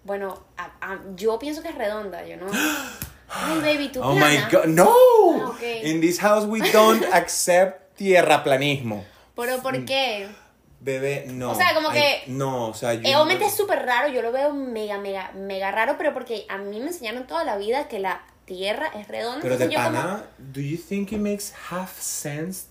Bueno, 0.03 0.43
a- 0.57 0.71
a- 0.81 0.99
yo 1.15 1.37
pienso 1.39 1.61
que 1.61 1.69
es 1.69 1.75
redonda, 1.75 2.25
yo 2.25 2.37
no. 2.37 2.47
Ay, 3.33 3.59
baby, 3.61 3.89
tú 3.89 4.01
Oh 4.03 4.13
plana. 4.13 4.29
my 4.29 4.51
god, 4.51 4.65
no! 4.65 4.89
Ah, 4.89 5.49
ok. 5.51 5.61
In 5.83 6.01
this 6.01 6.19
house 6.19 6.45
we 6.45 6.59
don't 6.71 7.03
accept 7.13 7.95
tierraplanismo. 7.95 9.05
Pero 9.35 9.61
¿por 9.61 9.85
qué? 9.85 10.27
Bebé, 10.83 11.25
no. 11.27 11.51
O 11.51 11.55
sea, 11.55 11.75
como 11.75 11.89
Ay, 11.89 12.01
que- 12.01 12.31
No, 12.31 12.67
o 12.69 12.73
sea, 12.73 12.93
yo. 12.95 13.01
Eh, 13.07 13.15
obviamente 13.15 13.45
es 13.45 13.53
súper 13.55 13.85
raro, 13.85 14.07
yo 14.09 14.21
lo 14.23 14.31
veo 14.31 14.51
mega, 14.53 14.97
mega, 14.97 15.31
mega 15.35 15.71
raro, 15.71 15.95
pero 15.97 16.11
porque 16.13 16.45
a 16.49 16.57
mí 16.57 16.79
me 16.79 16.87
enseñaron 16.87 17.27
toda 17.27 17.43
la 17.43 17.57
vida 17.57 17.87
que 17.87 17.99
la 17.99 18.23
tierra 18.45 18.87
es 18.95 19.07
redonda. 19.07 19.41
Pero 19.43 19.57
de 19.57 19.69
yo 19.69 19.73
como- 19.79 19.85
pana, 19.85 20.25
do 20.39 20.59
you 20.59 20.77
think 20.77 21.11
it 21.11 21.19
makes 21.19 21.53
half 21.69 21.99
sense 22.01 22.65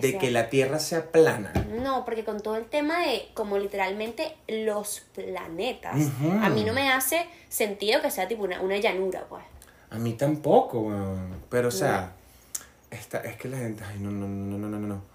de 0.00 0.16
que 0.16 0.30
la 0.30 0.48
tierra 0.48 0.78
sea 0.78 1.10
plana? 1.10 1.52
No, 1.82 2.04
porque 2.04 2.24
con 2.24 2.40
todo 2.40 2.54
el 2.54 2.66
tema 2.66 3.00
de 3.00 3.28
como 3.34 3.58
literalmente 3.58 4.36
los 4.46 5.00
planetas, 5.12 5.96
Ujú. 5.96 6.30
a 6.40 6.48
mí 6.50 6.62
no 6.62 6.72
me 6.72 6.88
hace 6.92 7.26
sentido 7.48 8.00
que 8.00 8.12
sea 8.12 8.28
tipo 8.28 8.44
una, 8.44 8.60
una 8.60 8.76
llanura, 8.76 9.24
pues. 9.28 9.42
A 9.90 9.96
mí 9.98 10.12
tampoco. 10.12 10.88
Pero, 11.48 11.66
o 11.66 11.72
sea, 11.72 12.12
esta, 12.92 13.18
es 13.22 13.36
que 13.36 13.48
la 13.48 13.56
gente. 13.58 13.82
Ay, 13.84 13.98
no, 13.98 14.12
no, 14.12 14.28
no, 14.28 14.56
no, 14.56 14.68
no, 14.68 14.78
no, 14.78 14.86
no. 14.86 15.09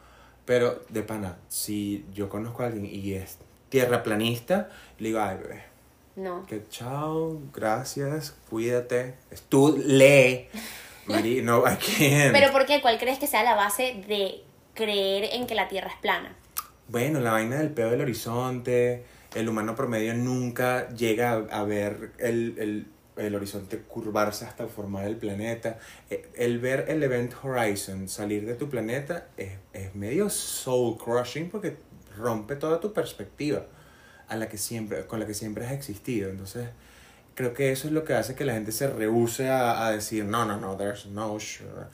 Pero, 0.45 0.83
de 0.89 1.01
pana, 1.03 1.37
si 1.49 2.05
yo 2.13 2.29
conozco 2.29 2.63
a 2.63 2.67
alguien 2.67 2.85
y 2.85 3.13
es 3.13 3.37
tierraplanista, 3.69 4.69
le 4.99 5.07
digo, 5.09 5.19
ay, 5.19 5.37
bebé. 5.37 5.63
No. 6.15 6.45
Que 6.45 6.63
chao, 6.69 7.41
gracias, 7.53 8.35
cuídate. 8.49 9.15
Tú 9.49 9.77
lee. 9.83 10.47
Mari, 11.07 11.41
no, 11.41 11.59
I 11.59 11.75
can't. 11.75 12.31
Pero 12.33 12.51
¿por 12.51 12.65
qué? 12.65 12.81
¿Cuál 12.81 12.97
crees 12.97 13.19
que 13.19 13.27
sea 13.27 13.43
la 13.43 13.55
base 13.55 14.03
de 14.07 14.43
creer 14.73 15.29
en 15.33 15.45
que 15.45 15.55
la 15.55 15.67
Tierra 15.67 15.89
es 15.89 15.97
plana? 15.99 16.35
Bueno, 16.87 17.19
la 17.19 17.31
vaina 17.31 17.57
del 17.57 17.71
pedo 17.71 17.91
del 17.91 18.01
horizonte, 18.01 19.03
el 19.33 19.49
humano 19.49 19.75
promedio 19.75 20.13
nunca 20.13 20.87
llega 20.89 21.31
a, 21.31 21.59
a 21.59 21.63
ver 21.63 22.11
el, 22.19 22.55
el- 22.59 22.87
el 23.17 23.35
horizonte 23.35 23.79
curvarse 23.79 24.45
hasta 24.45 24.67
formar 24.67 25.05
el 25.05 25.15
planeta. 25.15 25.79
Eh, 26.09 26.29
El 26.35 26.59
ver 26.59 26.85
el 26.89 27.01
Event 27.03 27.33
Horizon 27.43 28.07
salir 28.07 28.45
de 28.45 28.55
tu 28.55 28.69
planeta 28.69 29.27
es, 29.37 29.53
es 29.73 29.95
medio 29.95 30.29
soul 30.29 30.97
crushing 30.97 31.49
porque 31.49 31.77
rompe 32.17 32.55
toda 32.55 32.79
tu 32.79 32.93
perspectiva 32.93 33.65
a 34.27 34.35
la 34.35 34.49
que 34.49 34.57
siempre, 34.57 35.05
con 35.05 35.19
la 35.19 35.27
que 35.27 35.33
siempre 35.33 35.65
has 35.65 35.73
existido. 35.73 36.29
Entonces, 36.29 36.69
creo 37.35 37.53
que 37.53 37.71
eso 37.71 37.87
es 37.87 37.93
lo 37.93 38.03
que 38.03 38.13
hace 38.13 38.35
que 38.35 38.45
la 38.45 38.53
gente 38.53 38.71
se 38.71 38.87
rehúse 38.87 39.49
a, 39.49 39.91
decir, 39.91 40.25
no, 40.25 40.45
no, 40.45 40.57
no, 40.57 40.75
there's 40.77 41.05
no 41.05 41.39
sure. 41.39 41.87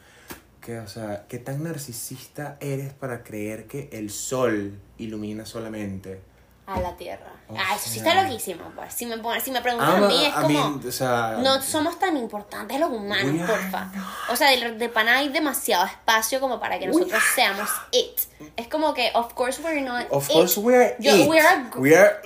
Que, 0.61 0.79
o 0.79 0.87
sea, 0.87 1.25
¿qué 1.27 1.39
tan 1.39 1.63
narcisista 1.63 2.57
eres 2.59 2.93
para 2.93 3.23
creer 3.23 3.65
que 3.65 3.89
el 3.91 4.11
sol 4.11 4.77
ilumina 4.97 5.45
solamente? 5.45 6.21
A 6.67 6.79
la 6.79 6.95
Tierra. 6.95 7.33
O 7.49 7.55
ah, 7.57 7.75
eso 7.75 7.89
sí 7.89 7.99
sea- 7.99 8.11
está 8.11 8.23
loquísimo, 8.23 8.71
pues. 8.75 8.93
Si 8.93 9.05
me, 9.05 9.15
si 9.41 9.51
me 9.51 9.61
preguntas 9.61 9.89
Ah, 9.93 9.97
a 9.97 10.07
mí, 10.07 10.25
es 10.25 10.29
I 10.31 10.41
como... 10.41 10.47
mean, 10.47 10.87
o 10.87 10.91
sea, 10.91 11.35
No 11.39 11.61
somos 11.61 11.99
tan 11.99 12.15
importantes 12.15 12.79
los 12.79 12.89
humanos, 12.91 13.41
are 13.41 13.47
porfa. 13.47 13.91
O 14.29 14.35
sea, 14.35 14.51
de, 14.51 14.71
de 14.73 14.89
pana 14.89 15.17
hay 15.17 15.29
demasiado 15.29 15.85
espacio 15.85 16.39
como 16.39 16.59
para 16.59 16.79
que 16.79 16.87
nosotros 16.87 17.21
seamos 17.35 17.67
it. 17.91 18.19
Es 18.55 18.67
como 18.67 18.93
que, 18.93 19.11
of 19.15 19.33
course 19.33 19.61
we're 19.61 19.81
not 19.81 20.05
Of 20.11 20.29
it. 20.29 20.33
course 20.35 20.59
we 20.59 20.75
are 20.75 20.95
Yo- 20.99 21.15
it. 21.15 21.27
we 21.29 21.39
are 21.39 21.47
a 21.47 21.77
We 21.77 21.95
are. 21.97 22.21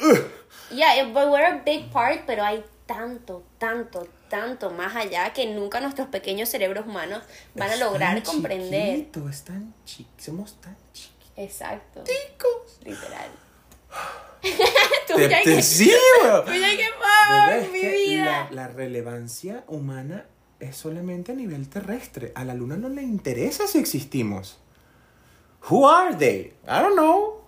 Yeah, 0.69 1.05
but 1.05 1.29
we're 1.31 1.45
a 1.47 1.61
big 1.65 1.89
part, 1.91 2.21
pero 2.27 2.43
hay 2.43 2.63
tanto, 2.85 3.43
tanto, 3.57 4.07
tanto 4.29 4.69
más 4.69 4.95
allá 4.95 5.31
que 5.33 5.47
nunca 5.47 5.79
nuestros 5.79 6.07
pequeños 6.09 6.49
cerebros 6.49 6.85
humanos 6.85 7.23
van 7.55 7.71
a 7.71 7.75
lograr 7.77 8.13
tan 8.21 8.23
comprender. 8.23 8.97
chiquito, 8.97 9.27
es 9.29 9.43
tan 9.43 9.73
chi- 9.85 10.07
somos 10.17 10.59
tan 10.61 10.75
chiquitos. 10.93 11.31
Exacto. 11.37 12.03
Chicos. 12.03 12.79
Literal. 12.83 13.29
Tú 15.07 15.15
Te, 15.15 15.29
ya 15.29 15.37
te 15.43 15.55
que- 15.55 15.61
sí, 15.61 15.91
weón. 16.23 16.45
tú 16.45 16.51
ya 16.53 16.69
que 16.71 16.77
Bebé, 16.77 17.53
¡ay, 17.53 17.63
es 17.63 17.71
mi 17.71 17.79
vida. 17.81 18.47
La, 18.51 18.51
la 18.51 18.67
relevancia 18.67 19.63
humana 19.67 20.25
es 20.59 20.75
solamente 20.75 21.31
a 21.31 21.35
nivel 21.35 21.67
terrestre. 21.69 22.31
A 22.35 22.43
la 22.43 22.53
luna 22.53 22.75
no 22.77 22.89
le 22.89 23.01
interesa 23.01 23.67
si 23.67 23.77
existimos. 23.79 24.57
Who 25.69 25.87
are 25.87 26.15
they? 26.15 26.53
I 26.67 26.81
don't 26.81 26.95
know. 26.95 27.41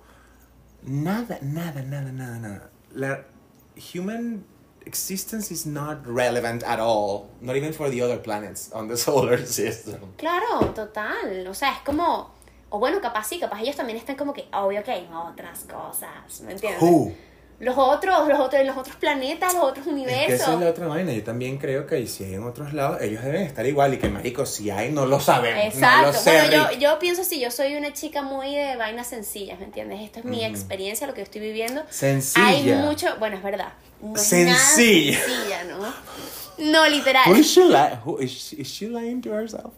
Nada, 0.83 1.39
nada, 1.41 1.81
nada, 1.83 2.11
nada, 2.11 2.37
nada. 2.39 2.69
La 2.93 3.19
human 3.93 4.43
existence 4.85 5.51
is 5.51 5.65
not 5.65 6.05
relevant 6.05 6.63
at 6.63 6.79
all. 6.79 7.29
Not 7.41 7.55
even 7.55 7.73
for 7.73 7.89
the 7.89 8.01
other 8.01 8.17
planets 8.21 8.71
on 8.73 8.87
the 8.87 8.97
solar 9.05 9.45
system. 9.45 9.99
Claro, 10.17 10.71
total. 10.73 11.47
O 11.47 11.53
sea, 11.53 11.73
es 11.73 11.79
como. 11.83 12.33
O 12.69 12.79
bueno, 12.79 12.99
capaz 13.01 13.25
sí, 13.27 13.39
capaz 13.39 13.61
ellos 13.61 13.75
también 13.75 13.97
están 13.97 14.15
como 14.15 14.33
que, 14.33 14.45
obvio 14.53 14.83
que 14.83 14.91
hay 14.91 15.09
otras 15.13 15.61
cosas. 15.61 16.41
¿Me 16.41 16.51
entiendes? 16.53 16.81
Who? 16.81 17.13
Los 17.59 17.75
otros, 17.75 18.27
los 18.27 18.39
otros, 18.39 18.63
los 18.67 18.77
otros 18.77 18.95
planetas, 18.97 19.51
los 19.55 19.63
otros 19.63 19.79
Es 19.79 19.83
que 19.85 19.89
universos. 19.89 20.41
esa 20.41 20.53
es 20.53 20.59
la 20.59 20.69
otra 20.69 20.85
vaina. 20.85 21.11
Yo 21.11 21.23
también 21.23 21.57
creo 21.57 21.87
que 21.87 22.05
si 22.05 22.25
hay 22.25 22.35
en 22.35 22.43
otros 22.43 22.71
lados, 22.71 23.01
ellos 23.01 23.23
deben 23.23 23.41
estar 23.41 23.65
igual. 23.65 23.95
Y 23.95 23.97
que, 23.97 24.09
marico, 24.09 24.45
si 24.45 24.69
hay, 24.69 24.91
no 24.91 25.07
lo 25.07 25.19
sabemos. 25.19 25.63
Exacto. 25.73 26.01
No 26.01 26.07
lo 26.07 26.13
sé, 26.13 26.39
bueno, 26.39 26.71
yo, 26.73 26.77
yo 26.77 26.99
pienso 26.99 27.23
así, 27.23 27.39
yo 27.39 27.49
soy 27.49 27.75
una 27.75 27.93
chica 27.93 28.21
muy 28.21 28.53
de 28.53 28.75
vainas 28.75 29.07
sencillas, 29.07 29.57
¿me 29.57 29.65
entiendes? 29.65 30.01
Esto 30.01 30.19
es 30.19 30.25
mi 30.25 30.45
experiencia, 30.45 31.07
lo 31.07 31.15
que 31.15 31.23
estoy 31.23 31.41
viviendo. 31.41 31.83
Sencilla. 31.89 32.45
Hay 32.47 32.63
mucho, 32.73 33.07
bueno, 33.17 33.37
es 33.37 33.43
verdad. 33.43 33.69
No 34.01 34.15
es 34.15 34.21
Sencilla. 34.21 35.17
sencilla, 35.17 35.63
¿no? 35.63 35.93
No, 36.59 36.87
literal. 36.87 37.23
Who 37.27 37.37
is 37.37 37.47
she 37.47 37.63
lying? 37.63 37.97
Who 38.05 38.19
is 38.19 38.31
she, 38.31 38.61
is 38.61 38.67
she 38.67 38.87
lying 38.87 39.19
to 39.23 39.31
herself? 39.33 39.73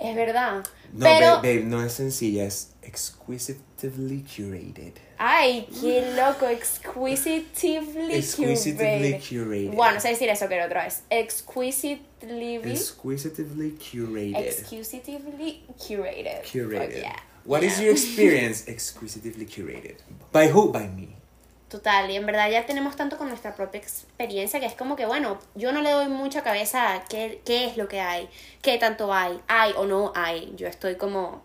Es 0.00 0.16
verdad. 0.16 0.64
No, 0.92 1.04
Pero, 1.04 1.42
babe, 1.42 1.56
babe, 1.58 1.64
no 1.64 1.82
es 1.84 1.92
sencilla, 1.92 2.44
es 2.44 2.70
exquisitively 2.82 4.22
curated. 4.22 4.94
ay, 5.18 5.66
qué 5.80 6.14
loco, 6.16 6.46
exquisitively, 6.48 8.14
Exquisitively 8.14 9.14
curated. 9.14 9.20
curated. 9.28 9.74
Bueno, 9.74 10.00
sé 10.00 10.08
decir 10.10 10.28
eso 10.30 10.48
que 10.48 10.54
era 10.54 10.66
otra 10.66 10.84
vez. 10.84 11.02
Exquisitively, 11.10 12.56
Exquisitively 12.70 13.72
curated. 13.72 14.36
exquisitively 14.46 15.62
curated. 15.78 16.42
curated. 16.44 16.92
Fuck 16.92 17.02
yeah. 17.02 17.16
What 17.44 17.62
is 17.64 17.78
Yeah. 17.78 17.84
your 17.84 17.92
experience 17.98 18.66
exquisitively 18.68 19.46
curated? 19.46 19.96
By 20.32 20.48
who? 20.48 20.72
By 20.72 20.88
me. 20.88 21.16
Total, 21.68 22.10
y 22.10 22.16
en 22.16 22.24
verdad 22.24 22.50
ya 22.50 22.64
tenemos 22.64 22.96
tanto 22.96 23.18
con 23.18 23.28
nuestra 23.28 23.54
propia 23.54 23.78
experiencia 23.78 24.58
que 24.58 24.64
es 24.64 24.74
como 24.74 24.96
que, 24.96 25.04
bueno, 25.04 25.38
yo 25.54 25.70
no 25.70 25.82
le 25.82 25.90
doy 25.90 26.08
mucha 26.08 26.42
cabeza 26.42 26.94
a 26.94 27.04
qué, 27.04 27.42
qué 27.44 27.66
es 27.66 27.76
lo 27.76 27.88
que 27.88 28.00
hay, 28.00 28.30
qué 28.62 28.78
tanto 28.78 29.12
hay, 29.12 29.38
hay 29.48 29.74
o 29.76 29.84
no 29.84 30.12
hay. 30.14 30.54
Yo 30.56 30.66
estoy 30.66 30.96
como... 30.96 31.42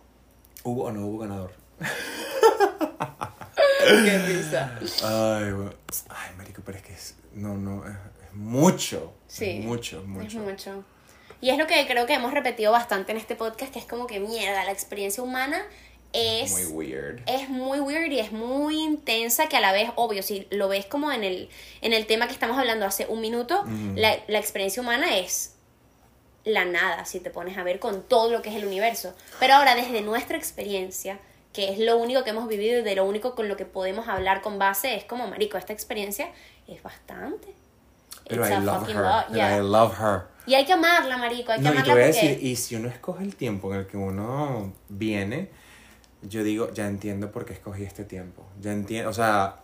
¿Hubo 0.63 0.85
o 0.85 0.91
no 0.93 1.05
hubo 1.07 1.17
ganador? 1.19 1.53
Qué 3.79 4.17
risa. 4.19 4.79
Ay, 5.03 5.51
bueno. 5.51 5.73
Ay, 6.07 6.31
marico, 6.37 6.61
pero 6.65 6.77
es 6.77 6.83
que 6.85 6.93
es... 6.93 7.15
No, 7.33 7.55
no, 7.55 7.85
es, 7.85 7.93
es 7.93 8.33
mucho. 8.33 9.13
Sí. 9.27 9.59
Es 9.59 9.65
mucho, 9.65 10.03
mucho. 10.03 10.25
Es 10.25 10.35
mucho. 10.35 10.85
Y 11.41 11.49
es 11.49 11.57
lo 11.57 11.67
que 11.67 11.85
creo 11.85 12.05
que 12.05 12.13
hemos 12.13 12.33
repetido 12.33 12.71
bastante 12.71 13.11
en 13.11 13.17
este 13.17 13.35
podcast, 13.35 13.73
que 13.73 13.79
es 13.79 13.85
como 13.85 14.07
que 14.07 14.21
mierda, 14.21 14.63
la 14.63 14.71
experiencia 14.71 15.21
humana 15.21 15.61
es... 16.13 16.51
Muy 16.51 16.65
weird. 16.65 17.21
es 17.25 17.49
muy 17.49 17.79
weird 17.79 18.11
y 18.11 18.19
es 18.19 18.31
muy 18.31 18.79
intensa 18.81 19.47
que 19.47 19.57
a 19.57 19.61
la 19.61 19.71
vez, 19.71 19.89
obvio, 19.95 20.23
si 20.23 20.47
lo 20.51 20.67
ves 20.69 20.85
como 20.85 21.11
en 21.11 21.23
el, 21.23 21.49
en 21.81 21.93
el 21.93 22.05
tema 22.05 22.27
que 22.27 22.33
estamos 22.33 22.57
hablando 22.57 22.85
hace 22.85 23.05
un 23.07 23.19
minuto, 23.21 23.61
Ujú. 23.61 23.93
la, 23.95 24.15
la 24.27 24.39
experiencia 24.39 24.81
humana 24.81 25.17
es 25.17 25.55
la 26.45 26.65
nada, 26.65 27.05
si 27.05 27.19
te 27.19 27.29
pones 27.29 27.57
a 27.57 27.63
ver 27.63 27.79
con 27.79 28.03
todo 28.03 28.29
lo 28.31 28.41
que 28.41 28.49
es 28.49 28.55
el 28.55 28.65
universo. 28.65 29.13
Pero 29.39 29.55
ahora, 29.55 29.75
desde 29.75 30.01
nuestra 30.01 30.37
experiencia, 30.37 31.19
que 31.53 31.71
es 31.71 31.79
lo 31.79 31.97
único 31.97 32.23
que 32.23 32.31
hemos 32.31 32.47
vivido 32.47 32.79
y 32.79 32.83
de 32.83 32.95
lo 32.95 33.05
único 33.05 33.33
con 33.35 33.47
lo 33.47 33.55
que 33.55 33.65
podemos 33.65 34.07
hablar 34.07 34.41
con 34.41 34.59
base, 34.59 34.95
es 34.95 35.05
como, 35.05 35.27
marico, 35.27 35.57
esta 35.57 35.71
experiencia 35.73 36.29
es 36.67 36.83
bastante. 36.83 37.47
Pero 38.27 38.43
It's 38.43 38.51
I 38.51 38.55
a 38.55 38.59
love 38.59 38.81
her. 38.89 38.95
Pero 38.95 39.35
yeah. 39.35 39.57
I 39.57 39.61
love 39.61 39.93
her. 39.99 40.21
Y 40.45 40.55
hay 40.55 40.65
que 40.65 40.73
amarla, 40.73 41.17
marico, 41.17 41.51
hay 41.53 41.59
que 41.59 41.63
No, 41.63 41.71
y 41.71 41.73
te 41.75 41.79
amarla 41.79 41.93
voy 41.93 42.03
a 42.03 42.05
porque... 42.07 42.27
decir, 42.27 42.45
y 42.45 42.55
si 42.57 42.75
uno 42.75 42.89
escoge 42.89 43.23
el 43.23 43.35
tiempo 43.35 43.73
en 43.73 43.79
el 43.79 43.87
que 43.87 43.95
uno 43.97 44.73
viene, 44.89 45.49
yo 46.27 46.43
digo, 46.43 46.71
ya 46.73 46.87
entiendo 46.87 47.31
por 47.31 47.45
qué 47.45 47.53
escogí 47.53 47.83
este 47.83 48.03
tiempo. 48.05 48.43
Ya 48.61 48.71
entiendo, 48.73 49.09
o 49.09 49.13
sea, 49.13 49.57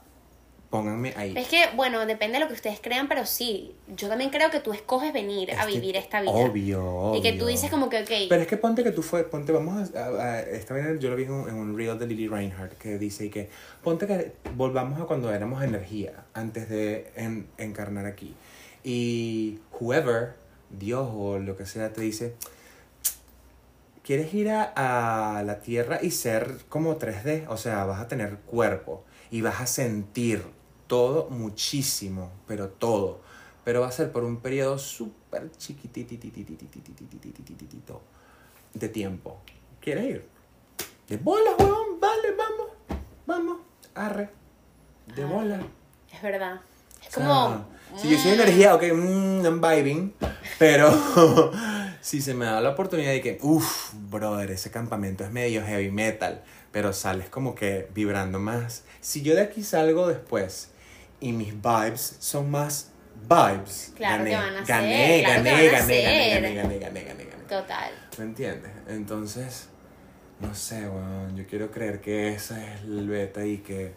pónganme 0.69 1.13
ahí. 1.15 1.33
Es 1.35 1.47
que, 1.47 1.63
bueno, 1.75 2.05
depende 2.05 2.35
de 2.35 2.41
lo 2.41 2.47
que 2.47 2.53
ustedes 2.53 2.79
crean, 2.79 3.07
pero 3.07 3.25
sí, 3.25 3.73
yo 3.95 4.07
también 4.07 4.29
creo 4.29 4.51
que 4.51 4.59
tú 4.59 4.71
escoges 4.71 5.11
venir 5.13 5.51
a 5.51 5.61
Es 5.61 5.65
que 5.65 5.73
vivir 5.73 5.95
esta 5.97 6.21
vida. 6.21 6.31
Obvio, 6.31 6.85
obvio. 6.85 7.19
Y 7.19 7.23
que 7.23 7.33
tú 7.33 7.47
dices 7.47 7.71
como 7.71 7.89
que, 7.89 8.01
ok, 8.03 8.09
Pero 8.29 8.41
es 8.41 8.47
que 8.47 8.57
ponte 8.57 8.83
que 8.83 8.91
tú 8.91 9.01
fue, 9.01 9.23
ponte, 9.23 9.51
vamos 9.51 9.89
a, 9.95 9.99
a- 9.99 10.23
a- 10.33 10.39
esta 10.41 10.73
vez 10.75 10.99
yo 10.99 11.09
lo 11.09 11.15
vi 11.15 11.23
en 11.23 11.31
un, 11.31 11.49
en 11.49 11.55
un 11.55 11.75
reel 11.77 11.97
de 11.97 12.05
Lily 12.07 12.27
Reinhardt 12.27 12.73
que 12.77 12.97
dice 12.99 13.25
y 13.25 13.29
que, 13.29 13.49
ponte 13.83 14.05
que 14.05 14.33
volvamos 14.55 15.01
a 15.01 15.05
cuando 15.05 15.33
éramos 15.33 15.63
energía, 15.63 16.25
antes 16.33 16.69
de 16.69 17.11
en- 17.15 17.47
encarnar 17.57 18.05
aquí. 18.05 18.35
Y 18.83 19.59
whoever, 19.79 20.35
Dios 20.69 21.09
o 21.11 21.39
lo 21.39 21.57
que 21.57 21.65
sea, 21.65 21.91
te 21.93 22.01
dice, 22.01 22.35
¿quieres 24.09 24.33
ir 24.33 24.49
a, 24.49 25.37
a 25.37 25.43
la 25.43 25.59
Tierra 25.59 25.99
y 26.01 26.09
ser 26.09 26.65
como 26.67 26.97
3D? 26.97 27.45
O 27.47 27.57
sea, 27.57 27.85
vas 27.85 28.01
a 28.01 28.07
tener 28.07 28.37
cuerpo 28.37 29.03
y 29.29 29.41
vas 29.41 29.61
a 29.61 29.67
sentir 29.67 30.43
todo 30.87 31.29
muchísimo, 31.29 32.31
pero 32.47 32.69
todo. 32.69 33.19
Pero 33.63 33.81
va 33.81 33.89
a 33.89 33.91
ser 33.91 34.11
por 34.11 34.23
un 34.23 34.37
periodo 34.37 34.79
súper 34.79 35.51
chiquitititititititititititititito 35.51 38.01
de 38.73 38.89
tiempo. 38.89 39.41
¿Quieres 39.79 40.05
ir? 40.05 40.27
De 41.07 41.17
bolas, 41.17 41.53
weón, 41.59 41.99
vale, 41.99 42.31
vamos, 42.35 42.65
vamos, 43.27 43.57
arre. 43.93 44.31
De 45.15 45.23
bola. 45.23 45.61
es 46.11 46.21
verdad. 46.23 46.59
Es 47.07 47.13
como... 47.13 47.63
si 47.95 48.09
yo 48.09 48.17
soy 48.17 48.31
energía, 48.31 48.73
ok, 48.73 48.85
mm, 48.91 49.45
I'm 49.45 49.61
vibing, 49.61 50.15
pero 50.57 50.89
si 52.01 52.21
se 52.21 52.33
me 52.33 52.45
da 52.45 52.61
la 52.61 52.69
oportunidad 52.69 53.11
de 53.11 53.21
que, 53.21 53.37
uff, 53.41 53.93
brother, 53.93 54.51
ese 54.51 54.71
campamento 54.71 55.23
es 55.23 55.31
medio 55.31 55.63
heavy 55.63 55.91
metal, 55.91 56.43
pero 56.71 56.93
sales 56.93 57.29
como 57.29 57.55
que 57.55 57.87
vibrando 57.93 58.39
más. 58.39 58.83
Si 59.01 59.21
yo 59.21 59.35
de 59.35 59.41
aquí 59.41 59.63
salgo 59.63 60.07
después 60.07 60.69
y 61.19 61.31
mis 61.31 61.53
vibes 61.61 62.17
son 62.19 62.49
más 62.51 62.91
vibes, 63.27 63.93
Claro 63.95 64.23
gané, 64.23 64.29
que 64.29 64.35
van 64.35 64.55
a 64.55 64.63
gané, 64.63 65.07
ser, 65.07 65.23
claro 65.23 65.43
gané, 65.43 65.69
gané, 65.69 65.85
ser. 65.85 66.01
gané, 66.01 66.29
gané, 66.29 66.55
gané, 66.55 66.79
gané, 66.79 67.03
gané, 67.03 67.23
gané. 67.25 67.43
Total. 67.49 67.91
¿Me 68.17 68.23
entiendes? 68.23 68.71
Entonces, 68.87 69.69
no 70.39 70.53
sé, 70.55 70.87
weón, 70.87 71.35
yo 71.35 71.45
quiero 71.47 71.71
creer 71.71 71.99
que 71.99 72.33
esa 72.33 72.63
es 72.63 72.81
el 72.81 73.07
beta 73.09 73.45
y 73.45 73.57
que... 73.57 73.93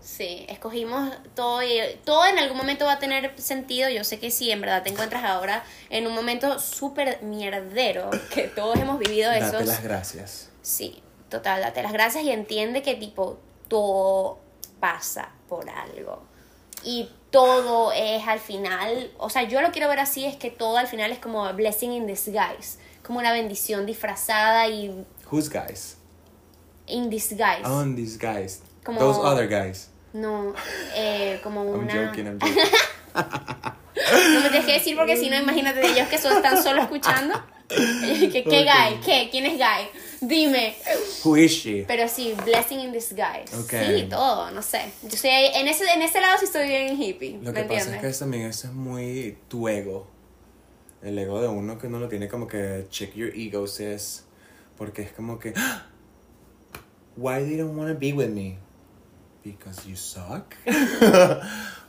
Sí, 0.00 0.46
escogimos 0.48 1.12
todo 1.34 1.62
y 1.62 1.80
todo 2.04 2.24
en 2.26 2.38
algún 2.38 2.56
momento 2.56 2.84
va 2.84 2.92
a 2.94 2.98
tener 2.98 3.32
sentido. 3.40 3.88
Yo 3.88 4.04
sé 4.04 4.18
que 4.18 4.30
sí, 4.30 4.50
en 4.50 4.60
verdad 4.60 4.82
te 4.82 4.90
encuentras 4.90 5.24
ahora 5.24 5.64
en 5.90 6.06
un 6.06 6.14
momento 6.14 6.58
súper 6.58 7.22
mierdero, 7.22 8.10
que 8.34 8.48
todos 8.48 8.78
hemos 8.78 8.98
vivido 8.98 9.30
Date 9.30 9.46
esos. 9.46 9.66
las 9.66 9.82
gracias. 9.82 10.50
Sí, 10.62 11.02
total, 11.28 11.62
date 11.62 11.82
las 11.82 11.92
gracias 11.92 12.24
y 12.24 12.30
entiende 12.30 12.82
que 12.82 12.94
tipo 12.94 13.38
todo 13.68 14.38
pasa 14.80 15.30
por 15.48 15.68
algo. 15.70 16.22
Y 16.84 17.08
todo 17.30 17.92
es 17.92 18.26
al 18.28 18.38
final, 18.40 19.10
o 19.18 19.28
sea, 19.30 19.42
yo 19.42 19.60
lo 19.60 19.72
quiero 19.72 19.88
ver 19.88 19.98
así, 20.00 20.24
es 20.24 20.36
que 20.36 20.50
todo 20.50 20.78
al 20.78 20.86
final 20.86 21.10
es 21.10 21.18
como 21.18 21.44
a 21.44 21.52
blessing 21.52 21.92
in 21.92 22.06
disguise, 22.06 22.78
como 23.04 23.18
una 23.18 23.32
bendición 23.32 23.86
disfrazada 23.86 24.68
y 24.68 25.04
Who's 25.30 25.48
guys? 25.50 25.96
in 26.86 27.10
disguise. 27.10 27.64
On 27.64 27.96
these 27.96 28.16
guys. 28.16 28.62
Como- 28.86 29.00
Those 29.00 29.18
other 29.20 29.46
guys. 29.48 29.90
No, 30.14 30.54
eh, 30.94 31.40
como 31.42 31.62
I'm 31.64 31.80
una... 31.80 32.06
joking, 32.06 32.26
I'm 32.26 32.38
joking. 32.40 32.56
No 33.14 34.40
me 34.40 34.48
dejes 34.50 34.66
decir 34.66 34.96
porque 34.96 35.16
si 35.16 35.28
no, 35.28 35.36
imagínate 35.36 35.80
de 35.80 35.88
ellos 35.88 36.08
que 36.08 36.16
solo 36.18 36.36
están 36.36 36.62
solo 36.62 36.80
escuchando. 36.82 37.34
¿Qué, 37.68 38.44
qué 38.48 38.64
guy? 38.64 39.00
¿Qué? 39.04 39.28
¿Quién 39.30 39.44
es 39.46 39.54
guy? 39.58 39.88
Dime. 40.20 40.76
Who 41.24 41.36
is 41.36 41.50
she? 41.52 41.84
Pero 41.88 42.08
sí, 42.08 42.34
blessing 42.44 42.78
in 42.80 42.92
disguise. 42.92 43.54
Ok. 43.58 43.72
Sí, 43.86 44.06
todo, 44.08 44.50
no 44.52 44.62
sé. 44.62 44.82
Yo 45.02 45.18
ahí- 45.30 45.50
en 45.54 45.66
ese, 45.68 45.84
en 45.92 46.00
ese 46.02 46.20
lado 46.20 46.38
sí 46.38 46.44
estoy 46.44 46.68
bien 46.68 47.00
hippie. 47.02 47.38
Lo 47.42 47.52
¿Me 47.52 47.62
que 47.62 47.62
pasa 47.64 47.74
entiendes? 47.74 47.94
es 47.96 48.00
que 48.00 48.08
es 48.08 48.18
también 48.18 48.46
eso 48.46 48.68
es 48.68 48.72
muy 48.72 49.36
tu 49.48 49.68
ego. 49.68 50.06
El 51.02 51.18
ego 51.18 51.40
de 51.42 51.48
uno 51.48 51.76
que 51.78 51.88
uno 51.88 51.98
lo 51.98 52.08
tiene 52.08 52.28
como 52.28 52.46
que 52.46 52.86
check 52.90 53.14
your 53.14 53.30
egos 53.34 53.80
es 53.80 54.24
porque 54.78 55.02
es 55.02 55.12
como 55.12 55.38
que 55.38 55.52
"Ah, 55.56 55.86
why 57.16 57.44
they 57.44 57.56
don't 57.56 57.76
want 57.76 57.92
to 57.92 57.98
be 57.98 58.12
with 58.12 58.28
me 58.28 58.58
because 59.46 59.88
you 59.88 59.96
suck. 59.96 60.54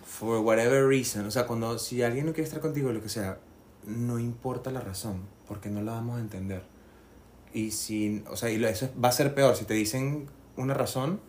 For 0.05 0.41
whatever 0.41 0.87
reason. 0.87 1.25
O 1.25 1.31
sea 1.31 1.45
cuando 1.45 1.77
si 1.79 2.01
alguien 2.03 2.25
no 2.25 2.33
quiere 2.33 2.47
estar 2.47 2.59
contigo 2.59 2.91
lo 2.91 3.01
que 3.01 3.09
sea 3.09 3.39
no 3.85 4.19
importa 4.19 4.71
la 4.71 4.81
razón 4.81 5.27
porque 5.47 5.69
no 5.69 5.81
la 5.81 5.93
vamos 5.93 6.17
a 6.17 6.21
entender. 6.21 6.63
Y 7.53 7.71
si 7.71 8.23
o 8.29 8.35
sea 8.35 8.49
y 8.49 8.63
eso 8.63 8.89
va 9.03 9.09
a 9.09 9.11
ser 9.11 9.33
peor. 9.33 9.55
Si 9.55 9.65
te 9.65 9.73
dicen 9.73 10.27
una 10.55 10.73
razón 10.73 11.19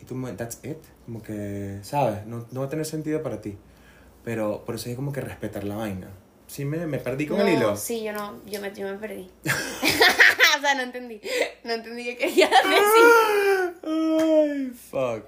y 0.00 0.04
tú 0.04 0.20
that's 0.36 0.60
it. 0.64 0.78
Como 1.06 1.22
que 1.22 1.80
sabes 1.82 2.26
no, 2.26 2.46
no 2.50 2.60
va 2.60 2.66
a 2.66 2.70
tener 2.70 2.86
sentido 2.86 3.22
para 3.22 3.40
ti. 3.40 3.56
Pero 4.24 4.64
por 4.64 4.76
eso 4.76 4.88
hay 4.88 4.96
como 4.96 5.12
que 5.12 5.20
respetar 5.20 5.64
la 5.64 5.76
vaina. 5.76 6.08
Sí 6.46 6.64
me, 6.64 6.86
me 6.86 6.98
perdí 6.98 7.26
con 7.26 7.38
no, 7.38 7.46
el 7.46 7.54
hilo. 7.54 7.76
Sí, 7.76 8.04
yo 8.04 8.12
no, 8.12 8.40
yo 8.46 8.60
me, 8.60 8.72
yo 8.74 8.86
me 8.86 8.94
perdí. 8.94 9.30
o 9.44 10.60
sea, 10.60 10.74
no 10.74 10.82
entendí. 10.82 11.20
No 11.64 11.72
entendí 11.72 12.04
qué 12.04 12.16
querías 12.16 12.50
decir. 12.50 13.74
Ay, 13.82 14.72
fuck. 14.90 15.24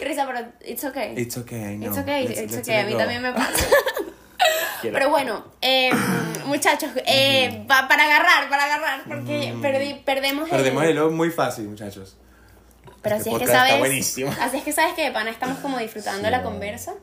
Qué 0.00 0.06
risa, 0.06 0.26
pero 0.26 0.48
it's 0.64 0.82
okay. 0.82 1.12
It's 1.14 1.36
okay, 1.36 1.74
I 1.74 1.76
know. 1.76 1.88
It's 1.90 1.98
okay, 1.98 2.24
Let's- 2.26 2.40
it's 2.40 2.54
let's 2.54 2.66
okay. 2.68 2.80
A 2.80 2.84
mí 2.86 2.92
go. 2.92 2.98
también 2.98 3.20
me 3.20 3.32
pasa. 3.34 3.66
Pero 4.82 5.10
bueno, 5.10 5.44
eh, 5.60 5.90
muchachos, 6.46 6.90
eh, 7.04 7.64
pa- 7.68 7.86
para 7.86 8.04
agarrar, 8.04 8.48
para 8.48 8.64
agarrar, 8.64 9.04
porque 9.06 9.54
perdí, 9.60 9.92
perdemos 10.06 10.44
el... 10.50 10.56
Perdemos 10.56 10.84
el 10.84 10.98
muy 11.10 11.28
fácil, 11.30 11.68
muchachos. 11.68 12.16
Pero 13.02 13.16
Este 13.16 13.28
así 13.28 13.36
es 13.36 13.42
que 13.42 13.54
sabes. 13.54 13.78
buenísimo. 13.78 14.34
Así 14.40 14.56
es 14.56 14.64
que 14.64 14.72
sabes 14.72 14.94
que 14.94 15.02
de 15.04 15.10
pana 15.12 15.28
estamos 15.30 15.58
como 15.58 15.78
disfrutando 15.78 16.24
Sí, 16.26 16.30
la 16.30 16.42
conversa. 16.42 16.94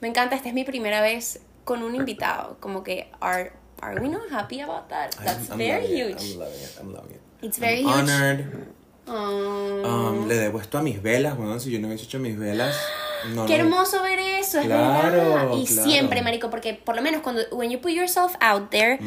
Me 0.00 0.08
encanta, 0.08 0.34
esta 0.34 0.48
es 0.48 0.54
mi 0.54 0.64
primera 0.64 1.02
vez 1.02 1.40
con 1.64 1.82
un 1.82 1.94
invitado. 1.94 2.56
Como 2.58 2.82
que, 2.82 3.10
are, 3.20 3.52
are 3.82 4.00
we 4.00 4.08
not 4.08 4.32
happy 4.32 4.62
about 4.62 4.88
that? 4.88 5.10
That's 5.22 5.50
I'm- 5.50 5.52
I'm 5.52 5.58
very 5.58 5.82
loving 5.82 6.12
it, 6.12 6.20
huge. 6.20 6.32
I'm 6.32 6.38
loving 6.38 6.62
it, 6.62 6.78
I'm 6.80 6.92
loving 6.94 7.14
it. 7.16 7.20
It's 7.42 7.58
very 7.58 7.80
I'm 7.82 7.86
huge. 7.86 8.10
honored. 8.10 8.66
Um, 9.06 10.26
le 10.26 10.34
debo 10.36 10.60
esto 10.60 10.78
a 10.78 10.82
mis 10.82 11.00
velas, 11.02 11.36
bueno, 11.36 11.58
si 11.60 11.70
yo 11.70 11.78
no 11.78 11.86
hubiese 11.88 12.04
hecho 12.04 12.18
mis 12.18 12.38
velas. 12.38 12.76
No, 13.34 13.44
Qué 13.46 13.56
hermoso 13.56 14.02
ver 14.02 14.20
eso, 14.20 14.60
es 14.60 14.66
Claro, 14.66 15.10
verdad. 15.10 15.48
Y 15.56 15.64
claro. 15.66 15.88
siempre, 15.88 16.22
marico, 16.22 16.48
porque 16.48 16.74
por 16.74 16.94
lo 16.94 17.02
menos 17.02 17.22
cuando 17.22 17.40
when 17.50 17.70
you 17.70 17.80
put 17.80 17.90
yourself 17.90 18.34
out 18.40 18.70
there, 18.70 19.00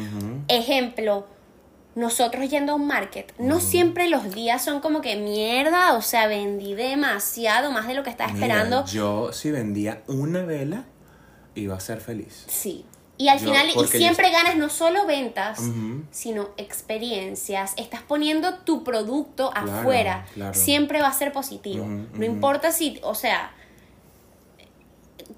ejemplo, 0.48 1.26
nosotros 1.94 2.50
yendo 2.50 2.72
a 2.72 2.74
un 2.74 2.86
market, 2.86 3.32
no 3.38 3.60
siempre 3.60 4.08
los 4.10 4.34
días 4.34 4.62
son 4.62 4.80
como 4.80 5.00
que 5.00 5.16
mierda, 5.16 5.94
o 5.94 6.02
sea, 6.02 6.26
vendí 6.26 6.74
demasiado 6.74 7.70
más 7.70 7.86
de 7.86 7.94
lo 7.94 8.02
que 8.02 8.10
estaba 8.10 8.30
Mira, 8.32 8.46
esperando. 8.46 8.84
yo 8.86 9.32
si 9.32 9.52
vendía 9.52 10.02
una 10.06 10.42
vela, 10.44 10.84
iba 11.54 11.76
a 11.76 11.80
ser 11.80 12.00
feliz. 12.00 12.44
Sí. 12.48 12.84
Y 13.20 13.28
al 13.28 13.38
final, 13.38 13.68
y 13.68 13.74
yo- 13.74 13.86
siempre 13.86 14.30
ganas 14.30 14.56
no 14.56 14.70
solo 14.70 15.04
ventas, 15.04 15.60
sino 16.10 16.48
experiencias. 16.56 17.74
Estás 17.76 18.00
poniendo 18.00 18.54
tu 18.60 18.82
producto 18.82 19.50
Claro, 19.50 19.72
afuera. 19.80 20.24
claro. 20.32 20.54
Siempre 20.54 21.02
va 21.02 21.08
a 21.08 21.12
ser 21.12 21.30
positivo. 21.30 21.84
No 21.86 22.24
importa 22.24 22.72
si, 22.72 22.98
o 23.02 23.14
sea, 23.14 23.52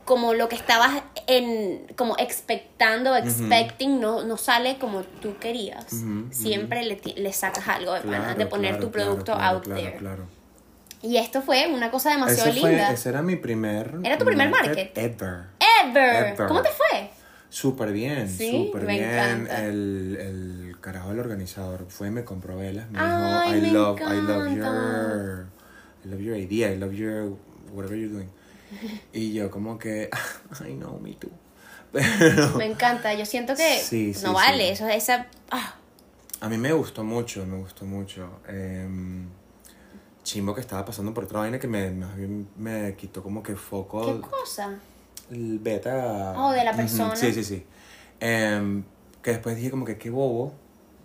como 0.04 0.34
lo 0.34 0.48
que 0.48 0.54
estabas 0.56 1.02
en, 1.26 1.86
como 1.96 2.16
expectando, 2.18 3.16
expecting, 3.16 4.00
no, 4.00 4.22
no 4.24 4.36
sale 4.36 4.78
como 4.78 5.02
tú 5.02 5.36
querías. 5.38 5.86
Siempre 6.30 6.84
le, 6.84 7.00
le 7.16 7.32
sacas 7.32 7.66
algo 7.68 7.94
de, 7.94 8.00
pana, 8.02 8.18
Claro, 8.18 8.38
de 8.38 8.46
poner 8.46 8.78
tu 8.80 8.90
producto 8.92 9.32
out 9.32 9.64
there. 9.64 9.96
claro. 9.96 10.26
Y 11.02 11.16
esto 11.16 11.42
fue 11.42 11.66
una 11.66 11.90
cosa 11.90 12.10
demasiado 12.10 12.50
Ese, 12.50 12.60
fue, 12.60 12.70
linda. 12.70 12.92
ese 12.92 13.08
era 13.08 13.22
mi 13.22 13.34
primer. 13.34 13.96
Era 14.04 14.18
tu 14.18 14.24
primer 14.24 14.50
market. 14.50 14.96
Ever. 14.96 15.46
Ever. 15.84 16.26
Ever. 16.34 16.46
¿Cómo 16.46 16.62
te 16.62 16.68
fue? 16.70 17.10
Súper 17.52 17.92
bien, 17.92 18.28
Sí, 18.30 18.50
súper 18.50 18.86
me 18.86 18.96
bien. 18.96 19.10
encanta. 19.10 19.66
El, 19.66 20.16
el 20.18 20.76
carajo 20.80 21.10
del 21.10 21.20
organizador 21.20 21.84
fue 21.90 22.08
y 22.08 22.10
me 22.10 22.24
compró 22.24 22.56
velas. 22.56 22.90
Me 22.90 22.98
Ay, 22.98 23.10
dijo, 23.10 23.58
I 23.58 23.60
me 23.60 23.72
love, 23.72 24.00
I 24.00 24.20
love 24.26 24.56
your, 24.56 25.46
I 26.02 26.08
love 26.08 26.20
your 26.20 26.36
idea, 26.36 26.72
I 26.72 26.78
love 26.78 26.94
your, 26.94 27.36
whatever 27.72 27.94
you're 27.96 28.12
doing. 28.12 28.30
Y 29.12 29.34
yo 29.34 29.50
como 29.50 29.78
que, 29.78 30.08
I 30.66 30.72
know, 30.72 30.98
me 30.98 31.12
too. 31.12 31.30
Pero 31.92 32.56
Me 32.56 32.64
encanta. 32.64 33.12
Yo 33.12 33.26
siento 33.26 33.54
que 33.54 33.78
Sí, 33.78 34.14
sí, 34.14 34.24
no 34.24 34.32
vale. 34.32 34.72
Eso, 34.72 34.88
esa. 34.88 35.26
ah, 35.50 35.74
a 36.40 36.48
mí 36.48 36.56
me 36.56 36.72
gustó 36.72 37.04
mucho, 37.04 37.44
me 37.44 37.58
gustó 37.58 37.84
mucho. 37.84 38.40
Em, 38.48 39.26
chimbo 40.24 40.54
que 40.54 40.62
estaba 40.62 40.84
pasando 40.86 41.12
por 41.12 41.24
otra 41.24 41.40
vaina 41.40 41.58
que 41.58 41.68
me, 41.68 41.90
bien 42.16 42.48
me 42.56 42.94
quitó 42.96 43.22
como 43.22 43.42
que 43.42 43.54
foco. 43.56 44.06
¿Qué 44.06 44.20
cosa? 44.22 44.78
El 45.30 45.58
beta. 45.58 46.34
Oh, 46.36 46.52
de 46.52 46.64
la 46.64 46.72
persona. 46.72 47.16
Sí, 47.16 47.32
sí, 47.32 47.44
sí. 47.44 47.64
Em, 48.20 48.82
que 49.22 49.30
después 49.32 49.56
dije 49.56 49.70
como 49.70 49.84
que 49.84 49.98
qué 49.98 50.10
bobo. 50.10 50.52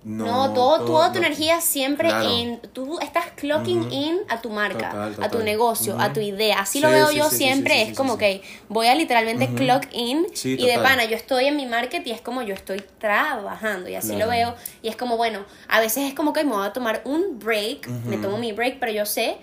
No, 0.04 0.26
No, 0.26 0.54
todo, 0.54 0.86
toda 0.86 1.12
tu 1.12 1.20
no- 1.20 1.26
energía 1.26 1.60
siempre 1.60 2.08
Claro. 2.08 2.30
en. 2.30 2.60
Tú 2.72 2.98
estás 3.00 3.26
clocking 3.36 3.80
Ujú. 3.82 3.90
in 3.92 4.18
a 4.30 4.40
tu 4.40 4.50
marca, 4.50 4.90
Total, 4.92 5.12
a 5.12 5.16
tu 5.16 5.22
total. 5.22 5.44
negocio, 5.46 6.00
a 6.00 6.06
Ujú. 6.06 6.14
tu 6.14 6.20
idea. 6.22 6.60
Así 6.60 6.78
Sí, 6.78 6.84
lo 6.86 6.90
veo 6.92 7.08
sí, 7.08 7.18
yo 7.18 7.30
sí, 7.30 7.36
siempre. 7.38 7.82
es 7.82 7.98
como 7.98 8.18
que 8.18 8.42
voy 8.70 8.88
a 8.88 8.96
literalmente 8.96 9.48
clock 9.54 9.88
in 9.92 10.26
y 10.44 10.56
de 10.56 10.68
total. 10.76 10.84
pana, 10.84 11.06
yo 11.06 11.18
estoy 11.18 11.46
en 11.48 11.58
mi 11.58 11.66
market 11.66 12.06
y 12.08 12.12
es 12.12 12.22
como 12.22 12.42
yo 12.42 12.54
estoy 12.54 12.82
trabajando 13.00 13.90
y 13.90 13.96
así 13.96 14.10
Claro. 14.10 14.26
lo 14.26 14.32
veo. 14.32 14.56
Y 14.82 14.88
es 14.88 14.96
como, 14.96 15.18
bueno, 15.18 15.40
a 15.68 15.80
veces 15.82 16.06
es 16.08 16.14
como 16.14 16.32
que 16.32 16.44
me 16.46 16.52
voy 16.54 16.66
a 16.66 16.72
tomar 16.74 17.02
un 17.04 17.40
break, 17.40 17.88
me 18.06 18.18
tomo 18.18 18.38
mi 18.38 18.54
break, 18.54 18.78
pero 18.80 18.92
yo 18.94 19.06
sé 19.06 19.38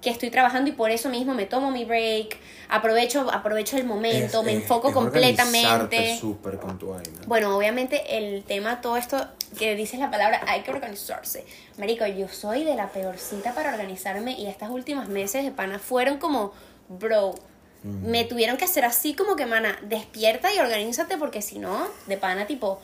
que 0.00 0.10
estoy 0.10 0.30
trabajando 0.30 0.70
y 0.70 0.72
por 0.72 0.90
eso 0.90 1.08
mismo 1.10 1.34
me 1.34 1.44
tomo 1.46 1.70
mi 1.70 1.84
break, 1.84 2.38
aprovecho, 2.70 3.30
aprovecho 3.30 3.76
el 3.76 3.84
momento, 3.84 4.40
Es- 4.40 4.44
me 4.46 4.52
es- 4.54 4.62
enfoco 4.62 4.88
es 4.88 4.94
completamente. 4.94 6.16
súper 6.18 6.58
con 6.58 6.78
tu 6.78 6.88
vaina. 6.90 7.10
Bueno, 7.26 7.54
obviamente 7.56 8.16
el 8.18 8.42
tema, 8.44 8.80
todo 8.80 8.96
esto 8.96 9.26
que 9.58 9.74
dices 9.74 10.00
la 10.00 10.10
palabra, 10.10 10.40
hay 10.46 10.62
que 10.62 10.70
organizarse. 10.70 11.44
Marico, 11.76 12.06
yo 12.06 12.28
soy 12.28 12.64
de 12.64 12.76
la 12.76 12.88
peorcita 12.88 13.54
para 13.54 13.70
organizarme 13.70 14.32
y 14.32 14.46
estas 14.46 14.70
últimas 14.70 15.08
meses 15.08 15.44
de 15.44 15.50
pana 15.50 15.78
fueron 15.78 16.16
como, 16.18 16.52
bro, 16.88 17.34
me 17.82 18.24
tuvieron 18.24 18.56
que 18.58 18.64
hacer 18.66 18.84
así 18.84 19.14
como 19.14 19.36
que, 19.36 19.46
mana, 19.46 19.78
despierta 19.82 20.54
y 20.54 20.58
organízate 20.58 21.16
porque 21.18 21.40
si 21.42 21.58
no, 21.58 21.88
de 22.06 22.16
pana, 22.18 22.46
tipo, 22.46 22.78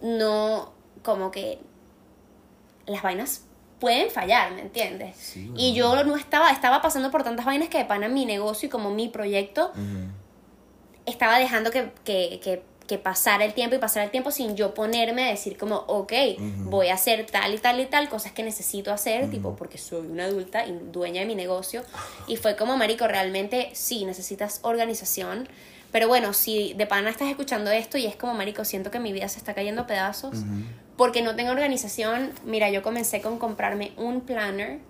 no, 0.00 0.72
como 1.02 1.30
que 1.30 1.58
las 2.86 3.02
vainas 3.02 3.42
pueden 3.82 4.12
fallar, 4.12 4.52
¿me 4.52 4.60
entiendes? 4.60 5.16
Sí, 5.16 5.50
y 5.56 5.74
yo 5.74 6.04
no 6.04 6.14
estaba, 6.14 6.52
estaba 6.52 6.80
pasando 6.80 7.10
por 7.10 7.24
tantas 7.24 7.44
vainas 7.44 7.68
que 7.68 7.78
de 7.78 7.84
pana 7.84 8.06
mi 8.06 8.24
negocio 8.26 8.68
y 8.68 8.70
como 8.70 8.90
mi 8.90 9.08
proyecto 9.08 9.72
estaba 11.04 11.36
dejando 11.40 11.72
que, 11.72 11.90
que, 12.04 12.38
que, 12.40 12.62
que 12.86 12.98
pasara 12.98 13.44
el 13.44 13.54
tiempo 13.54 13.74
y 13.74 13.80
pasara 13.80 14.04
el 14.04 14.12
tiempo 14.12 14.30
sin 14.30 14.54
yo 14.54 14.72
ponerme 14.72 15.24
a 15.24 15.30
decir 15.30 15.58
como, 15.58 15.78
ok, 15.88 16.12
voy 16.58 16.90
a 16.90 16.94
hacer 16.94 17.26
tal 17.26 17.54
y 17.54 17.58
tal 17.58 17.80
y 17.80 17.86
tal, 17.86 18.08
cosas 18.08 18.30
que 18.30 18.44
necesito 18.44 18.92
hacer, 18.92 19.28
tipo, 19.32 19.56
porque 19.56 19.78
soy 19.78 20.06
una 20.06 20.26
adulta 20.26 20.64
y 20.64 20.78
dueña 20.92 21.22
de 21.22 21.26
mi 21.26 21.34
negocio. 21.34 21.82
Y 22.28 22.36
fue 22.36 22.54
como, 22.54 22.76
Marico, 22.76 23.08
realmente 23.08 23.70
sí, 23.72 24.04
necesitas 24.04 24.60
organización, 24.62 25.48
Pero 25.90 26.06
bueno, 26.06 26.32
si 26.34 26.72
de 26.74 26.86
pana 26.86 27.10
estás 27.10 27.28
escuchando 27.28 27.72
esto 27.72 27.98
y 27.98 28.06
es 28.06 28.14
como, 28.14 28.32
marico, 28.32 28.64
siento 28.64 28.90
que 28.92 29.00
mi 29.00 29.12
vida 29.12 29.28
se 29.28 29.38
está 29.38 29.54
cayendo 29.54 29.82
a 29.82 29.86
pedazos 29.86 30.36
porque 30.96 31.22
no 31.22 31.34
tengo 31.36 31.50
organización, 31.50 32.30
mira, 32.44 32.70
yo 32.70 32.82
comencé 32.82 33.20
con 33.20 33.38
comprarme 33.38 33.92
un 33.96 34.20
planner 34.22 34.80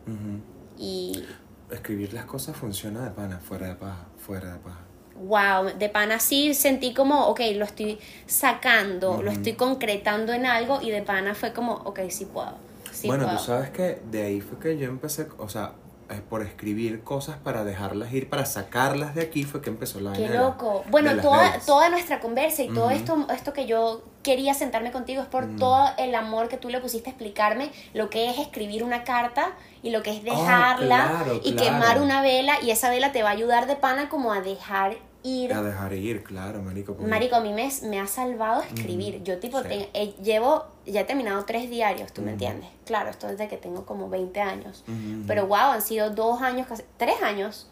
y 0.79 1.25
Escribir 1.71 2.13
las 2.13 2.27
cosas 2.27 2.57
funciona 2.57 3.03
de 3.05 3.11
pana, 3.11 3.39
fuera 3.39 3.69
de 3.69 3.75
paja, 3.77 4.07
fuera 4.19 4.53
de 4.53 4.59
paja. 4.59 4.81
wow, 5.15 5.77
de 5.79 5.89
pana 5.89 6.19
sí 6.19 6.53
sentí 6.55 6.93
como, 6.95 7.27
ok, 7.29 7.41
lo 7.55 7.65
estoy 7.65 7.99
sacando, 8.27 9.23
lo 9.23 9.31
estoy 9.31 9.55
concretando 9.55 10.33
en 10.33 10.45
algo 10.47 10.81
y 10.83 10.91
de 10.91 11.03
pana 11.03 11.35
fue 11.35 11.53
como, 11.53 11.75
ok, 11.75 12.01
sí 12.11 12.27
puedo. 12.27 12.57
Sí 12.91 13.07
bueno, 13.07 13.25
puedo. 13.25 13.39
tú 13.39 13.45
sabes 13.45 13.71
que 13.71 14.01
de 14.11 14.23
ahí 14.23 14.41
fue 14.41 14.59
que 14.59 14.77
yo 14.77 14.89
empecé, 14.89 15.29
o 15.39 15.49
sea, 15.49 15.73
por 16.21 16.43
escribir 16.43 17.03
cosas 17.03 17.37
para 17.39 17.65
dejarlas 17.65 18.13
ir, 18.13 18.29
para 18.29 18.45
sacarlas 18.45 19.15
de 19.15 19.23
aquí, 19.23 19.45
fue 19.45 19.61
que 19.63 19.71
empezó 19.71 20.01
la 20.01 20.13
Qué 20.13 20.29
la- 20.29 20.43
loco. 20.43 20.85
Bueno, 20.91 21.21
toda, 21.21 21.59
toda 21.67 21.89
nuestra 21.89 22.21
conversa 22.21 22.63
y 22.63 22.69
todo 22.69 22.91
esto, 22.91 23.27
esto 23.33 23.53
que 23.53 23.67
yo 23.67 24.03
quería 24.23 24.55
sentarme 24.55 24.93
contigo 24.93 25.23
es 25.23 25.29
por 25.29 25.57
todo 25.57 25.89
el 25.99 26.15
amor 26.15 26.49
que 26.49 26.57
tú 26.57 26.69
le 26.69 26.81
pusiste 26.81 27.11
a 27.11 27.13
explicarme 27.13 27.71
lo 27.95 28.09
que 28.11 28.31
es 28.31 28.39
escribir 28.39 28.85
una 28.85 29.03
carta 29.05 29.53
y 29.83 29.91
lo 29.91 30.03
que 30.03 30.11
es 30.11 30.21
Oh, 30.21 30.25
dejarla 30.25 31.09
claro, 31.09 31.41
y 31.43 31.55
claro. 31.55 31.57
quemar 31.81 32.01
una 32.01 32.23
vela 32.23 32.55
y 32.63 32.71
esa 32.71 32.91
vela 32.91 33.11
te 33.13 33.23
va 33.23 33.31
a 33.31 33.33
ayudar 33.33 33.67
de 33.67 33.75
pana 33.77 34.09
como 34.09 34.33
a 34.33 34.41
dejar 34.41 34.97
ir. 35.25 35.53
A 35.53 35.63
dejar 35.63 35.93
ir, 35.93 36.23
claro, 36.25 36.63
marico. 36.63 36.95
porque- 36.95 37.09
Marico, 37.11 37.37
a 37.37 37.41
mí 37.41 37.53
me, 37.53 37.69
me 37.89 38.01
ha 38.01 38.07
salvado 38.07 38.63
escribir. 38.63 39.23
Yo 39.25 39.39
tipo 39.39 39.63
sí. 39.63 39.69
te- 39.69 39.91
eh, 39.95 40.15
llevo, 40.23 40.67
ya 40.87 41.03
he 41.03 41.05
terminado 41.05 41.45
tres 41.45 41.71
diarios, 41.71 42.13
tú 42.13 42.23
me 42.23 42.33
entiendes. 42.33 42.69
Claro, 42.85 43.11
esto 43.11 43.27
desde 43.29 43.49
que 43.49 43.57
tengo 43.57 43.85
como 43.87 44.09
20 44.09 44.41
años. 44.41 44.85
Pero 45.27 45.47
wow, 45.47 45.73
han 45.73 45.83
sido 45.83 46.11
dos 46.11 46.41
años, 46.43 46.67
casi, 46.67 46.83
tres 46.97 47.23
años 47.23 47.69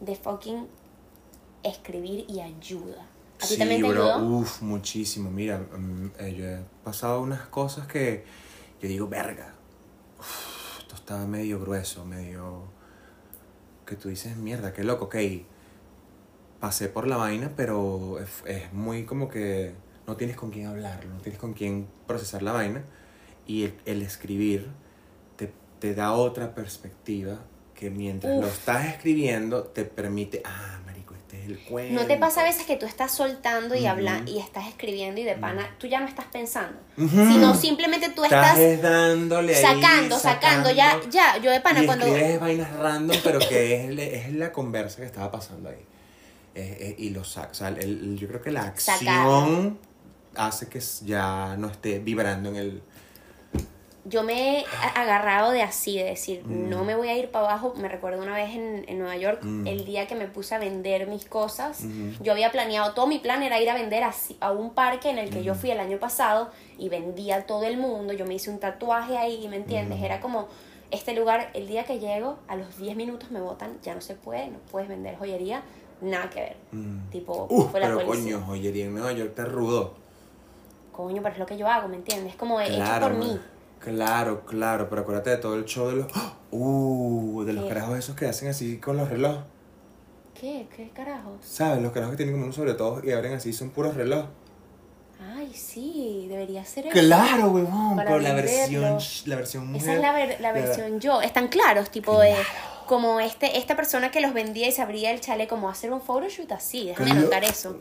de 0.00 0.14
fucking 0.16 0.66
escribir 1.62 2.24
y 2.28 2.40
ayuda. 2.40 3.06
¿A 3.36 3.46
ti 3.46 3.54
Sí, 3.54 3.58
también 3.58 3.82
te 3.82 3.88
bro, 3.88 4.02
ayudó? 4.14 4.26
Uf, 4.38 4.62
muchísimo. 4.62 5.30
Mira, 5.30 5.58
mm, 5.58 6.10
eh, 6.18 6.34
yo 6.36 6.44
he 6.44 6.60
pasado 6.84 7.20
unas 7.22 7.42
cosas 7.48 7.86
que 7.86 8.24
yo 8.80 8.88
digo, 8.88 9.06
verga. 9.08 9.54
uf, 10.18 10.80
esto 10.80 10.94
estaba 10.96 11.24
medio 11.26 11.60
grueso, 11.60 12.04
medio. 12.04 12.62
Que 13.86 13.94
tú 13.96 14.08
dices, 14.08 14.36
mierda, 14.36 14.72
qué 14.72 14.82
loco, 14.84 15.06
ok. 15.06 15.16
Pasé 16.60 16.88
por 16.88 17.06
la 17.06 17.16
vaina, 17.16 17.52
pero 17.56 18.18
es, 18.18 18.28
es 18.46 18.72
muy 18.72 19.04
como 19.04 19.28
que 19.28 19.74
no 20.08 20.16
tienes 20.16 20.36
con 20.36 20.50
quién 20.50 20.66
hablarlo, 20.66 21.14
no 21.14 21.20
tienes 21.20 21.38
con 21.38 21.52
quién 21.52 21.86
procesar 22.06 22.42
la 22.42 22.52
vaina. 22.52 22.82
Y 23.46 23.64
el, 23.64 23.74
el 23.84 24.02
escribir 24.02 24.66
te, 25.36 25.52
te 25.78 25.94
da 25.94 26.12
otra 26.12 26.54
perspectiva 26.54 27.38
que 27.74 27.90
mientras 27.90 28.34
lo 28.34 28.46
Uf. 28.46 28.52
estás 28.54 28.86
escribiendo 28.86 29.62
te 29.64 29.84
permite, 29.84 30.42
ah, 30.44 30.80
marico, 30.84 31.14
este 31.14 31.40
es 31.40 31.46
el 31.46 31.58
cuento. 31.60 32.00
¿No 32.00 32.06
te 32.08 32.16
pasa 32.16 32.40
a 32.40 32.44
veces 32.44 32.64
que 32.66 32.76
tú 32.76 32.86
estás 32.86 33.12
soltando 33.14 33.74
y 33.76 33.80
Ujú. 33.80 33.88
hablando 33.88 34.32
y 34.32 34.38
estás 34.38 34.66
escribiendo 34.66 35.20
y 35.20 35.24
de 35.24 35.34
pana 35.36 35.76
tú 35.78 35.86
ya 35.86 36.00
no 36.00 36.08
estás 36.08 36.24
pensando? 36.32 36.78
Ujú. 36.96 37.08
Sino 37.30 37.54
simplemente 37.54 38.08
tú 38.10 38.24
Estás 38.24 38.58
estás 38.58 38.58
es 38.58 38.82
dándole 38.82 39.54
ahí, 39.54 39.62
sacando, 39.62 40.18
sacando, 40.18 40.70
ya, 40.70 41.00
ya, 41.10 41.36
yo 41.38 41.50
de 41.50 41.60
pana 41.60 41.82
y 41.82 41.86
cuando... 41.86 42.06
escribes 42.06 42.40
vainas 42.40 42.72
random, 42.74 43.16
pero 43.22 43.38
que 43.38 43.84
es, 43.84 43.98
es 44.26 44.32
la 44.34 44.50
conversa 44.52 44.96
que 45.00 45.06
estaba 45.06 45.30
pasando 45.30 45.68
ahí. 45.68 45.84
Y 46.98 47.10
lo 47.10 47.22
sacas. 47.22 47.52
O 47.52 47.54
sea, 47.54 47.68
el- 47.68 48.16
yo 48.18 48.26
creo 48.26 48.42
que 48.42 48.50
la 48.50 48.62
acción. 48.62 49.78
Hace 50.36 50.68
que 50.68 50.80
ya 51.04 51.56
no 51.58 51.68
esté 51.68 51.98
vibrando 51.98 52.48
en 52.50 52.56
el. 52.56 52.82
yo 54.04 54.22
me 54.22 54.60
he 54.60 54.64
a- 54.64 55.02
agarrado 55.02 55.50
de 55.50 55.60
así, 55.60 55.98
de 55.98 56.04
decir, 56.04 56.42
Mm. 56.46 56.70
no 56.70 56.82
me 56.82 56.94
voy 56.96 57.08
a 57.08 57.18
ir 57.18 57.30
para 57.30 57.44
abajo. 57.50 57.74
Me 57.76 57.88
recuerdo 57.88 58.22
una 58.22 58.34
vez 58.34 58.54
en, 58.54 58.86
en 58.88 58.98
Nueva 58.98 59.18
York, 59.18 59.40
Mm. 59.42 59.66
el 59.66 59.84
día 59.84 60.06
que 60.06 60.14
me 60.14 60.26
puse 60.26 60.54
a 60.54 60.58
vender 60.58 61.06
mis 61.08 61.26
cosas. 61.26 61.80
Ujú. 61.82 62.22
Yo 62.24 62.32
había 62.32 62.50
planeado, 62.50 62.94
todo 62.94 63.06
mi 63.06 63.18
plan 63.18 63.42
era 63.42 63.60
ir 63.60 63.68
a 63.68 63.74
vender 63.74 64.04
así- 64.04 64.38
a, 64.40 64.50
un 64.50 64.70
parque 64.72 65.10
en 65.10 65.18
el 65.18 65.28
que 65.28 65.42
yo 65.44 65.54
fui 65.54 65.70
el 65.72 65.78
año 65.80 65.98
pasado 65.98 66.50
y 66.78 66.88
vendía 66.88 67.36
a 67.36 67.42
todo 67.42 67.64
el 67.64 67.76
mundo. 67.76 68.14
Yo 68.14 68.24
me 68.24 68.32
hice 68.34 68.48
un 68.48 68.58
tatuaje 68.58 69.18
ahí, 69.18 69.46
¿me 69.48 69.56
entiendes? 69.56 69.98
Mm. 70.00 70.04
Era 70.04 70.20
como, 70.20 70.48
este 70.90 71.14
lugar, 71.14 71.50
el 71.52 71.66
día 71.68 71.84
que 71.84 71.98
llego, 71.98 72.38
a 72.48 72.56
los 72.56 72.78
10 72.78 72.96
minutos 72.96 73.30
me 73.30 73.42
votan, 73.42 73.76
ya 73.82 73.94
no 73.94 74.00
se 74.00 74.14
puede, 74.14 74.48
no 74.48 74.58
puedes 74.70 74.88
vender 74.88 75.18
joyería, 75.18 75.60
nada 76.00 76.30
que 76.30 76.40
ver. 76.40 76.56
Mm. 76.72 77.10
Tipo, 77.10 77.46
fue 77.70 77.78
la 77.80 77.88
pero 77.88 78.06
policía. 78.06 78.36
coño, 78.36 78.46
joyería 78.46 78.86
en 78.86 78.94
Nueva 78.94 79.12
York 79.12 79.34
te 79.34 79.44
rudo. 79.44 80.07
Coño, 80.98 81.22
pero 81.22 81.34
es 81.34 81.38
lo 81.38 81.46
que 81.46 81.56
yo 81.56 81.68
hago, 81.68 81.86
¿me 81.86 81.94
entiendes? 81.94 82.32
Es 82.32 82.36
como 82.36 82.60
hecho 82.60 82.74
Claro, 82.74 83.06
por 83.08 83.16
mí. 83.18 83.38
Claro, 83.78 84.44
claro, 84.44 84.88
pero 84.90 85.02
acuérdate 85.02 85.30
de 85.30 85.36
todo 85.36 85.54
el 85.54 85.64
show 85.64 85.86
de 85.88 85.94
los. 85.94 86.06
Uh, 86.50 87.44
de 87.44 87.52
los 87.52 87.62
¿Qué? 87.62 87.68
carajos 87.68 87.98
esos 87.98 88.16
que 88.16 88.26
hacen 88.26 88.48
así 88.48 88.78
con 88.78 88.96
los 88.96 89.08
relojes. 89.08 89.44
¿Qué? 90.34 90.66
¿Qué 90.76 90.90
carajo? 90.90 91.36
¿Sabes? 91.40 91.80
Los 91.84 91.92
carajos 91.92 92.14
que 92.14 92.16
tienen 92.16 92.34
como 92.34 92.46
unos 92.46 92.56
sobre 92.56 92.74
todo 92.74 93.00
y 93.04 93.12
abren 93.12 93.34
así, 93.34 93.52
son 93.52 93.70
puros 93.70 93.94
relojes. 93.94 94.26
Ay, 95.36 95.52
sí, 95.54 96.26
debería 96.28 96.64
ser 96.64 96.86
eso. 96.88 96.98
Claro, 96.98 97.50
huevón, 97.50 97.96
pero 97.96 98.18
la 98.18 98.32
versión, 98.34 98.98
la 99.26 99.36
versión 99.36 99.66
mujer. 99.68 99.82
Esa 99.82 99.94
es 99.94 100.00
la, 100.00 100.12
ver- 100.12 100.40
la 100.40 100.50
versión 100.52 100.98
yo. 100.98 101.22
Están 101.22 101.46
claros, 101.46 101.90
tipo 101.90 102.18
de 102.18 102.34
como 102.86 103.20
este 103.20 103.56
esta 103.58 103.76
persona 103.76 104.10
que 104.10 104.20
los 104.20 104.32
vendía 104.32 104.66
y 104.66 104.72
se 104.72 104.82
abría 104.82 105.12
el 105.12 105.20
chale 105.20 105.46
como 105.46 105.68
hacer 105.68 105.92
un 105.92 106.00
photoshoot 106.00 106.50
así. 106.50 106.86
Déjame 106.86 107.10
Claro. 107.10 107.20
anotar 107.20 107.44
eso. 107.44 107.78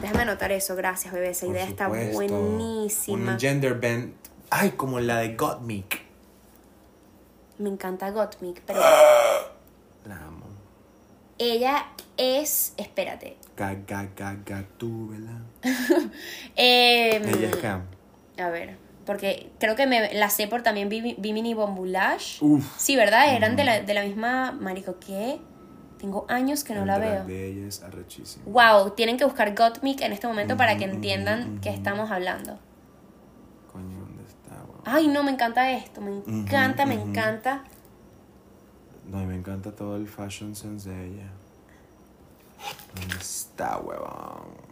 Déjame 0.00 0.22
anotar 0.22 0.52
eso, 0.52 0.76
gracias, 0.76 1.12
bebé. 1.12 1.30
Esa 1.30 1.46
Por 1.46 1.54
idea 1.54 1.64
está 1.66 1.88
buenísima. 1.88 3.32
Un 3.32 3.38
gender 3.40 3.74
bend. 3.74 4.14
Ay, 4.50 4.70
como 4.70 5.00
la 5.00 5.18
de 5.18 5.36
Gottmik. 5.36 6.00
Me 7.58 7.68
encanta 7.68 8.10
Gottmik, 8.10 8.62
pero 8.66 8.80
La 10.06 10.16
amo. 10.16 10.46
ella 11.38 11.86
es, 12.16 12.72
espérate. 12.76 13.36
Gaga, 13.56 14.08
gaga. 14.16 14.64
Em, 16.56 17.28
Ella 17.28 17.48
es 17.48 17.56
Cam. 17.56 17.82
a 18.38 18.48
ver, 18.48 18.76
porque 19.04 19.50
creo 19.58 19.76
que 19.76 19.86
me 19.86 20.14
la 20.14 20.30
sé 20.30 20.46
por 20.48 20.62
también 20.62 20.88
Bimi- 20.88 21.16
Bimini 21.18 21.52
Bombulash. 21.52 22.38
Uf. 22.42 22.64
Sí, 22.78 22.96
¿verdad? 22.96 23.34
Eran 23.34 23.56
de 23.56 23.64
la, 23.64 23.80
de 23.82 23.92
la 23.94 24.02
misma 24.04 24.52
marico 24.52 24.96
¿qué? 24.98 25.38
Tengo 26.00 26.24
años 26.28 26.64
que 26.64 26.74
no 26.74 26.86
la 26.86 26.98
veo. 26.98 27.24
de 27.24 27.48
ella 27.48 27.66
es 27.68 27.82
arrechísimo. 27.82 28.50
Wow, 28.50 28.92
tienen 28.92 29.18
que 29.18 29.24
buscar 29.24 29.54
Gottmik 29.54 30.00
en 30.00 30.12
este 30.12 30.26
momento 30.26 30.56
para 30.56 30.78
que 30.78 30.86
Ujú, 30.86 30.94
entiendan 30.94 31.50
ujú, 31.52 31.60
que 31.60 31.70
estamos 31.70 32.10
hablando. 32.10 32.58
Coño, 33.70 33.98
¿dónde 34.00 34.22
está, 34.24 34.54
weón? 34.64 34.80
Ay, 34.84 35.08
no, 35.08 35.22
me 35.22 35.30
encanta 35.32 35.70
esto, 35.70 36.00
me 36.00 36.10
encanta, 36.10 36.86
me 36.86 36.94
encanta. 36.94 37.64
No, 39.10 39.22
y 39.22 39.26
me 39.26 39.34
encanta 39.36 39.72
todo 39.72 39.96
el 39.96 40.08
fashion 40.08 40.54
sense 40.56 40.88
de 40.88 41.06
ella. 41.06 41.30
¿Dónde 42.94 43.16
está, 43.16 43.78
huevón? 43.78 44.69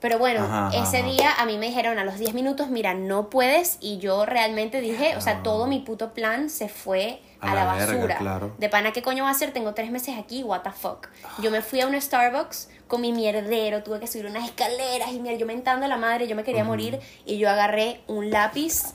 Pero 0.00 0.18
bueno, 0.18 0.44
Ajá, 0.44 0.70
ese 0.76 0.98
ajá. 0.98 1.08
día 1.08 1.32
a 1.38 1.44
mí 1.44 1.58
me 1.58 1.66
dijeron 1.66 1.98
a 1.98 2.04
los 2.04 2.18
10 2.18 2.32
minutos, 2.34 2.68
mira, 2.68 2.94
no 2.94 3.30
puedes. 3.30 3.78
Y 3.80 3.98
yo 3.98 4.26
realmente 4.26 4.80
dije, 4.80 5.16
o 5.16 5.20
sea, 5.20 5.38
Ah. 5.38 5.42
todo 5.42 5.66
mi 5.66 5.80
puto 5.80 6.14
plan 6.14 6.50
se 6.50 6.68
fue 6.68 7.20
a, 7.40 7.50
A 7.50 7.54
la, 7.54 7.64
la 7.64 7.74
verga, 7.74 7.94
basura. 7.94 8.16
claro. 8.18 8.54
De 8.58 8.68
pana, 8.68 8.92
¿qué 8.92 9.02
coño 9.02 9.24
va 9.24 9.30
a 9.30 9.32
hacer? 9.32 9.52
Tengo 9.52 9.74
tres 9.74 9.90
meses 9.90 10.16
aquí, 10.18 10.42
what 10.44 10.60
the 10.62 10.70
fuck. 10.70 11.08
Yo 11.42 11.50
me 11.50 11.62
fui 11.62 11.80
a 11.80 11.86
un 11.86 12.00
Starbucks 12.00 12.68
con 12.86 13.00
mi 13.00 13.12
mierdero, 13.12 13.82
tuve 13.82 13.98
que 14.00 14.06
subir 14.06 14.26
unas 14.26 14.44
escaleras 14.44 15.10
y 15.12 15.18
mierda, 15.20 15.38
yo 15.40 15.46
mentando 15.46 15.86
a 15.86 15.88
la 15.88 15.96
madre, 15.96 16.26
yo 16.28 16.36
me 16.36 16.44
quería 16.44 16.64
morir. 16.64 17.00
Y 17.26 17.38
yo 17.38 17.50
agarré 17.50 18.00
un 18.06 18.30
lápiz 18.30 18.94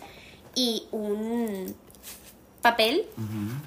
y 0.56 0.88
un 0.92 1.76
papel 2.64 3.06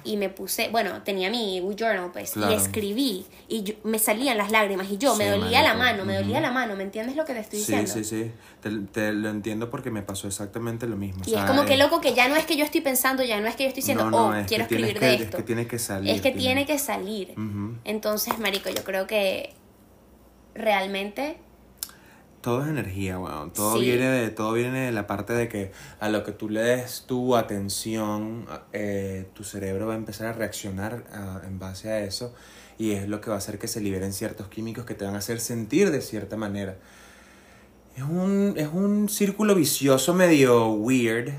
y 0.03 0.17
me 0.17 0.27
puse, 0.29 0.69
bueno, 0.69 1.03
tenía 1.03 1.29
mi 1.29 1.61
journal 1.79 2.09
pues 2.11 2.31
Claro. 2.31 2.51
y 2.51 2.55
escribí 2.55 3.25
y 3.47 3.63
yo- 3.63 3.75
me 3.83 3.99
salían 3.99 4.37
las 4.37 4.51
lágrimas 4.51 4.89
y 4.91 4.97
yo 4.97 5.15
me 5.15 5.25
Sí, 5.25 5.29
dolía 5.29 5.61
la 5.61 5.75
mano, 5.75 6.03
me 6.03 6.15
dolía 6.15 6.41
la 6.41 6.51
mano, 6.51 6.75
¿me 6.75 6.81
entiendes 6.83 7.15
lo 7.15 7.23
que 7.23 7.33
te 7.33 7.39
estoy 7.39 7.59
Sí, 7.59 7.65
diciendo? 7.75 7.93
sí, 7.93 8.03
sí. 8.03 8.31
Te, 8.61 8.71
te 8.91 9.13
lo 9.13 9.29
entiendo 9.29 9.69
porque 9.69 9.91
me 9.91 10.01
pasó 10.01 10.27
exactamente 10.27 10.87
lo 10.87 10.97
mismo. 10.97 11.21
Y 11.25 11.29
o 11.29 11.33
sea, 11.33 11.43
es 11.43 11.49
como 11.49 11.65
que 11.65 11.75
eh, 11.75 11.77
loco 11.77 12.01
que 12.01 12.13
ya 12.15 12.27
no 12.27 12.35
es 12.35 12.45
que 12.45 12.57
yo 12.57 12.65
estoy 12.65 12.81
pensando, 12.81 13.23
ya 13.23 13.39
no 13.39 13.47
es 13.47 13.55
que 13.55 13.63
yo 13.63 13.67
estoy 13.69 13.81
diciendo, 13.81 14.05
no, 14.05 14.11
no, 14.11 14.27
oh, 14.29 14.33
es 14.33 14.47
quiero 14.47 14.63
escribir 14.63 14.99
que- 14.99 15.05
de 15.05 15.13
Es 15.15 15.21
esto. 15.21 15.37
que 15.37 15.43
tiene 15.43 15.67
que 15.67 15.79
salir. 15.79 16.13
Es 16.15 16.21
que 16.21 16.31
tiene 16.31 16.65
que 16.65 16.79
salir. 16.79 17.35
Entonces, 17.85 18.37
marico, 18.39 18.69
yo 18.71 18.83
creo 18.83 19.05
que 19.07 19.53
realmente 20.55 21.37
Todo 22.47 22.63
es 22.63 22.69
energía, 22.69 23.19
weón. 23.19 23.51
Todo 23.51 23.77
Sí. 23.77 23.81
viene 23.81 24.09
de, 24.09 24.29
todo 24.29 24.53
viene 24.53 24.85
de 24.85 24.93
la 24.93 25.05
parte 25.05 25.33
de 25.33 25.49
que 25.49 25.73
a 25.99 26.07
lo 26.07 26.23
que 26.23 26.31
tú 26.31 26.47
le 26.47 26.61
des 26.61 27.03
tu 27.05 27.35
atención, 27.35 28.45
eh, 28.71 29.27
tu 29.33 29.43
cerebro 29.43 29.85
va 29.87 29.95
a 29.95 29.97
empezar 29.97 30.27
a 30.27 30.31
reaccionar 30.31 31.03
ah, 31.11 31.41
en 31.45 31.59
base 31.59 31.91
a 31.91 31.99
eso. 31.99 32.33
Y 32.77 32.91
es 32.91 33.09
lo 33.09 33.19
que 33.19 33.29
va 33.29 33.35
a 33.35 33.39
hacer 33.39 33.59
que 33.59 33.67
se 33.67 33.81
liberen 33.81 34.13
ciertos 34.13 34.47
químicos 34.47 34.85
que 34.85 34.93
te 34.93 35.03
van 35.03 35.15
a 35.15 35.17
hacer 35.17 35.41
sentir 35.41 35.91
de 35.91 35.99
cierta 35.99 36.37
manera. 36.37 36.77
Es 37.97 38.03
un, 38.03 38.53
es 38.55 38.69
un 38.71 39.09
círculo 39.09 39.53
vicioso 39.53 40.13
medio 40.13 40.69
weird, 40.69 41.33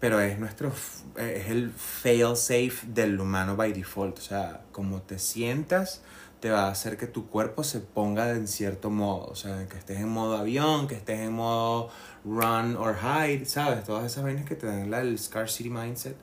pero 0.00 0.18
es 0.18 0.36
nuestro 0.40 0.72
es 1.16 1.48
el 1.48 1.70
fail 1.70 2.34
safe 2.34 2.88
del 2.88 3.20
humano 3.20 3.54
by 3.54 3.72
default. 3.72 4.18
O 4.18 4.22
sea, 4.22 4.62
como 4.72 5.00
te 5.00 5.20
sientas, 5.20 6.02
te 6.40 6.50
va 6.50 6.66
a 6.66 6.70
hacer 6.70 6.96
que 6.96 7.06
tu 7.06 7.28
cuerpo 7.28 7.64
se 7.64 7.80
ponga 7.80 8.30
en 8.30 8.46
cierto 8.48 8.90
modo. 8.90 9.26
O 9.26 9.34
sea, 9.34 9.66
que 9.68 9.78
estés 9.78 9.98
en 9.98 10.08
modo 10.08 10.36
avión, 10.36 10.86
que 10.88 10.94
estés 10.94 11.20
en 11.20 11.32
modo 11.32 11.90
run 12.24 12.76
or 12.76 12.96
hide, 13.02 13.44
¿sabes? 13.46 13.84
Todas 13.84 14.04
esas 14.04 14.24
vainas 14.24 14.44
que 14.44 14.54
te 14.54 14.66
dan 14.66 14.90
la, 14.90 15.00
el 15.00 15.18
scarcity 15.18 15.70
mindset. 15.70 16.16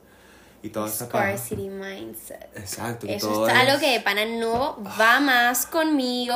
Y 0.66 0.70
toda 0.70 0.88
esa. 0.88 1.06
Scarcity 1.06 1.70
mindset. 1.70 2.50
Exacto. 2.58 3.06
Eso 3.08 3.28
todo 3.28 3.48
es 3.48 3.54
algo 3.54 3.80
que 3.80 3.92
de 3.92 4.00
pana 4.02 4.26
no 4.26 4.78
va 5.00 5.20
más 5.20 5.66
conmigo. 5.68 6.36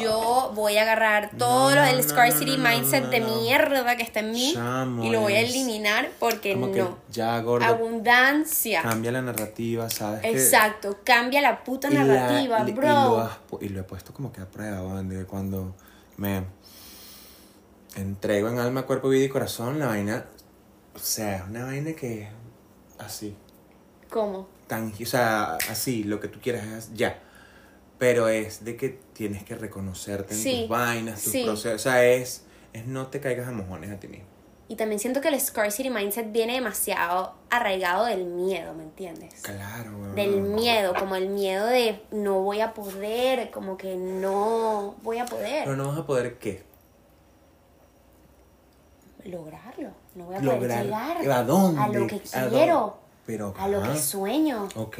Yo 0.00 0.52
voy 0.54 0.78
a 0.78 0.82
agarrar 0.82 1.30
todo 1.36 1.70
No, 1.70 1.76
lo 1.76 1.82
del 1.82 1.98
no, 1.98 2.02
Scarcity 2.02 2.56
no, 2.56 2.68
mindset 2.68 3.10
de 3.10 3.20
mierda 3.20 3.96
que 3.96 4.02
está 4.02 4.20
en 4.20 4.30
mí 4.32 4.52
Chamo, 4.54 5.04
y 5.04 5.10
lo 5.10 5.20
voy 5.20 5.34
a 5.34 5.40
eliminar 5.40 6.08
porque 6.18 6.54
Como 6.54 6.72
que 6.72 6.80
no. 6.80 6.98
ya, 7.10 7.38
gordo, 7.40 7.66
Abundancia. 7.66 8.80
cambia 8.82 9.12
la 9.12 9.20
narrativa, 9.22 9.90
¿sabes? 9.90 10.22
que- 10.22 10.30
Exacto, 10.30 10.98
cambia 11.04 11.40
la 11.42 11.62
puta 11.62 11.88
y 11.90 11.94
la- 11.94 12.04
narrativa, 12.04 12.64
y- 12.66 12.72
bro. 12.72 12.86
lo 12.88 13.20
has 13.20 13.38
pu- 13.50 13.58
Y 13.60 13.68
lo, 13.68 13.80
he 13.80 13.84
puesto 13.84 14.14
como 14.14 14.32
que 14.32 14.40
a 14.40 14.46
prueba, 14.46 15.02
de 15.02 15.24
cuando 15.26 15.74
me 16.16 16.44
entrego 17.96 18.48
en 18.48 18.58
alma, 18.58 18.82
cuerpo, 18.82 19.08
vida 19.10 19.24
y 19.24 19.28
corazón, 19.28 19.78
la 19.78 19.86
vaina, 19.88 20.24
o 20.94 20.98
sea, 20.98 21.36
es 21.36 21.42
una 21.48 21.64
vaina 21.66 21.92
que 21.92 22.28
así, 23.02 23.36
¿Cómo? 24.10 24.48
tan, 24.66 24.92
o 25.00 25.06
sea, 25.06 25.54
así, 25.70 26.04
lo 26.04 26.20
que 26.20 26.28
tú 26.28 26.40
quieras 26.40 26.64
es 26.66 26.94
ya. 26.94 27.18
Pero 27.98 28.28
es 28.28 28.64
de 28.64 28.76
que 28.76 28.98
tienes 29.12 29.44
que 29.44 29.54
reconocerte 29.54 30.34
en 30.34 30.40
Sí, 30.40 30.60
tus 30.62 30.68
vainas, 30.68 31.22
tus 31.22 31.32
sí. 31.32 31.44
procesos, 31.44 31.80
o 31.80 31.82
sea, 31.82 32.04
es, 32.04 32.44
es 32.72 32.86
no 32.86 33.06
te 33.08 33.20
caigas 33.20 33.46
a 33.48 33.52
mojones 33.52 33.90
a 33.90 34.00
ti 34.00 34.08
mismo. 34.08 34.26
Y 34.68 34.76
también 34.76 34.98
siento 34.98 35.20
que 35.20 35.28
el 35.28 35.38
Scarcity 35.38 35.90
mindset 35.90 36.32
viene 36.32 36.54
demasiado 36.54 37.34
arraigado 37.50 38.06
del 38.06 38.24
miedo, 38.24 38.72
¿me 38.74 38.84
entiendes? 38.84 39.34
Claro. 39.42 40.14
Del 40.14 40.40
miedo, 40.40 40.94
como 40.94 41.14
el 41.14 41.28
miedo 41.28 41.66
de 41.66 42.00
no 42.10 42.40
voy 42.40 42.60
a 42.60 42.72
poder, 42.72 43.50
como 43.50 43.76
que 43.76 43.96
no 43.96 44.96
voy 45.02 45.18
a 45.18 45.26
poder 45.26 45.64
Pero 45.64 45.76
no 45.76 45.88
vas 45.88 45.98
a 45.98 46.06
poder 46.06 46.38
qué? 46.38 46.62
Lograrlo. 49.24 49.90
No 50.14 50.24
voy 50.26 50.36
a 50.36 50.38
poder 50.40 50.54
Lograr. 50.60 50.84
llegar 50.84 51.30
¿A 51.30 51.42
dónde? 51.44 51.80
a 51.80 51.88
lo 51.88 52.06
que 52.06 52.20
quiero, 52.20 52.98
Pero, 53.26 53.54
a 53.58 53.68
lo 53.68 53.82
que 53.82 53.98
sueño, 53.98 54.68
Ok. 54.76 54.98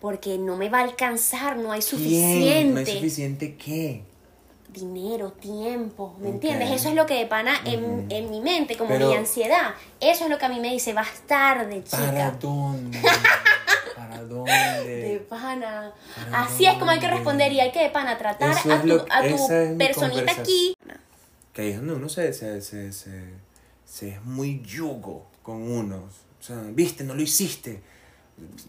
porque 0.00 0.38
no 0.38 0.56
me 0.56 0.68
va 0.68 0.78
a 0.80 0.82
alcanzar, 0.84 1.56
no 1.56 1.72
hay 1.72 1.80
¿Quién? 1.80 1.90
suficiente. 1.90 2.64
¿No 2.72 2.78
hay 2.78 2.86
suficiente 2.86 3.56
qué? 3.56 4.04
dinero, 4.72 5.32
tiempo, 5.32 6.14
¿me 6.20 6.28
entiendes? 6.28 6.70
Eso 6.70 6.90
es 6.90 6.94
lo 6.94 7.04
que 7.04 7.14
de 7.14 7.26
pana 7.26 7.54
en, 7.64 8.06
en 8.08 8.30
mi 8.30 8.40
mente, 8.40 8.76
como 8.76 8.90
Pero- 8.90 9.08
mi 9.08 9.16
ansiedad. 9.16 9.70
Eso 9.98 10.24
es 10.24 10.30
lo 10.30 10.38
que 10.38 10.44
a 10.44 10.48
mí 10.48 10.60
me 10.60 10.70
dice, 10.70 10.92
vas 10.92 11.10
tarde, 11.26 11.82
¿Para 11.90 12.06
chica. 12.06 12.36
dónde? 12.40 13.00
¿Para 13.96 14.18
De 14.22 14.26
dónde? 14.28 15.26
pana. 15.28 15.92
¿Para 16.30 16.42
Así 16.44 16.66
es 16.66 16.74
como 16.74 16.92
hay 16.92 17.00
que 17.00 17.08
responder 17.10 17.50
y 17.52 17.58
hay 17.58 17.72
que 17.72 17.80
de 17.82 17.90
pana 17.90 18.16
tratar 18.16 18.52
a 18.56 18.80
tu, 18.80 18.86
lo- 18.86 19.04
a 19.10 19.22
tu 19.26 19.76
personita 19.76 20.32
aquí. 20.32 20.76
Que 21.52 21.62
ahí 21.62 21.68
es 21.70 21.76
donde 21.78 21.94
uno 21.94 22.08
se, 22.08 22.32
se, 22.32 22.60
se, 22.62 22.92
se, 22.92 23.22
se 23.84 24.08
es 24.10 24.24
muy 24.24 24.62
yugo 24.62 25.26
con 25.42 25.62
uno. 25.62 25.96
O 25.96 26.42
sea, 26.42 26.56
viste, 26.72 27.04
no 27.04 27.14
lo 27.14 27.22
hiciste. 27.22 27.82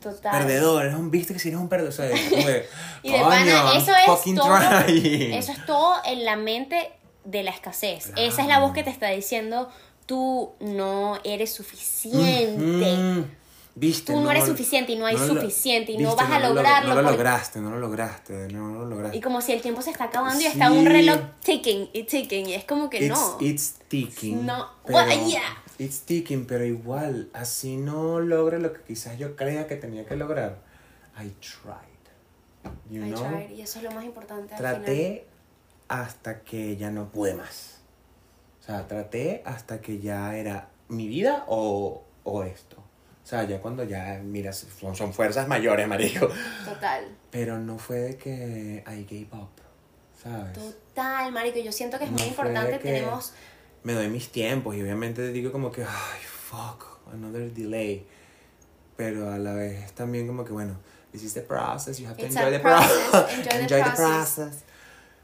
Total. 0.01 0.31
Perdedor, 0.39 0.83
eres 0.85 0.97
un, 0.97 1.09
viste 1.11 1.33
que 1.33 1.39
si 1.39 1.47
eres 1.49 1.59
un 1.61 1.69
perdedor. 1.69 1.93
O 1.93 1.95
sea, 1.95 2.09
es 2.09 2.29
como 2.29 2.45
de, 2.45 2.67
Y 3.03 3.11
de 3.11 3.17
"Coño, 3.19 3.29
pana, 3.29 3.77
eso 3.77 3.91
es 3.95 4.35
todo. 4.35 4.57
trying". 4.85 5.33
Eso 5.33 5.51
es 5.53 5.65
todo 5.65 5.95
en 6.05 6.25
la 6.25 6.35
mente 6.35 6.91
de 7.23 7.43
la 7.43 7.51
escasez. 7.51 8.11
Esa 8.17 8.41
es 8.41 8.47
la 8.47 8.59
voz 8.59 8.73
que 8.73 8.83
te 8.83 8.89
está 8.89 9.09
diciendo, 9.09 9.69
tú 10.05 10.51
no 10.59 11.19
eres 11.23 11.53
suficiente. 11.53 12.97
Mm, 12.97 13.25
Viste, 13.73 14.11
Tú 14.11 14.19
no 14.19 14.29
eres 14.29 14.45
suficiente 14.45 14.91
y 14.91 14.97
no 14.97 15.05
hay 15.05 15.15
lo- 15.15 15.25
suficiente 15.27 15.93
y 15.93 15.97
no 15.97 16.09
viste, 16.09 16.23
vas 16.23 16.31
a 16.33 16.39
lo- 16.39 16.49
lograrlo 16.53 16.93
No 16.93 17.01
lo 17.01 17.11
lograste, 17.11 17.59
no 17.61 17.69
lo 17.71 17.79
lograste, 17.79 18.47
no 18.51 18.73
lo 18.73 18.85
lograste. 18.85 19.17
Y 19.17 19.21
como 19.21 19.39
si 19.41 19.53
el 19.53 19.61
tiempo 19.61 19.81
se 19.81 19.91
está 19.91 20.05
acabando 20.05 20.39
y 20.39 20.43
Sí. 20.43 20.47
está 20.49 20.69
un 20.71 20.85
reloj 20.85 21.19
ticking 21.43 21.89
y 21.93 22.03
ticking. 22.03 22.47
Y 22.49 22.53
es 22.55 22.65
como 22.65 22.89
que 22.89 22.97
It's, 23.05 23.09
no. 23.17 23.37
it's 23.39 23.75
ticking. 23.87 24.45
No. 24.45 24.67
Pero, 24.85 24.97
Well, 24.99 25.25
yeah. 25.29 25.63
It's 25.79 26.01
ticking, 26.01 26.45
pero 26.45 26.65
igual, 26.65 27.29
así 27.33 27.77
no 27.77 28.19
logre 28.19 28.59
lo 28.59 28.73
que 28.73 28.81
quizás 28.81 29.17
yo 29.17 29.35
creía 29.37 29.67
que 29.67 29.77
tenía 29.77 30.05
que 30.05 30.15
lograr. 30.17 30.59
I 31.17 31.29
tried. 31.39 32.71
You 32.89 33.05
I 33.05 33.09
know? 33.11 33.23
tried, 33.23 33.51
y 33.51 33.61
eso 33.61 33.79
es 33.79 33.85
lo 33.85 33.91
más 33.91 34.03
importante. 34.03 34.53
al 34.53 34.59
final. 34.59 34.75
Traté 34.83 35.27
hasta 35.87 36.41
que 36.41 36.75
ya 36.77 36.91
no 36.91 37.09
pude 37.09 37.33
más. 37.35 37.79
O 38.59 38.63
sea, 38.63 38.85
traté 38.87 39.41
hasta 39.45 39.81
que 39.81 39.99
ya 39.99 40.35
era 40.35 40.69
mi 40.89 41.07
vida 41.07 41.45
o, 41.47 42.03
o 42.23 42.43
esto. 42.43 42.80
O 43.31 43.33
sea, 43.33 43.45
ya 43.45 43.61
cuando 43.61 43.85
ya, 43.85 44.19
mira, 44.21 44.51
son, 44.51 44.93
son 44.93 45.13
fuerzas 45.13 45.47
mayores, 45.47 45.87
marico. 45.87 46.27
Total. 46.65 47.05
Pero 47.29 47.57
no 47.59 47.77
fue 47.77 47.99
de 47.99 48.17
que 48.17 48.83
I 48.85 49.03
gave 49.05 49.29
up, 49.41 49.47
¿sabes? 50.21 50.51
Total, 50.51 51.31
marico. 51.31 51.57
Yo 51.59 51.71
siento 51.71 51.97
que 51.97 52.03
es 52.03 52.11
No 52.11 52.17
muy 52.17 52.27
importante. 52.27 52.77
Tenemos. 52.79 53.31
me 53.83 53.93
doy 53.93 54.09
mis 54.09 54.29
tiempos 54.33 54.75
y 54.75 54.81
obviamente 54.81 55.31
digo 55.31 55.53
como 55.53 55.71
que, 55.71 55.83
ay, 55.83 56.19
fuck, 56.25 56.99
another 57.13 57.53
delay. 57.53 58.05
Pero 58.97 59.31
a 59.31 59.37
la 59.37 59.53
vez 59.53 59.93
también 59.93 60.27
como 60.27 60.43
que, 60.43 60.51
bueno, 60.51 60.75
this 61.13 61.23
is 61.23 61.33
the 61.33 61.39
process, 61.41 61.99
you 61.99 62.07
have 62.07 62.17
to 62.17 62.25
It's 62.25 62.35
enjoy 62.35 62.51
the 62.51 62.59
process, 62.59 63.09
process. 63.11 63.37
enjoy 63.61 63.77
the 63.81 63.83
process. 63.91 64.35
process. 64.35 64.63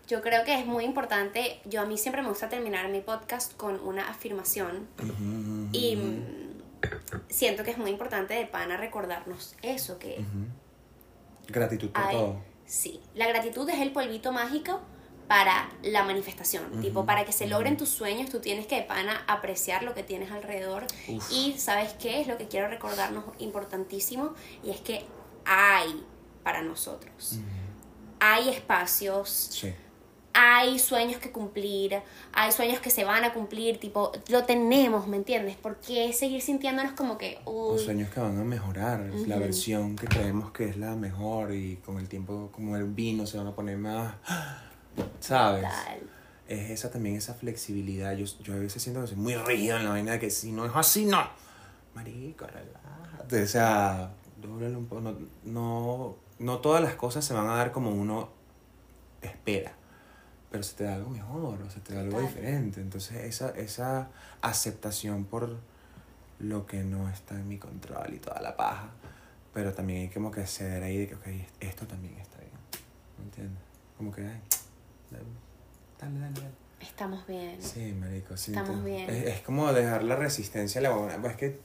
Yo 0.07 0.21
creo 0.21 0.45
que 0.45 0.57
es 0.57 0.65
muy 0.65 0.85
importante. 0.85 1.59
Yo 1.65 1.81
a 1.81 1.85
mí 1.85 1.97
siempre 1.97 2.21
me 2.21 2.29
gusta 2.29 2.47
terminar 2.47 2.87
mi 2.87 3.01
podcast 3.01 3.53
con 3.57 3.77
una 3.85 4.09
afirmación. 4.09 4.87
Ujú, 5.03 5.67
Y 5.73 5.97
mm, 5.97 6.46
siento 7.29 7.63
que 7.63 7.71
es 7.71 7.77
muy 7.77 7.89
importante 7.91 8.33
de 8.33 8.45
pana 8.45 8.77
recordarnos 8.77 9.55
eso, 9.61 9.97
que 9.99 10.17
ujú. 10.19 10.45
Gratitud 11.47 11.89
por 11.91 12.03
hay- 12.03 12.15
todo. 12.15 12.41
sí, 12.65 13.01
la 13.15 13.27
gratitud 13.27 13.67
es 13.69 13.79
el 13.79 13.91
polvito 13.91 14.31
mágico 14.31 14.81
para 15.27 15.69
la 15.83 16.03
manifestación. 16.03 16.79
Tipo, 16.81 17.05
para 17.05 17.25
que 17.25 17.33
se 17.33 17.47
logren 17.47 17.75
tus 17.75 17.89
sueños, 17.89 18.29
tú 18.29 18.39
tienes 18.39 18.65
que 18.65 18.75
de 18.77 18.83
pana 18.83 19.23
apreciar 19.27 19.83
lo 19.83 19.93
que 19.93 20.01
tienes 20.03 20.31
alrededor. 20.31 20.85
Uf. 21.09 21.29
Y 21.31 21.57
sabes 21.57 21.93
qué 21.95 22.21
es 22.21 22.27
lo 22.27 22.37
que 22.37 22.47
quiero 22.47 22.69
recordarnos 22.69 23.25
importantísimo, 23.39 24.33
y 24.63 24.69
es 24.69 24.79
que 24.79 25.05
hay 25.45 26.05
para 26.43 26.61
nosotros. 26.61 27.39
Hay 28.21 28.47
espacios, 28.49 29.29
Sí. 29.51 29.73
Hay 30.39 30.77
sueños 30.77 31.19
que 31.19 31.31
cumplir, 31.31 31.99
hay 32.31 32.51
sueños 32.51 32.79
que 32.79 32.91
se 32.91 33.03
van 33.03 33.23
a 33.23 33.33
cumplir, 33.33 33.79
tipo, 33.79 34.11
lo 34.29 34.43
tenemos, 34.43 35.07
¿me 35.07 35.17
entiendes? 35.17 35.55
¿Por 35.55 35.77
qué 35.77 36.13
seguir 36.13 36.43
sintiéndonos 36.43 36.91
como 36.91 37.17
que, 37.17 37.39
uy, 37.45 37.79
sueños 37.79 38.11
que 38.11 38.19
van 38.19 38.39
a 38.39 38.43
mejorar, 38.43 38.99
la 39.25 39.37
versión 39.37 39.95
que 39.95 40.05
creemos 40.05 40.51
que 40.51 40.65
es 40.65 40.77
la 40.77 40.95
mejor 40.95 41.55
y 41.55 41.77
con 41.77 41.97
el 41.97 42.07
tiempo, 42.07 42.51
como 42.51 42.77
el 42.77 42.83
vino, 42.83 43.25
se 43.25 43.39
van 43.39 43.47
a 43.47 43.55
poner 43.55 43.79
más, 43.79 44.13
¿sabes? 45.19 45.65
Es 46.47 46.69
esa 46.69 46.91
también, 46.91 47.15
esa 47.15 47.33
flexibilidad. 47.33 48.15
Yo, 48.15 48.25
yo 48.43 48.53
a 48.53 48.57
veces 48.57 48.83
siento 48.83 49.01
que 49.01 49.07
soy 49.07 49.17
muy 49.17 49.33
rígido 49.33 49.77
en 49.77 49.85
la 49.85 49.89
vaina 49.89 50.11
de 50.13 50.19
que 50.19 50.29
si 50.29 50.51
no 50.51 50.67
es 50.67 50.71
así, 50.75 51.05
no. 51.05 51.27
Marico, 51.95 52.45
relájate. 52.45 53.41
O 53.41 53.47
sea, 53.47 54.11
un 54.43 54.85
poco. 54.85 55.01
No, 55.01 55.17
no, 55.45 56.15
no 56.37 56.59
todas 56.59 56.83
las 56.83 56.93
cosas 56.93 57.25
se 57.25 57.33
van 57.33 57.47
a 57.49 57.55
dar 57.55 57.71
como 57.71 57.89
uno 57.89 58.29
espera. 59.21 59.76
Pero 60.49 60.63
se 60.63 60.75
te 60.75 60.83
da 60.85 60.95
algo 60.95 61.09
mejor, 61.09 61.61
o 61.61 61.69
se 61.69 61.79
te 61.81 61.93
da 61.93 62.01
algo 62.01 62.13
Total. 62.13 62.27
diferente. 62.27 62.81
Entonces, 62.81 63.17
esa, 63.25 63.49
esa 63.51 64.07
aceptación 64.41 65.25
por 65.25 65.57
lo 66.39 66.65
que 66.65 66.83
no 66.83 67.09
está 67.09 67.35
en 67.35 67.47
mi 67.47 67.57
control 67.57 68.13
y 68.13 68.19
toda 68.19 68.41
la 68.41 68.55
paja. 68.55 68.89
Pero 69.53 69.73
también 69.73 70.01
hay 70.01 70.09
como 70.09 70.31
que 70.31 70.45
ceder 70.45 70.83
ahí 70.83 70.97
de 70.97 71.07
que, 71.07 71.15
ok, 71.15 71.27
esto 71.59 71.85
también 71.87 72.15
está 72.19 72.37
bien. 72.37 72.51
¿Me 73.17 73.25
entiendes? 73.25 73.61
Como 73.97 74.11
que, 74.11 74.21
ay, 74.21 74.41
dale, 75.11 75.23
dale, 75.99 76.19
dale. 76.19 76.33
dale. 76.41 76.67
Estamos 76.79 77.25
bien. 77.27 77.57
Sí, 77.61 77.91
marico, 77.99 78.37
sí. 78.37 78.51
Estamos 78.51 78.83
bien. 78.83 79.09
Es, 79.09 79.25
es 79.25 79.41
como 79.41 79.73
dejar 79.73 80.03
la 80.03 80.15
resistencia 80.15 80.79
a 80.79 80.83
la 80.83 80.91
huevona. 80.91 81.17
Pues 81.19 81.33
es 81.33 81.39
que... 81.39 81.59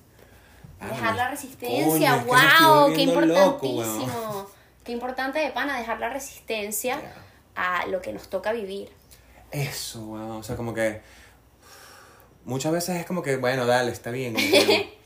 Dejar 0.81 1.15
la 1.15 1.25
Coño, 1.25 1.31
resistencia, 1.31 2.17
es 2.17 2.23
que 2.25 2.29
wow, 2.29 2.39
qué 2.39 3.07
volviendo 3.07 3.21
loco, 3.21 3.67
importantísimo. 3.67 4.47
qué 4.83 4.93
importante 4.93 5.39
de 5.39 5.51
pana 5.53 5.79
dejar 5.79 6.01
la 6.01 6.09
resistencia 6.09 7.01
Ya. 7.01 7.15
A 7.55 7.87
lo 7.87 8.01
que 8.01 8.13
nos 8.13 8.29
toca 8.29 8.53
vivir. 8.53 8.91
Eso, 9.51 10.05
weón. 10.05 10.31
O 10.33 10.43
sea, 10.43 10.57
como 10.57 10.75
que... 10.75 11.01
Muchas 12.45 12.73
veces 12.73 12.97
es 12.97 13.07
como 13.07 13.23
que, 13.23 13.37
bueno, 13.37 13.67
dale, 13.67 13.93
está 13.93 14.11
bien. 14.11 14.35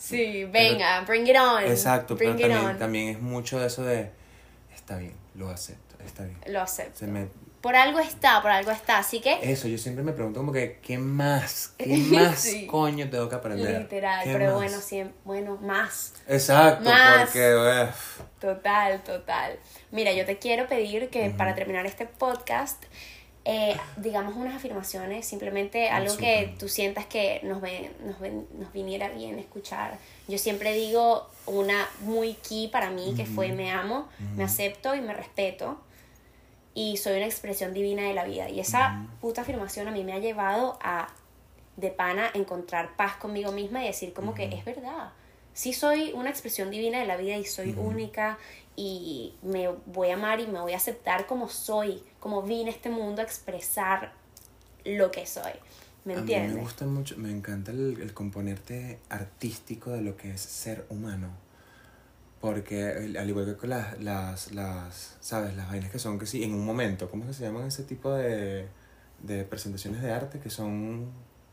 Sí, 0.00 0.44
venga, 0.44 1.02
bring 1.02 1.28
it 1.28 1.36
on. 1.36 1.62
Exacto, 1.62 2.16
pero 2.16 2.30
it 2.30 2.40
también, 2.40 2.64
on. 2.64 2.78
también 2.78 3.08
es 3.08 3.20
mucho 3.20 3.60
de 3.60 3.66
eso 3.66 3.84
de... 3.84 4.10
Está 4.74 4.96
bien, 4.96 5.12
lo 5.34 5.50
acepto, 5.50 6.02
está 6.02 6.24
bien. 6.24 6.38
Lo 6.46 6.62
acepto. 6.62 7.00
Se 7.00 7.06
me, 7.06 7.28
Por 7.60 7.76
algo 7.76 7.98
está, 7.98 8.40
por 8.40 8.50
algo 8.50 8.70
está. 8.70 8.98
Así 8.98 9.20
que, 9.20 9.38
eso, 9.42 9.68
yo 9.68 9.76
siempre 9.76 10.02
me 10.02 10.12
pregunto 10.12 10.40
como 10.40 10.50
que, 10.52 10.78
¿qué 10.82 10.96
más? 10.96 11.74
¿Qué 11.76 11.86
más 12.10 12.40
Sí. 12.40 12.66
coño 12.66 13.10
tengo 13.10 13.28
que 13.28 13.34
aprender? 13.36 13.80
literal, 13.82 14.24
¿Qué 14.24 14.32
pero 14.32 14.46
más? 14.46 14.54
bueno, 14.54 14.80
siempre, 14.80 15.14
bueno, 15.24 15.56
más. 15.60 16.14
Exacto, 16.26 16.88
Más. 16.88 17.26
porque... 17.26 17.86
Total, 18.40 19.02
total. 19.02 19.58
Mira, 19.90 20.12
yo 20.12 20.24
te 20.24 20.38
quiero 20.38 20.66
pedir 20.68 21.10
que 21.10 21.30
para 21.30 21.54
terminar 21.54 21.84
este 21.84 22.06
podcast, 22.06 22.82
eh, 23.44 23.76
digamos 23.96 24.36
unas 24.36 24.54
afirmaciones, 24.54 25.26
simplemente 25.26 25.90
Ah, 25.90 25.96
algo 25.96 26.16
que 26.16 26.42
súper. 26.44 26.58
tú 26.58 26.68
sientas 26.68 27.06
que 27.06 27.40
nos, 27.42 27.60
ven, 27.60 27.90
nos, 28.04 28.18
ven- 28.20 28.46
nos 28.58 28.72
viniera 28.72 29.08
bien 29.10 29.38
escuchar. 29.38 29.98
Yo 30.28 30.38
siempre 30.38 30.72
digo 30.72 31.28
una 31.46 31.86
muy 32.00 32.34
key 32.34 32.68
para 32.68 32.90
mí, 32.90 33.12
que 33.16 33.26
fue 33.26 33.52
me 33.52 33.70
amo, 33.70 34.08
me 34.36 34.44
acepto 34.44 34.94
y 34.94 35.00
me 35.02 35.12
respeto. 35.12 35.78
Y 36.82 36.96
soy 36.96 37.16
una 37.16 37.26
expresión 37.26 37.74
divina 37.74 38.02
de 38.04 38.14
la 38.14 38.24
vida. 38.24 38.48
Y 38.48 38.58
esa 38.60 39.06
puta 39.20 39.42
afirmación 39.42 39.86
a 39.88 39.90
mí 39.90 40.02
me 40.04 40.12
ha 40.14 40.18
llevado 40.18 40.78
a, 40.82 41.08
de 41.76 41.90
pana, 41.90 42.30
encontrar 42.32 42.96
paz 42.96 43.16
conmigo 43.16 43.52
misma 43.52 43.82
y 43.84 43.86
decir 43.88 44.12
como 44.12 44.34
que 44.34 44.44
es 44.44 44.64
verdad. 44.64 45.12
sí 45.52 45.72
soy 45.72 46.12
una 46.14 46.30
expresión 46.30 46.70
divina 46.70 46.98
de 47.00 47.06
la 47.06 47.16
vida 47.16 47.36
y 47.36 47.44
soy 47.44 47.74
única 47.76 48.38
y 48.76 49.34
me 49.42 49.68
voy 49.86 50.08
a 50.10 50.14
amar 50.14 50.40
y 50.40 50.46
me 50.46 50.60
voy 50.60 50.72
a 50.72 50.76
aceptar 50.76 51.26
como 51.26 51.48
soy, 51.48 52.02
como 52.18 52.42
vine 52.42 52.70
a 52.70 52.72
este 52.72 52.88
mundo 52.88 53.20
a 53.20 53.24
expresar 53.24 54.12
lo 54.84 55.10
que 55.10 55.26
soy. 55.26 55.52
¿Me 56.06 56.14
A 56.14 56.16
mí 56.16 56.20
entiendes? 56.22 56.54
me 56.54 56.60
gusta 56.62 56.86
mucho, 56.86 57.16
me 57.18 57.30
encanta 57.30 57.72
el, 57.72 58.00
el 58.00 58.14
componente 58.14 58.98
artístico 59.10 59.90
de 59.90 60.00
lo 60.00 60.16
que 60.16 60.30
es 60.32 60.40
ser 60.40 60.86
humano. 60.88 61.28
Porque 62.40 62.84
al 63.18 63.28
igual 63.28 63.44
que 63.44 63.56
con 63.56 63.68
las, 63.70 64.00
las, 64.02 64.52
las, 64.52 65.16
¿sabes? 65.20 65.54
Las 65.56 65.68
vainas 65.68 65.90
que 65.90 65.98
son 65.98 66.18
que 66.18 66.24
sí, 66.26 66.42
en 66.42 66.54
un 66.54 66.64
momento, 66.64 67.10
¿cómo 67.10 67.24
es 67.24 67.28
que 67.28 67.34
se 67.34 67.42
llaman 67.44 67.66
ese 67.66 67.84
tipo 67.84 68.12
de, 68.14 68.66
de 69.22 69.44
presentaciones 69.44 70.00
de 70.00 70.10
arte? 70.12 70.38
Que 70.40 70.48
son 70.48 71.10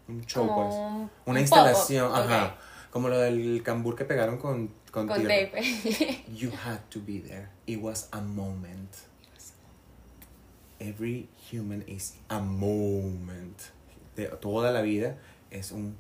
un 0.08 0.22
show, 0.26 0.46
pues. 0.48 0.74
un- 0.76 1.02
Una 1.04 1.12
un 1.26 1.38
instalación, 1.40 2.10
ajá. 2.16 2.56
Como 2.90 3.10
lo 3.10 3.20
del 3.20 3.62
cambur 3.64 3.96
que 3.98 4.06
pegaron 4.06 4.38
con, 4.38 4.68
con, 4.92 5.08
Con 5.08 5.22
tape. 5.24 6.24
You 6.34 6.52
had 6.66 6.80
to 6.90 7.02
be 7.06 7.20
there. 7.20 7.50
It 7.66 7.82
was 7.82 8.08
a 8.12 8.22
moment. 8.22 8.90
Every 10.80 11.28
human 11.52 11.84
is 11.88 12.16
a 12.30 12.40
moment. 12.40 13.60
De 14.16 14.28
toda 14.28 14.72
la 14.72 14.82
vida 14.82 15.18
es 15.52 15.72
un 15.72 15.98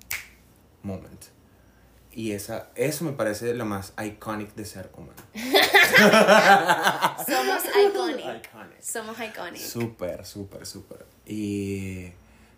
moment. 0.83 1.25
Y 2.17 2.31
esa, 2.31 2.69
eso 2.73 3.05
me 3.05 3.11
parece 3.11 3.53
lo 3.53 3.63
más 3.65 3.93
iconic 4.03 4.55
de 4.55 4.65
ser 4.65 4.89
humano. 4.97 5.13
Somos 7.27 7.63
iconic. 7.65 8.19
Iconic. 8.25 8.81
Somos 8.81 9.17
iconic. 9.19 9.61
Súper, 9.61 10.25
súper, 10.25 10.65
súper. 10.65 11.05
Y 11.27 12.05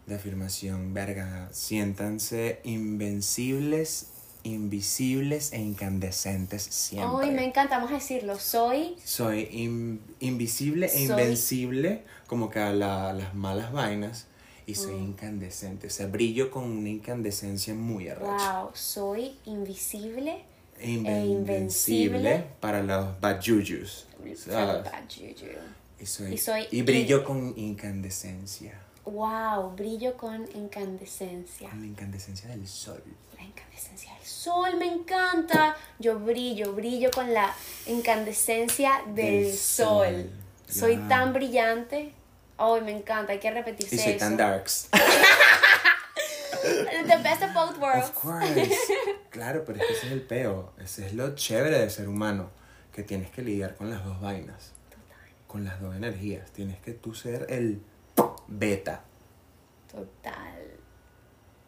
de 0.06 0.16
afirmación, 0.16 0.94
verga, 0.94 1.50
siéntanse 1.52 2.62
invencibles, 2.64 4.08
invisibles 4.44 5.52
e 5.52 5.60
incandescentes 5.60 6.64
siempre. 6.64 7.28
Ay, 7.28 7.32
me 7.32 7.44
encanta, 7.44 7.76
vamos 7.78 7.92
a 7.92 7.96
decirlo. 7.96 8.40
Soy 8.40 8.96
Soy 9.04 9.48
in- 9.52 10.02
invisible 10.22 10.86
e 10.86 10.90
Soy- 10.90 11.02
invencible 11.02 12.06
como 12.28 12.50
que 12.50 12.60
a 12.60 12.72
la- 12.72 13.12
las 13.14 13.36
malas 13.36 13.74
vainas 13.74 14.28
y 14.70 14.76
soy 14.76 14.96
Mm. 14.96 15.04
incandescente. 15.10 15.88
O 15.88 15.90
sea, 15.90 16.08
brillo 16.08 16.52
con 16.52 16.64
una 16.64 16.90
incandescencia 16.90 17.74
muy 17.74 18.08
arrecha. 18.10 18.62
Wow, 18.62 18.72
soy 18.74 19.36
invisible 19.46 20.44
E 20.82 20.94
e 21.06 21.26
invencible 21.26 22.46
para 22.62 22.82
los 22.82 23.20
bad 23.20 23.42
juju. 23.44 23.84
Y, 26.00 26.06
soy, 26.06 26.34
Y 26.34 26.38
soy 26.38 26.68
y 26.72 26.82
brillo 26.84 27.18
in- 27.20 27.24
con 27.26 27.54
incandescencia. 27.58 28.74
Wow, 29.06 29.76
brillo 29.76 30.16
con 30.16 30.48
incandescencia. 30.56 31.70
Con 31.70 31.82
la 31.82 31.88
incandescencia 31.88 32.48
del 32.50 32.66
sol. 32.68 33.02
La 33.38 33.44
incandescencia 33.44 34.14
del 34.14 34.26
sol 34.26 34.78
me 34.78 34.86
encanta. 34.86 35.76
Yo 36.00 36.20
brillo, 36.20 36.74
brillo 36.74 37.10
con 37.12 37.34
la 37.34 37.54
incandescencia 37.88 39.02
del, 39.08 39.16
Del 39.46 39.54
sol. 39.58 40.08
sol. 40.08 40.30
Soy 40.70 40.98
tan 41.10 41.34
brillante. 41.34 42.14
Ay, 42.60 42.82
me 42.82 42.92
encanta, 42.92 43.32
hay 43.32 43.40
que 43.40 43.50
repetirse 43.52 43.96
Y 43.96 43.98
soy 44.00 44.12
eso. 44.12 44.20
tan 44.20 44.38
darks. 44.38 44.90
The 46.62 47.18
best 47.24 47.42
of 47.42 47.54
both 47.54 47.78
worlds. 47.80 48.10
Of 48.10 48.14
course. 48.16 48.70
Claro, 49.30 49.64
pero 49.66 49.80
es 49.80 49.88
que 49.88 49.94
ese 49.94 50.08
es 50.08 50.12
el 50.14 50.22
peo. 50.22 50.74
Ese 50.78 51.06
es 51.08 51.14
lo 51.14 51.34
chévere 51.36 51.80
de 51.80 51.90
ser 51.90 52.08
humano. 52.10 52.52
Que 52.92 53.04
tienes 53.04 53.32
que 53.32 53.42
lidiar 53.42 53.76
con 53.76 53.90
las 53.90 54.04
dos 54.04 54.20
vainas. 54.20 54.74
Con 55.48 55.64
las 55.64 55.80
dos 55.82 55.96
energías. 55.96 56.52
Tienes 56.52 56.78
que 56.80 56.92
tú 56.94 57.16
ser 57.16 57.46
el 57.50 57.82
beta. 58.48 59.04
Total. 59.92 60.62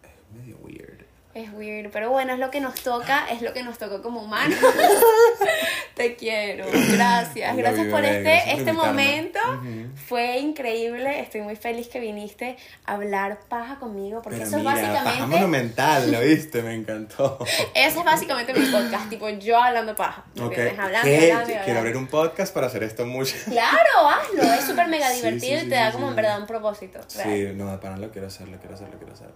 Es 0.03 0.37
medio 0.37 0.57
weird. 0.57 1.05
Es 1.34 1.49
weird, 1.53 1.91
pero 1.91 2.09
bueno, 2.09 2.34
es 2.34 2.39
lo 2.39 2.51
que 2.51 2.59
nos 2.59 2.75
toca, 2.82 3.25
es 3.32 3.41
lo 3.41 3.53
que 3.53 3.63
nos 3.63 3.77
tocó 3.77 4.01
como 4.01 4.21
humanos. 4.21 4.59
Te 5.95 6.15
quiero, 6.15 6.65
gracias, 6.91 7.55
gracias 7.55 7.88
por 7.88 8.03
este, 8.03 8.21
gracias 8.23 8.43
por 8.43 8.59
este 8.59 8.71
invitarme. 8.71 8.75
momento. 8.75 9.39
Ujú. 9.59 9.95
Fue 10.07 10.38
increíble, 10.39 11.19
estoy 11.19 11.41
muy 11.41 11.55
feliz 11.55 11.88
que 11.88 11.99
viniste 11.99 12.57
a 12.86 12.93
hablar 12.93 13.39
paja 13.49 13.79
conmigo, 13.79 14.21
porque 14.21 14.39
Pero 14.39 14.49
eso 14.49 14.57
mira, 14.57 14.73
es 14.73 14.79
paja 14.82 14.93
básicamente, 15.03 15.36
monumental, 15.38 16.11
¿lo 16.11 16.19
viste? 16.21 16.61
Me 16.63 16.75
encantó. 16.75 17.38
ese 17.75 17.99
es 17.99 18.03
básicamente 18.05 18.53
mi 18.53 18.65
podcast, 18.65 19.09
tipo 19.09 19.29
yo 19.29 19.61
hablando 19.61 19.95
paja. 19.95 20.25
¿me 20.36 20.41
Ok. 20.43 20.49
entiendes? 20.51 20.79
Hablando, 20.79 21.07
¿Qué? 21.07 21.32
hablando, 21.32 21.63
Quiero 21.65 21.79
abrir 21.79 21.97
un 21.97 22.07
podcast 22.07 22.53
para 22.53 22.67
hacer 22.67 22.84
esto 22.84 23.05
mucho. 23.05 23.36
Claro, 23.45 24.09
hazlo, 24.09 24.43
es 24.53 24.65
súper 24.65 24.88
mega 24.88 25.09
Sí, 25.11 25.17
divertido 25.17 25.59
sí, 25.59 25.65
y 25.65 25.69
te 25.69 25.75
sí, 25.75 25.82
da 25.82 25.88
sí, 25.88 25.93
como 25.93 26.07
sí. 26.07 26.09
en 26.09 26.15
verdad 26.15 26.39
un 26.41 26.47
propósito. 26.47 26.99
real. 27.15 27.29
Sí, 27.29 27.53
no, 27.55 27.79
para 27.79 27.95
no 27.95 28.01
lo 28.01 28.11
quiero 28.11 28.27
hacer, 28.27 28.47
lo 28.47 28.57
quiero 28.57 28.75
hacer, 28.75 28.89
lo 28.89 28.97
quiero 28.97 29.13
hacer. 29.13 29.27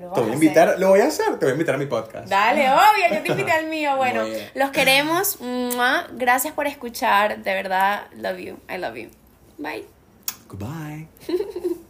Lo 0.00 0.10
Te 0.12 0.20
voy 0.20 0.30
a 0.30 0.34
hacer. 0.34 0.34
invitar, 0.34 0.78
lo 0.78 0.88
voy 0.88 1.00
a 1.00 1.06
hacer, 1.06 1.26
te 1.38 1.44
voy 1.46 1.48
a 1.48 1.52
invitar 1.52 1.74
a 1.74 1.78
mi 1.78 1.86
podcast. 1.86 2.28
Dale, 2.28 2.70
obvio, 2.70 3.14
yo 3.16 3.22
te 3.22 3.28
invité 3.30 3.52
al 3.52 3.66
mío. 3.68 3.90
Bueno, 3.96 4.24
los 4.54 4.70
queremos. 4.70 5.40
¡Mua! 5.40 6.06
Gracias 6.12 6.52
por 6.52 6.66
escuchar. 6.66 7.38
De 7.42 7.54
verdad, 7.54 8.06
love 8.16 8.38
you. 8.38 8.58
I 8.68 8.76
love 8.78 8.96
you. 8.96 9.08
Bye. 9.58 9.86
Goodbye. 10.48 11.08